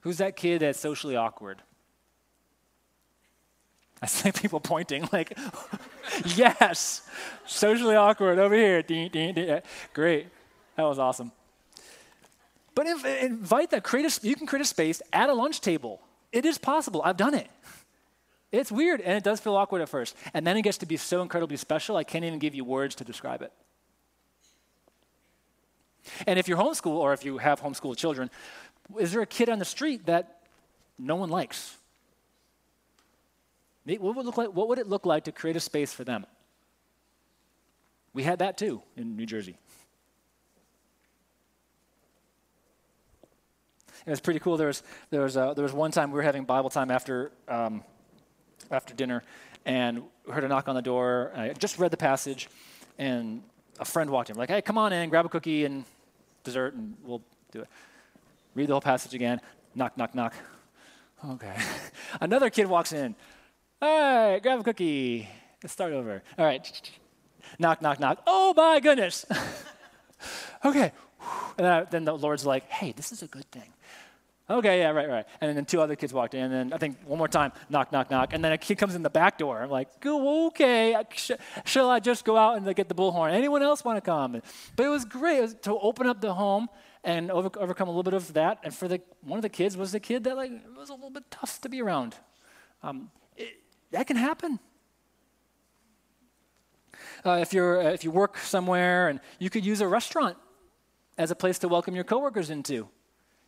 Who's 0.00 0.18
that 0.18 0.36
kid 0.36 0.60
that's 0.60 0.78
socially 0.78 1.16
awkward? 1.16 1.62
I 4.02 4.06
see 4.06 4.32
people 4.42 4.60
pointing 4.60 5.08
like, 5.12 5.38
yes, 6.26 7.08
socially 7.46 7.94
awkward 7.94 8.38
over 8.38 8.54
here. 8.54 8.82
Great. 9.94 10.26
That 10.76 10.82
was 10.82 10.98
awesome. 10.98 11.30
But 12.74 12.86
if, 12.86 13.04
invite 13.04 13.70
that, 13.70 13.84
create 13.84 14.18
you 14.22 14.34
can 14.34 14.46
create 14.46 14.62
a 14.62 14.66
space 14.66 15.02
at 15.12 15.28
a 15.28 15.34
lunch 15.34 15.60
table. 15.60 16.00
It 16.32 16.44
is 16.46 16.58
possible. 16.58 17.02
I've 17.04 17.18
done 17.18 17.34
it. 17.34 17.48
It's 18.52 18.70
weird, 18.70 19.00
and 19.00 19.16
it 19.16 19.24
does 19.24 19.40
feel 19.40 19.56
awkward 19.56 19.80
at 19.80 19.88
first. 19.88 20.14
And 20.34 20.46
then 20.46 20.58
it 20.58 20.62
gets 20.62 20.78
to 20.78 20.86
be 20.86 20.98
so 20.98 21.22
incredibly 21.22 21.56
special, 21.56 21.96
I 21.96 22.04
can't 22.04 22.24
even 22.24 22.38
give 22.38 22.54
you 22.54 22.64
words 22.64 22.94
to 22.96 23.04
describe 23.04 23.40
it. 23.40 23.52
And 26.26 26.38
if 26.38 26.48
you're 26.48 26.58
homeschool, 26.58 26.98
or 26.98 27.14
if 27.14 27.24
you 27.24 27.38
have 27.38 27.62
homeschool 27.62 27.96
children, 27.96 28.30
is 28.98 29.12
there 29.12 29.22
a 29.22 29.26
kid 29.26 29.48
on 29.48 29.58
the 29.58 29.64
street 29.64 30.06
that 30.06 30.42
no 30.98 31.16
one 31.16 31.30
likes? 31.30 31.76
What 33.84 34.16
would, 34.16 34.36
like, 34.36 34.52
what 34.52 34.68
would 34.68 34.78
it 34.78 34.86
look 34.86 35.06
like 35.06 35.24
to 35.24 35.32
create 35.32 35.56
a 35.56 35.60
space 35.60 35.92
for 35.92 36.04
them? 36.04 36.26
We 38.12 38.22
had 38.22 38.40
that 38.40 38.58
too 38.58 38.82
in 38.96 39.16
New 39.16 39.26
Jersey. 39.26 39.56
It 44.04 44.10
was 44.10 44.20
pretty 44.20 44.40
cool. 44.40 44.56
There 44.56 44.66
was, 44.66 44.82
there 45.10 45.22
was, 45.22 45.36
uh, 45.36 45.54
there 45.54 45.62
was 45.62 45.72
one 45.72 45.90
time 45.90 46.10
we 46.10 46.16
were 46.16 46.22
having 46.22 46.44
Bible 46.44 46.70
time 46.70 46.90
after, 46.90 47.32
um, 47.48 47.82
after 48.72 48.94
dinner, 48.94 49.22
and 49.64 50.02
heard 50.30 50.44
a 50.44 50.48
knock 50.48 50.68
on 50.68 50.74
the 50.74 50.82
door. 50.82 51.32
I 51.34 51.52
just 51.52 51.78
read 51.78 51.90
the 51.90 51.96
passage, 51.96 52.48
and 52.98 53.42
a 53.78 53.84
friend 53.84 54.10
walked 54.10 54.30
in. 54.30 54.36
We're 54.36 54.42
like, 54.42 54.50
hey, 54.50 54.62
come 54.62 54.78
on 54.78 54.92
in, 54.92 55.08
grab 55.08 55.26
a 55.26 55.28
cookie 55.28 55.64
and 55.64 55.84
dessert, 56.44 56.74
and 56.74 56.96
we'll 57.04 57.22
do 57.52 57.60
it. 57.60 57.68
Read 58.54 58.68
the 58.68 58.74
whole 58.74 58.80
passage 58.80 59.14
again. 59.14 59.40
Knock, 59.74 59.96
knock, 59.96 60.14
knock. 60.14 60.34
Okay. 61.30 61.56
Another 62.20 62.50
kid 62.50 62.66
walks 62.66 62.92
in. 62.92 63.14
Right, 63.80 64.40
grab 64.42 64.60
a 64.60 64.62
cookie. 64.62 65.28
Let's 65.62 65.72
start 65.72 65.92
over. 65.92 66.22
All 66.38 66.44
right. 66.44 66.90
Knock, 67.58 67.82
knock, 67.82 68.00
knock. 68.00 68.22
Oh 68.26 68.52
my 68.56 68.80
goodness. 68.80 69.24
okay. 70.64 70.92
And 71.58 71.86
then 71.90 72.04
the 72.04 72.16
Lord's 72.16 72.44
like, 72.44 72.68
hey, 72.68 72.92
this 72.92 73.12
is 73.12 73.22
a 73.22 73.26
good 73.26 73.50
thing. 73.50 73.72
Okay, 74.50 74.80
yeah, 74.80 74.90
right, 74.90 75.08
right. 75.08 75.26
And 75.40 75.56
then 75.56 75.64
two 75.64 75.80
other 75.80 75.94
kids 75.94 76.12
walked 76.12 76.34
in, 76.34 76.42
and 76.42 76.52
then 76.52 76.72
I 76.72 76.78
think 76.78 76.98
one 77.06 77.16
more 77.16 77.28
time, 77.28 77.52
knock, 77.70 77.92
knock, 77.92 78.10
knock. 78.10 78.32
And 78.32 78.44
then 78.44 78.52
a 78.52 78.58
kid 78.58 78.76
comes 78.76 78.94
in 78.94 79.02
the 79.02 79.10
back 79.10 79.38
door. 79.38 79.62
I'm 79.62 79.70
like, 79.70 79.88
okay, 80.04 80.96
shall 81.64 81.88
I 81.88 82.00
just 82.00 82.24
go 82.24 82.36
out 82.36 82.56
and 82.56 82.74
get 82.74 82.88
the 82.88 82.94
bullhorn? 82.94 83.32
Anyone 83.32 83.62
else 83.62 83.84
want 83.84 83.96
to 83.96 84.00
come? 84.00 84.42
But 84.76 84.86
it 84.86 84.88
was 84.88 85.04
great 85.04 85.38
it 85.38 85.42
was 85.42 85.54
to 85.62 85.78
open 85.78 86.06
up 86.06 86.20
the 86.20 86.34
home 86.34 86.68
and 87.04 87.30
over, 87.30 87.50
overcome 87.58 87.88
a 87.88 87.90
little 87.90 88.02
bit 88.02 88.14
of 88.14 88.32
that. 88.34 88.58
And 88.64 88.74
for 88.74 88.88
the 88.88 89.00
one 89.22 89.38
of 89.38 89.42
the 89.42 89.48
kids 89.48 89.76
was 89.76 89.92
the 89.92 90.00
kid 90.00 90.24
that 90.24 90.36
like 90.36 90.50
was 90.76 90.90
a 90.90 90.94
little 90.94 91.10
bit 91.10 91.30
tough 91.30 91.60
to 91.60 91.68
be 91.68 91.80
around. 91.80 92.16
Um, 92.82 93.10
it, 93.36 93.54
that 93.92 94.06
can 94.06 94.16
happen. 94.16 94.58
Uh, 97.24 97.38
if 97.40 97.52
you're 97.52 97.80
uh, 97.80 97.90
if 97.90 98.02
you 98.04 98.10
work 98.10 98.38
somewhere 98.38 99.08
and 99.08 99.20
you 99.38 99.50
could 99.50 99.64
use 99.64 99.80
a 99.80 99.88
restaurant 99.88 100.36
as 101.16 101.30
a 101.30 101.34
place 101.36 101.58
to 101.60 101.68
welcome 101.68 101.94
your 101.94 102.04
coworkers 102.04 102.50
into. 102.50 102.88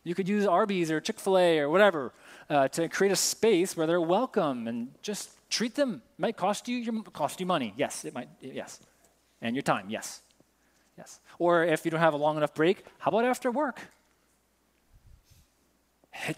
You 0.04 0.14
could 0.14 0.28
use 0.28 0.46
Arby's 0.46 0.90
or 0.90 1.00
Chick 1.00 1.18
fil 1.18 1.38
A 1.38 1.58
or 1.58 1.70
whatever 1.70 2.12
uh, 2.50 2.68
to 2.68 2.88
create 2.88 3.10
a 3.10 3.16
space 3.16 3.76
where 3.76 3.86
they're 3.86 4.00
welcome 4.00 4.68
and 4.68 4.88
just 5.02 5.30
treat 5.50 5.74
them. 5.74 6.02
It 6.18 6.20
might 6.20 6.36
cost 6.36 6.68
you, 6.68 6.76
your, 6.76 7.02
cost 7.04 7.40
you 7.40 7.46
money. 7.46 7.72
Yes, 7.76 8.04
it 8.04 8.14
might, 8.14 8.28
yes. 8.40 8.80
And 9.40 9.56
your 9.56 9.62
time, 9.62 9.86
yes. 9.88 10.20
Yes. 10.98 11.20
Or 11.38 11.64
if 11.64 11.84
you 11.84 11.90
don't 11.90 12.00
have 12.00 12.14
a 12.14 12.18
long 12.18 12.36
enough 12.36 12.54
break, 12.54 12.84
how 12.98 13.10
about 13.10 13.24
after 13.24 13.50
work? 13.50 13.80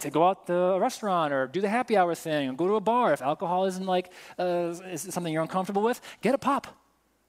to 0.00 0.10
go 0.10 0.26
out 0.26 0.46
to 0.46 0.54
a 0.54 0.80
restaurant 0.80 1.32
or 1.32 1.46
do 1.46 1.60
the 1.60 1.68
happy 1.68 1.96
hour 1.96 2.14
thing 2.14 2.48
or 2.48 2.52
go 2.54 2.66
to 2.66 2.74
a 2.74 2.80
bar 2.80 3.12
if 3.12 3.22
alcohol 3.22 3.66
isn't 3.66 3.86
like 3.86 4.10
uh, 4.38 4.74
is 4.90 5.02
something 5.10 5.32
you're 5.32 5.42
uncomfortable 5.42 5.82
with 5.82 6.00
get 6.22 6.34
a 6.34 6.38
pop 6.38 6.66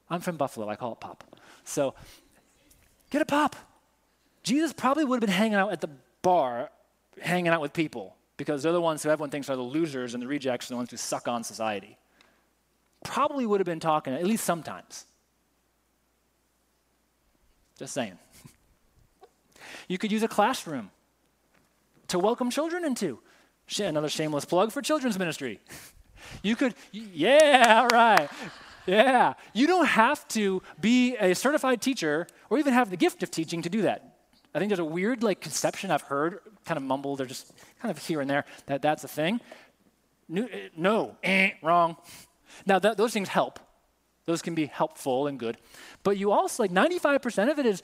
i'm 0.08 0.20
from 0.20 0.36
buffalo 0.36 0.68
i 0.68 0.74
call 0.74 0.92
it 0.92 1.00
pop 1.00 1.24
so 1.64 1.94
get 3.10 3.20
a 3.20 3.26
pop 3.26 3.54
jesus 4.42 4.72
probably 4.72 5.04
would 5.04 5.16
have 5.16 5.26
been 5.26 5.36
hanging 5.36 5.54
out 5.54 5.72
at 5.72 5.80
the 5.80 5.90
bar 6.28 6.70
hanging 7.22 7.50
out 7.50 7.62
with 7.62 7.72
people 7.72 8.14
because 8.36 8.62
they're 8.62 8.70
the 8.80 8.82
ones 8.82 9.02
who 9.02 9.08
everyone 9.08 9.30
thinks 9.30 9.48
are 9.48 9.56
the 9.56 9.62
losers 9.62 10.12
and 10.12 10.22
the 10.22 10.26
rejects 10.26 10.68
and 10.68 10.74
the 10.74 10.76
ones 10.76 10.90
who 10.90 10.98
suck 10.98 11.26
on 11.26 11.42
society. 11.42 11.96
Probably 13.02 13.46
would 13.46 13.60
have 13.60 13.66
been 13.66 13.80
talking 13.80 14.12
at 14.12 14.26
least 14.26 14.44
sometimes. 14.44 15.06
Just 17.78 17.94
saying. 17.94 18.18
you 19.88 19.96
could 19.96 20.12
use 20.12 20.22
a 20.22 20.28
classroom 20.28 20.90
to 22.08 22.18
welcome 22.18 22.50
children 22.50 22.84
into. 22.84 23.20
Another 23.78 24.10
shameless 24.10 24.44
plug 24.44 24.70
for 24.70 24.82
children's 24.82 25.18
ministry. 25.18 25.60
You 26.42 26.56
could, 26.56 26.74
yeah, 26.92 27.80
all 27.80 27.86
right. 27.86 28.28
Yeah. 28.86 29.34
You 29.54 29.66
don't 29.68 29.86
have 29.86 30.26
to 30.28 30.60
be 30.78 31.16
a 31.16 31.32
certified 31.34 31.80
teacher 31.80 32.26
or 32.50 32.58
even 32.58 32.74
have 32.74 32.90
the 32.90 32.98
gift 32.98 33.22
of 33.22 33.30
teaching 33.30 33.62
to 33.62 33.70
do 33.70 33.82
that. 33.82 34.17
I 34.54 34.58
think 34.58 34.70
there's 34.70 34.78
a 34.78 34.84
weird 34.84 35.22
like 35.22 35.40
conception 35.40 35.90
I've 35.90 36.02
heard 36.02 36.40
kind 36.64 36.76
of 36.76 36.84
mumbled 36.84 37.20
or 37.20 37.26
just 37.26 37.52
kind 37.80 37.90
of 37.90 37.98
here 38.04 38.20
and 38.20 38.28
there 38.28 38.44
that 38.66 38.82
that's 38.82 39.04
a 39.04 39.08
thing. 39.08 39.40
No, 40.28 40.48
no 40.76 41.16
eh, 41.22 41.52
wrong. 41.62 41.96
Now 42.66 42.78
those 42.78 43.12
things 43.12 43.28
help. 43.28 43.60
Those 44.24 44.42
can 44.42 44.54
be 44.54 44.66
helpful 44.66 45.26
and 45.26 45.38
good. 45.38 45.56
But 46.02 46.18
you 46.18 46.32
also 46.32 46.62
like 46.62 46.70
95% 46.70 47.50
of 47.50 47.58
it 47.58 47.66
is 47.66 47.82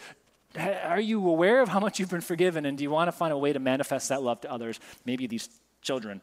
are 0.56 1.00
you 1.00 1.26
aware 1.28 1.62
of 1.62 1.68
how 1.68 1.80
much 1.80 1.98
you've 1.98 2.10
been 2.10 2.20
forgiven 2.20 2.64
and 2.64 2.78
do 2.78 2.84
you 2.84 2.90
want 2.90 3.08
to 3.08 3.12
find 3.12 3.32
a 3.32 3.38
way 3.38 3.52
to 3.52 3.58
manifest 3.58 4.08
that 4.10 4.22
love 4.22 4.40
to 4.42 4.50
others, 4.50 4.78
maybe 5.04 5.26
these 5.26 5.48
children? 5.82 6.20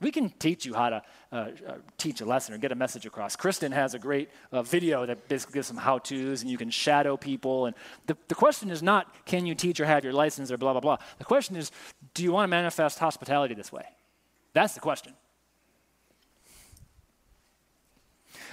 We 0.00 0.12
can 0.12 0.30
teach 0.30 0.64
you 0.64 0.74
how 0.74 0.90
to 0.90 1.02
uh, 1.32 1.36
uh, 1.36 1.50
teach 1.96 2.20
a 2.20 2.24
lesson 2.24 2.54
or 2.54 2.58
get 2.58 2.70
a 2.70 2.76
message 2.76 3.04
across. 3.04 3.34
Kristen 3.34 3.72
has 3.72 3.94
a 3.94 3.98
great 3.98 4.30
uh, 4.52 4.62
video 4.62 5.04
that 5.06 5.28
basically 5.28 5.54
gives 5.54 5.66
some 5.66 5.76
how 5.76 5.98
to's, 5.98 6.42
and 6.42 6.50
you 6.50 6.56
can 6.56 6.70
shadow 6.70 7.16
people. 7.16 7.66
And 7.66 7.74
the, 8.06 8.16
the 8.28 8.34
question 8.34 8.70
is 8.70 8.82
not, 8.82 9.12
can 9.26 9.44
you 9.44 9.54
teach 9.54 9.80
or 9.80 9.86
have 9.86 10.04
your 10.04 10.12
license 10.12 10.52
or 10.52 10.56
blah, 10.56 10.72
blah, 10.72 10.80
blah. 10.80 10.98
The 11.18 11.24
question 11.24 11.56
is, 11.56 11.72
do 12.14 12.22
you 12.22 12.30
want 12.32 12.44
to 12.44 12.48
manifest 12.48 12.98
hospitality 12.98 13.54
this 13.54 13.72
way? 13.72 13.86
That's 14.52 14.74
the 14.74 14.80
question. 14.80 15.14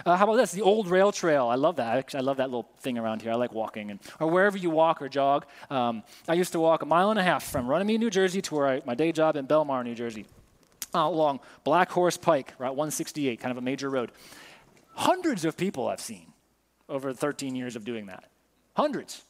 Uh, 0.06 0.18
how 0.18 0.26
about 0.26 0.36
this? 0.36 0.52
The 0.52 0.62
old 0.62 0.88
rail 0.88 1.12
trail. 1.12 1.48
I 1.48 1.56
love 1.56 1.78
that. 1.78 2.16
I 2.16 2.20
love 2.20 2.38
that 2.38 2.50
little 2.50 2.68
thing 2.80 2.98
around 2.98 3.22
here. 3.22 3.32
I 3.32 3.36
like 3.36 3.54
walking. 3.54 3.92
And, 3.92 4.00
or 4.20 4.28
wherever 4.28 4.58
you 4.58 4.70
walk 4.70 5.02
or 5.02 5.08
jog. 5.08 5.46
Um, 5.70 6.04
I 6.28 6.34
used 6.34 6.52
to 6.54 6.60
walk 6.60 6.82
a 6.82 6.86
mile 6.86 7.12
and 7.12 7.20
a 7.20 7.24
half 7.24 7.44
from 7.44 7.68
Runnemede, 7.68 8.00
New 8.00 8.10
Jersey 8.10 8.42
to 8.42 8.56
where 8.56 8.68
I, 8.68 8.82
my 8.86 8.96
day 8.96 9.12
job 9.12 9.36
in 9.36 9.48
Bellmawr, 9.48 9.84
New 9.84 9.96
Jersey 9.96 10.26
uh, 10.96 11.08
along 11.08 11.40
Black 11.64 11.92
Horse 11.92 12.18
Pike, 12.18 12.54
Route 12.58 12.76
168, 12.76 13.40
kind 13.40 13.52
of 13.52 13.58
a 13.58 13.62
major 13.62 13.90
road. 13.90 14.12
Hundreds 14.94 15.44
of 15.46 15.58
people 15.58 15.88
I've 15.88 16.00
seen 16.00 16.32
over 16.88 17.14
13 17.14 17.56
years 17.56 17.76
of 17.76 17.84
doing 17.84 18.06
that. 18.08 18.26
Hundreds. 18.76 19.24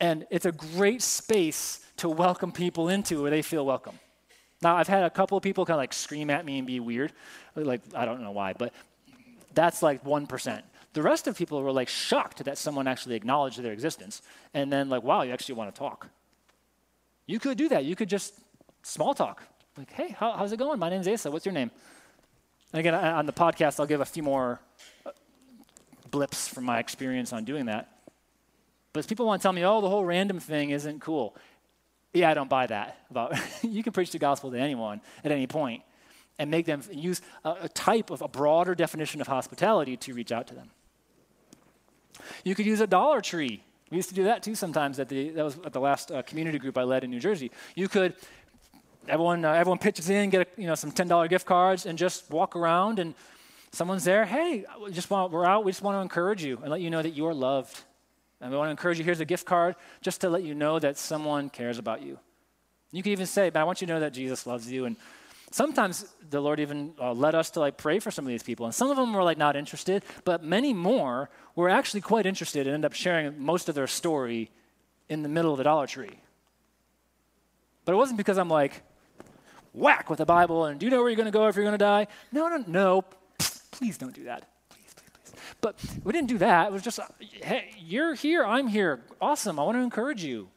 And 0.00 0.26
it's 0.30 0.46
a 0.46 0.52
great 0.52 1.02
space 1.02 1.84
to 1.98 2.08
welcome 2.08 2.52
people 2.52 2.88
into 2.88 3.22
where 3.22 3.30
they 3.30 3.42
feel 3.42 3.66
welcome. 3.66 3.98
Now, 4.62 4.76
I've 4.76 4.88
had 4.88 5.04
a 5.04 5.10
couple 5.10 5.36
of 5.36 5.42
people 5.42 5.64
kind 5.64 5.76
of 5.76 5.78
like 5.78 5.92
scream 5.92 6.30
at 6.30 6.44
me 6.44 6.58
and 6.58 6.66
be 6.66 6.80
weird. 6.80 7.12
Like, 7.54 7.80
I 7.94 8.04
don't 8.04 8.22
know 8.22 8.30
why, 8.30 8.54
but 8.54 8.72
that's 9.54 9.82
like 9.82 10.04
1%. 10.04 10.62
The 10.94 11.02
rest 11.02 11.26
of 11.26 11.36
people 11.36 11.62
were 11.62 11.72
like 11.72 11.88
shocked 11.88 12.44
that 12.44 12.58
someone 12.58 12.88
actually 12.88 13.14
acknowledged 13.14 13.60
their 13.62 13.72
existence 13.72 14.22
and 14.54 14.72
then, 14.72 14.88
like, 14.88 15.02
wow, 15.02 15.22
you 15.22 15.32
actually 15.32 15.56
want 15.56 15.74
to 15.74 15.78
talk. 15.78 16.08
You 17.26 17.38
could 17.38 17.58
do 17.58 17.68
that. 17.68 17.84
You 17.84 17.94
could 17.94 18.08
just 18.08 18.34
small 18.82 19.14
talk. 19.14 19.42
Like, 19.78 19.92
hey, 19.92 20.08
how, 20.18 20.32
how's 20.32 20.50
it 20.50 20.56
going? 20.56 20.80
My 20.80 20.90
name's 20.90 21.06
Asa. 21.06 21.30
What's 21.30 21.46
your 21.46 21.52
name? 21.52 21.70
And 22.72 22.80
again, 22.80 22.94
on 22.94 23.26
the 23.26 23.32
podcast, 23.32 23.78
I'll 23.78 23.86
give 23.86 24.00
a 24.00 24.04
few 24.04 24.24
more 24.24 24.60
uh, 25.06 25.12
blips 26.10 26.48
from 26.48 26.64
my 26.64 26.80
experience 26.80 27.32
on 27.32 27.44
doing 27.44 27.66
that. 27.66 27.88
But 28.92 29.06
people 29.06 29.24
want 29.24 29.40
to 29.40 29.44
tell 29.44 29.52
me, 29.52 29.64
oh, 29.64 29.80
the 29.80 29.88
whole 29.88 30.04
random 30.04 30.40
thing 30.40 30.70
isn't 30.70 31.00
cool. 31.00 31.36
Yeah, 32.12 32.28
I 32.28 32.34
don't 32.34 32.50
buy 32.50 32.66
that. 32.66 32.98
About 33.08 33.38
you 33.62 33.84
can 33.84 33.92
preach 33.92 34.10
the 34.10 34.18
gospel 34.18 34.50
to 34.50 34.58
anyone 34.58 35.00
at 35.22 35.30
any 35.30 35.46
point 35.46 35.84
and 36.40 36.50
make 36.50 36.66
them 36.66 36.82
use 36.90 37.22
a, 37.44 37.54
a 37.62 37.68
type 37.68 38.10
of 38.10 38.20
a 38.20 38.28
broader 38.28 38.74
definition 38.74 39.20
of 39.20 39.28
hospitality 39.28 39.96
to 39.98 40.12
reach 40.12 40.32
out 40.32 40.48
to 40.48 40.54
them. 40.54 40.70
You 42.42 42.56
could 42.56 42.66
use 42.66 42.80
a 42.80 42.86
Dollar 42.88 43.20
Tree. 43.20 43.62
We 43.90 43.96
used 43.96 44.08
to 44.08 44.14
do 44.16 44.24
that 44.24 44.42
too 44.42 44.56
sometimes. 44.56 44.98
At 44.98 45.08
the 45.08 45.30
that 45.30 45.44
was 45.44 45.56
at 45.64 45.72
the 45.72 45.80
last 45.80 46.10
uh, 46.10 46.22
community 46.22 46.58
group 46.58 46.76
I 46.76 46.82
led 46.82 47.04
in 47.04 47.10
New 47.10 47.20
Jersey. 47.20 47.52
You 47.76 47.88
could 47.88 48.14
everyone, 49.08 49.44
uh, 49.44 49.52
everyone 49.52 49.78
pitches 49.78 50.10
in, 50.10 50.30
get 50.30 50.48
a, 50.48 50.60
you 50.60 50.66
know, 50.66 50.74
some 50.74 50.92
$10 50.92 51.28
gift 51.28 51.46
cards, 51.46 51.86
and 51.86 51.98
just 51.98 52.30
walk 52.30 52.56
around, 52.56 52.98
and 52.98 53.14
someone's 53.72 54.04
there. 54.04 54.24
Hey, 54.24 54.64
we 54.82 54.90
just 54.92 55.10
want, 55.10 55.32
we're 55.32 55.44
out. 55.44 55.64
We 55.64 55.72
just 55.72 55.82
want 55.82 55.96
to 55.96 56.00
encourage 56.00 56.44
you 56.44 56.58
and 56.62 56.70
let 56.70 56.80
you 56.80 56.90
know 56.90 57.02
that 57.02 57.14
you 57.14 57.26
are 57.26 57.34
loved. 57.34 57.80
And 58.40 58.50
we 58.50 58.56
want 58.56 58.68
to 58.68 58.70
encourage 58.70 58.98
you. 58.98 59.04
Here's 59.04 59.20
a 59.20 59.24
gift 59.24 59.46
card 59.46 59.74
just 60.00 60.20
to 60.20 60.30
let 60.30 60.42
you 60.42 60.54
know 60.54 60.78
that 60.78 60.96
someone 60.96 61.50
cares 61.50 61.78
about 61.78 62.02
you. 62.02 62.18
You 62.92 63.02
can 63.02 63.12
even 63.12 63.26
say, 63.26 63.50
"But 63.50 63.60
I 63.60 63.64
want 63.64 63.80
you 63.80 63.86
to 63.88 63.94
know 63.94 64.00
that 64.00 64.12
Jesus 64.12 64.46
loves 64.46 64.70
you." 64.70 64.84
And 64.84 64.96
sometimes 65.50 66.06
the 66.30 66.40
Lord 66.40 66.60
even 66.60 66.94
uh, 67.00 67.12
led 67.12 67.34
us 67.34 67.50
to 67.50 67.60
like 67.60 67.76
pray 67.76 67.98
for 67.98 68.10
some 68.10 68.24
of 68.24 68.28
these 68.28 68.42
people, 68.44 68.64
and 68.64 68.74
some 68.74 68.90
of 68.90 68.96
them 68.96 69.12
were 69.12 69.24
like 69.24 69.38
not 69.38 69.56
interested, 69.56 70.04
but 70.24 70.44
many 70.44 70.72
more 70.72 71.30
were 71.56 71.68
actually 71.68 72.00
quite 72.00 72.26
interested 72.26 72.66
and 72.66 72.74
end 72.74 72.84
up 72.84 72.92
sharing 72.92 73.42
most 73.42 73.68
of 73.68 73.74
their 73.74 73.88
story 73.88 74.50
in 75.08 75.22
the 75.22 75.28
middle 75.28 75.50
of 75.52 75.58
the 75.58 75.64
Dollar 75.64 75.86
Tree. 75.86 76.20
But 77.84 77.92
it 77.92 77.96
wasn't 77.96 78.18
because 78.18 78.38
I'm 78.38 78.50
like, 78.50 78.82
whack 79.72 80.10
with 80.10 80.18
the 80.18 80.26
Bible 80.26 80.64
and 80.64 80.78
do 80.78 80.86
you 80.86 80.90
know 80.90 80.98
where 80.98 81.08
you're 81.08 81.16
going 81.16 81.26
to 81.26 81.32
go 81.32 81.46
if 81.48 81.56
you're 81.56 81.64
going 81.64 81.72
to 81.72 81.78
die? 81.78 82.06
No, 82.32 82.48
no, 82.48 82.64
no. 82.66 83.04
Please 83.70 83.98
don't 83.98 84.14
do 84.14 84.24
that. 84.24 84.48
Please, 84.70 84.94
please, 84.94 85.10
please. 85.24 85.40
But 85.60 85.76
we 86.04 86.12
didn't 86.12 86.28
do 86.28 86.38
that. 86.38 86.68
It 86.68 86.72
was 86.72 86.82
just, 86.82 86.98
hey, 87.20 87.70
you're 87.78 88.14
here, 88.14 88.44
I'm 88.44 88.66
here. 88.66 89.00
Awesome. 89.20 89.58
I 89.58 89.62
want 89.62 89.76
to 89.76 89.82
encourage 89.82 90.24
you. 90.24 90.48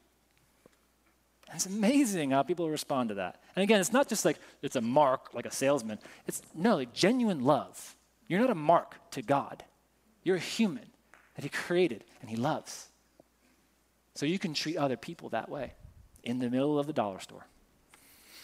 It's 1.54 1.66
amazing 1.66 2.32
how 2.32 2.44
people 2.44 2.70
respond 2.70 3.10
to 3.10 3.16
that. 3.16 3.42
And 3.56 3.64
again, 3.64 3.82
it's 3.82 3.92
not 3.92 4.08
just 4.08 4.24
like 4.24 4.38
it's 4.62 4.76
a 4.76 4.82
mark, 4.82 5.34
like 5.34 5.46
a 5.46 5.52
salesman. 5.52 6.00
It's 6.26 6.42
no, 6.56 6.78
like 6.78 6.94
genuine 6.94 7.44
love. 7.44 7.96
You're 8.28 8.40
not 8.40 8.50
a 8.50 8.56
mark 8.56 8.96
to 9.12 9.22
God. 9.22 9.64
You're 10.24 10.38
a 10.38 10.40
human 10.40 10.88
that 11.36 11.44
He 11.44 11.50
created 11.50 12.04
and 12.22 12.30
He 12.30 12.38
loves. 12.38 12.88
So 14.16 14.26
you 14.26 14.40
can 14.40 14.54
treat 14.54 14.78
other 14.78 14.98
people 14.98 15.30
that 15.30 15.50
way 15.50 15.74
in 16.24 16.40
the 16.40 16.50
middle 16.50 16.80
of 16.80 16.88
the 16.88 16.94
dollar 16.94 17.20
store. 17.20 17.46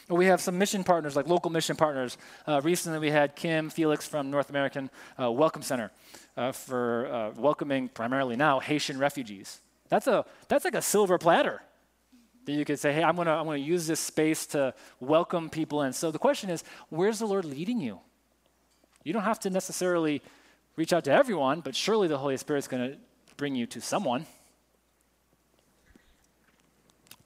We 0.09 0.27
have 0.27 0.39
some 0.39 0.57
mission 0.57 0.85
partners, 0.85 1.17
like 1.17 1.27
local 1.27 1.51
mission 1.51 1.75
partners. 1.75 2.17
Uh, 2.47 2.61
recently, 2.63 2.97
we 2.97 3.11
had 3.11 3.35
Kim 3.35 3.69
Felix 3.69 4.07
from 4.07 4.31
North 4.31 4.49
American 4.49 4.89
uh, 5.21 5.29
Welcome 5.29 5.61
Center 5.61 5.91
uh, 6.37 6.53
for 6.53 7.07
uh, 7.07 7.31
welcoming 7.35 7.89
primarily 7.89 8.37
now 8.37 8.61
Haitian 8.61 8.99
refugees. 8.99 9.59
That's, 9.89 10.07
a, 10.07 10.25
that's 10.47 10.63
like 10.63 10.75
a 10.75 10.81
silver 10.81 11.17
platter 11.17 11.61
that 12.45 12.53
you 12.53 12.63
could 12.63 12.79
say, 12.79 12.93
hey, 12.93 13.03
I'm 13.03 13.17
going 13.17 13.25
to 13.25 13.33
I'm 13.33 13.47
to 13.47 13.59
use 13.59 13.85
this 13.85 13.99
space 13.99 14.45
to 14.47 14.73
welcome 15.01 15.49
people 15.49 15.81
in. 15.81 15.91
So 15.91 16.09
the 16.09 16.19
question 16.19 16.49
is, 16.49 16.63
where's 16.87 17.19
the 17.19 17.25
Lord 17.27 17.43
leading 17.43 17.81
you? 17.81 17.99
You 19.03 19.11
don't 19.11 19.23
have 19.23 19.41
to 19.41 19.49
necessarily 19.49 20.21
reach 20.77 20.93
out 20.93 21.03
to 21.03 21.11
everyone, 21.11 21.59
but 21.59 21.75
surely 21.75 22.07
the 22.07 22.17
Holy 22.17 22.37
Spirit's 22.37 22.69
going 22.69 22.91
to 22.91 22.97
bring 23.35 23.55
you 23.55 23.65
to 23.67 23.81
someone. 23.81 24.25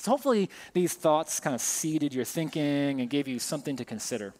So 0.01 0.09
hopefully 0.09 0.49
these 0.73 0.95
thoughts 0.95 1.39
kind 1.39 1.53
of 1.53 1.61
seeded 1.61 2.11
your 2.11 2.25
thinking 2.25 3.01
and 3.01 3.07
gave 3.07 3.27
you 3.27 3.37
something 3.37 3.75
to 3.75 3.85
consider. 3.85 4.33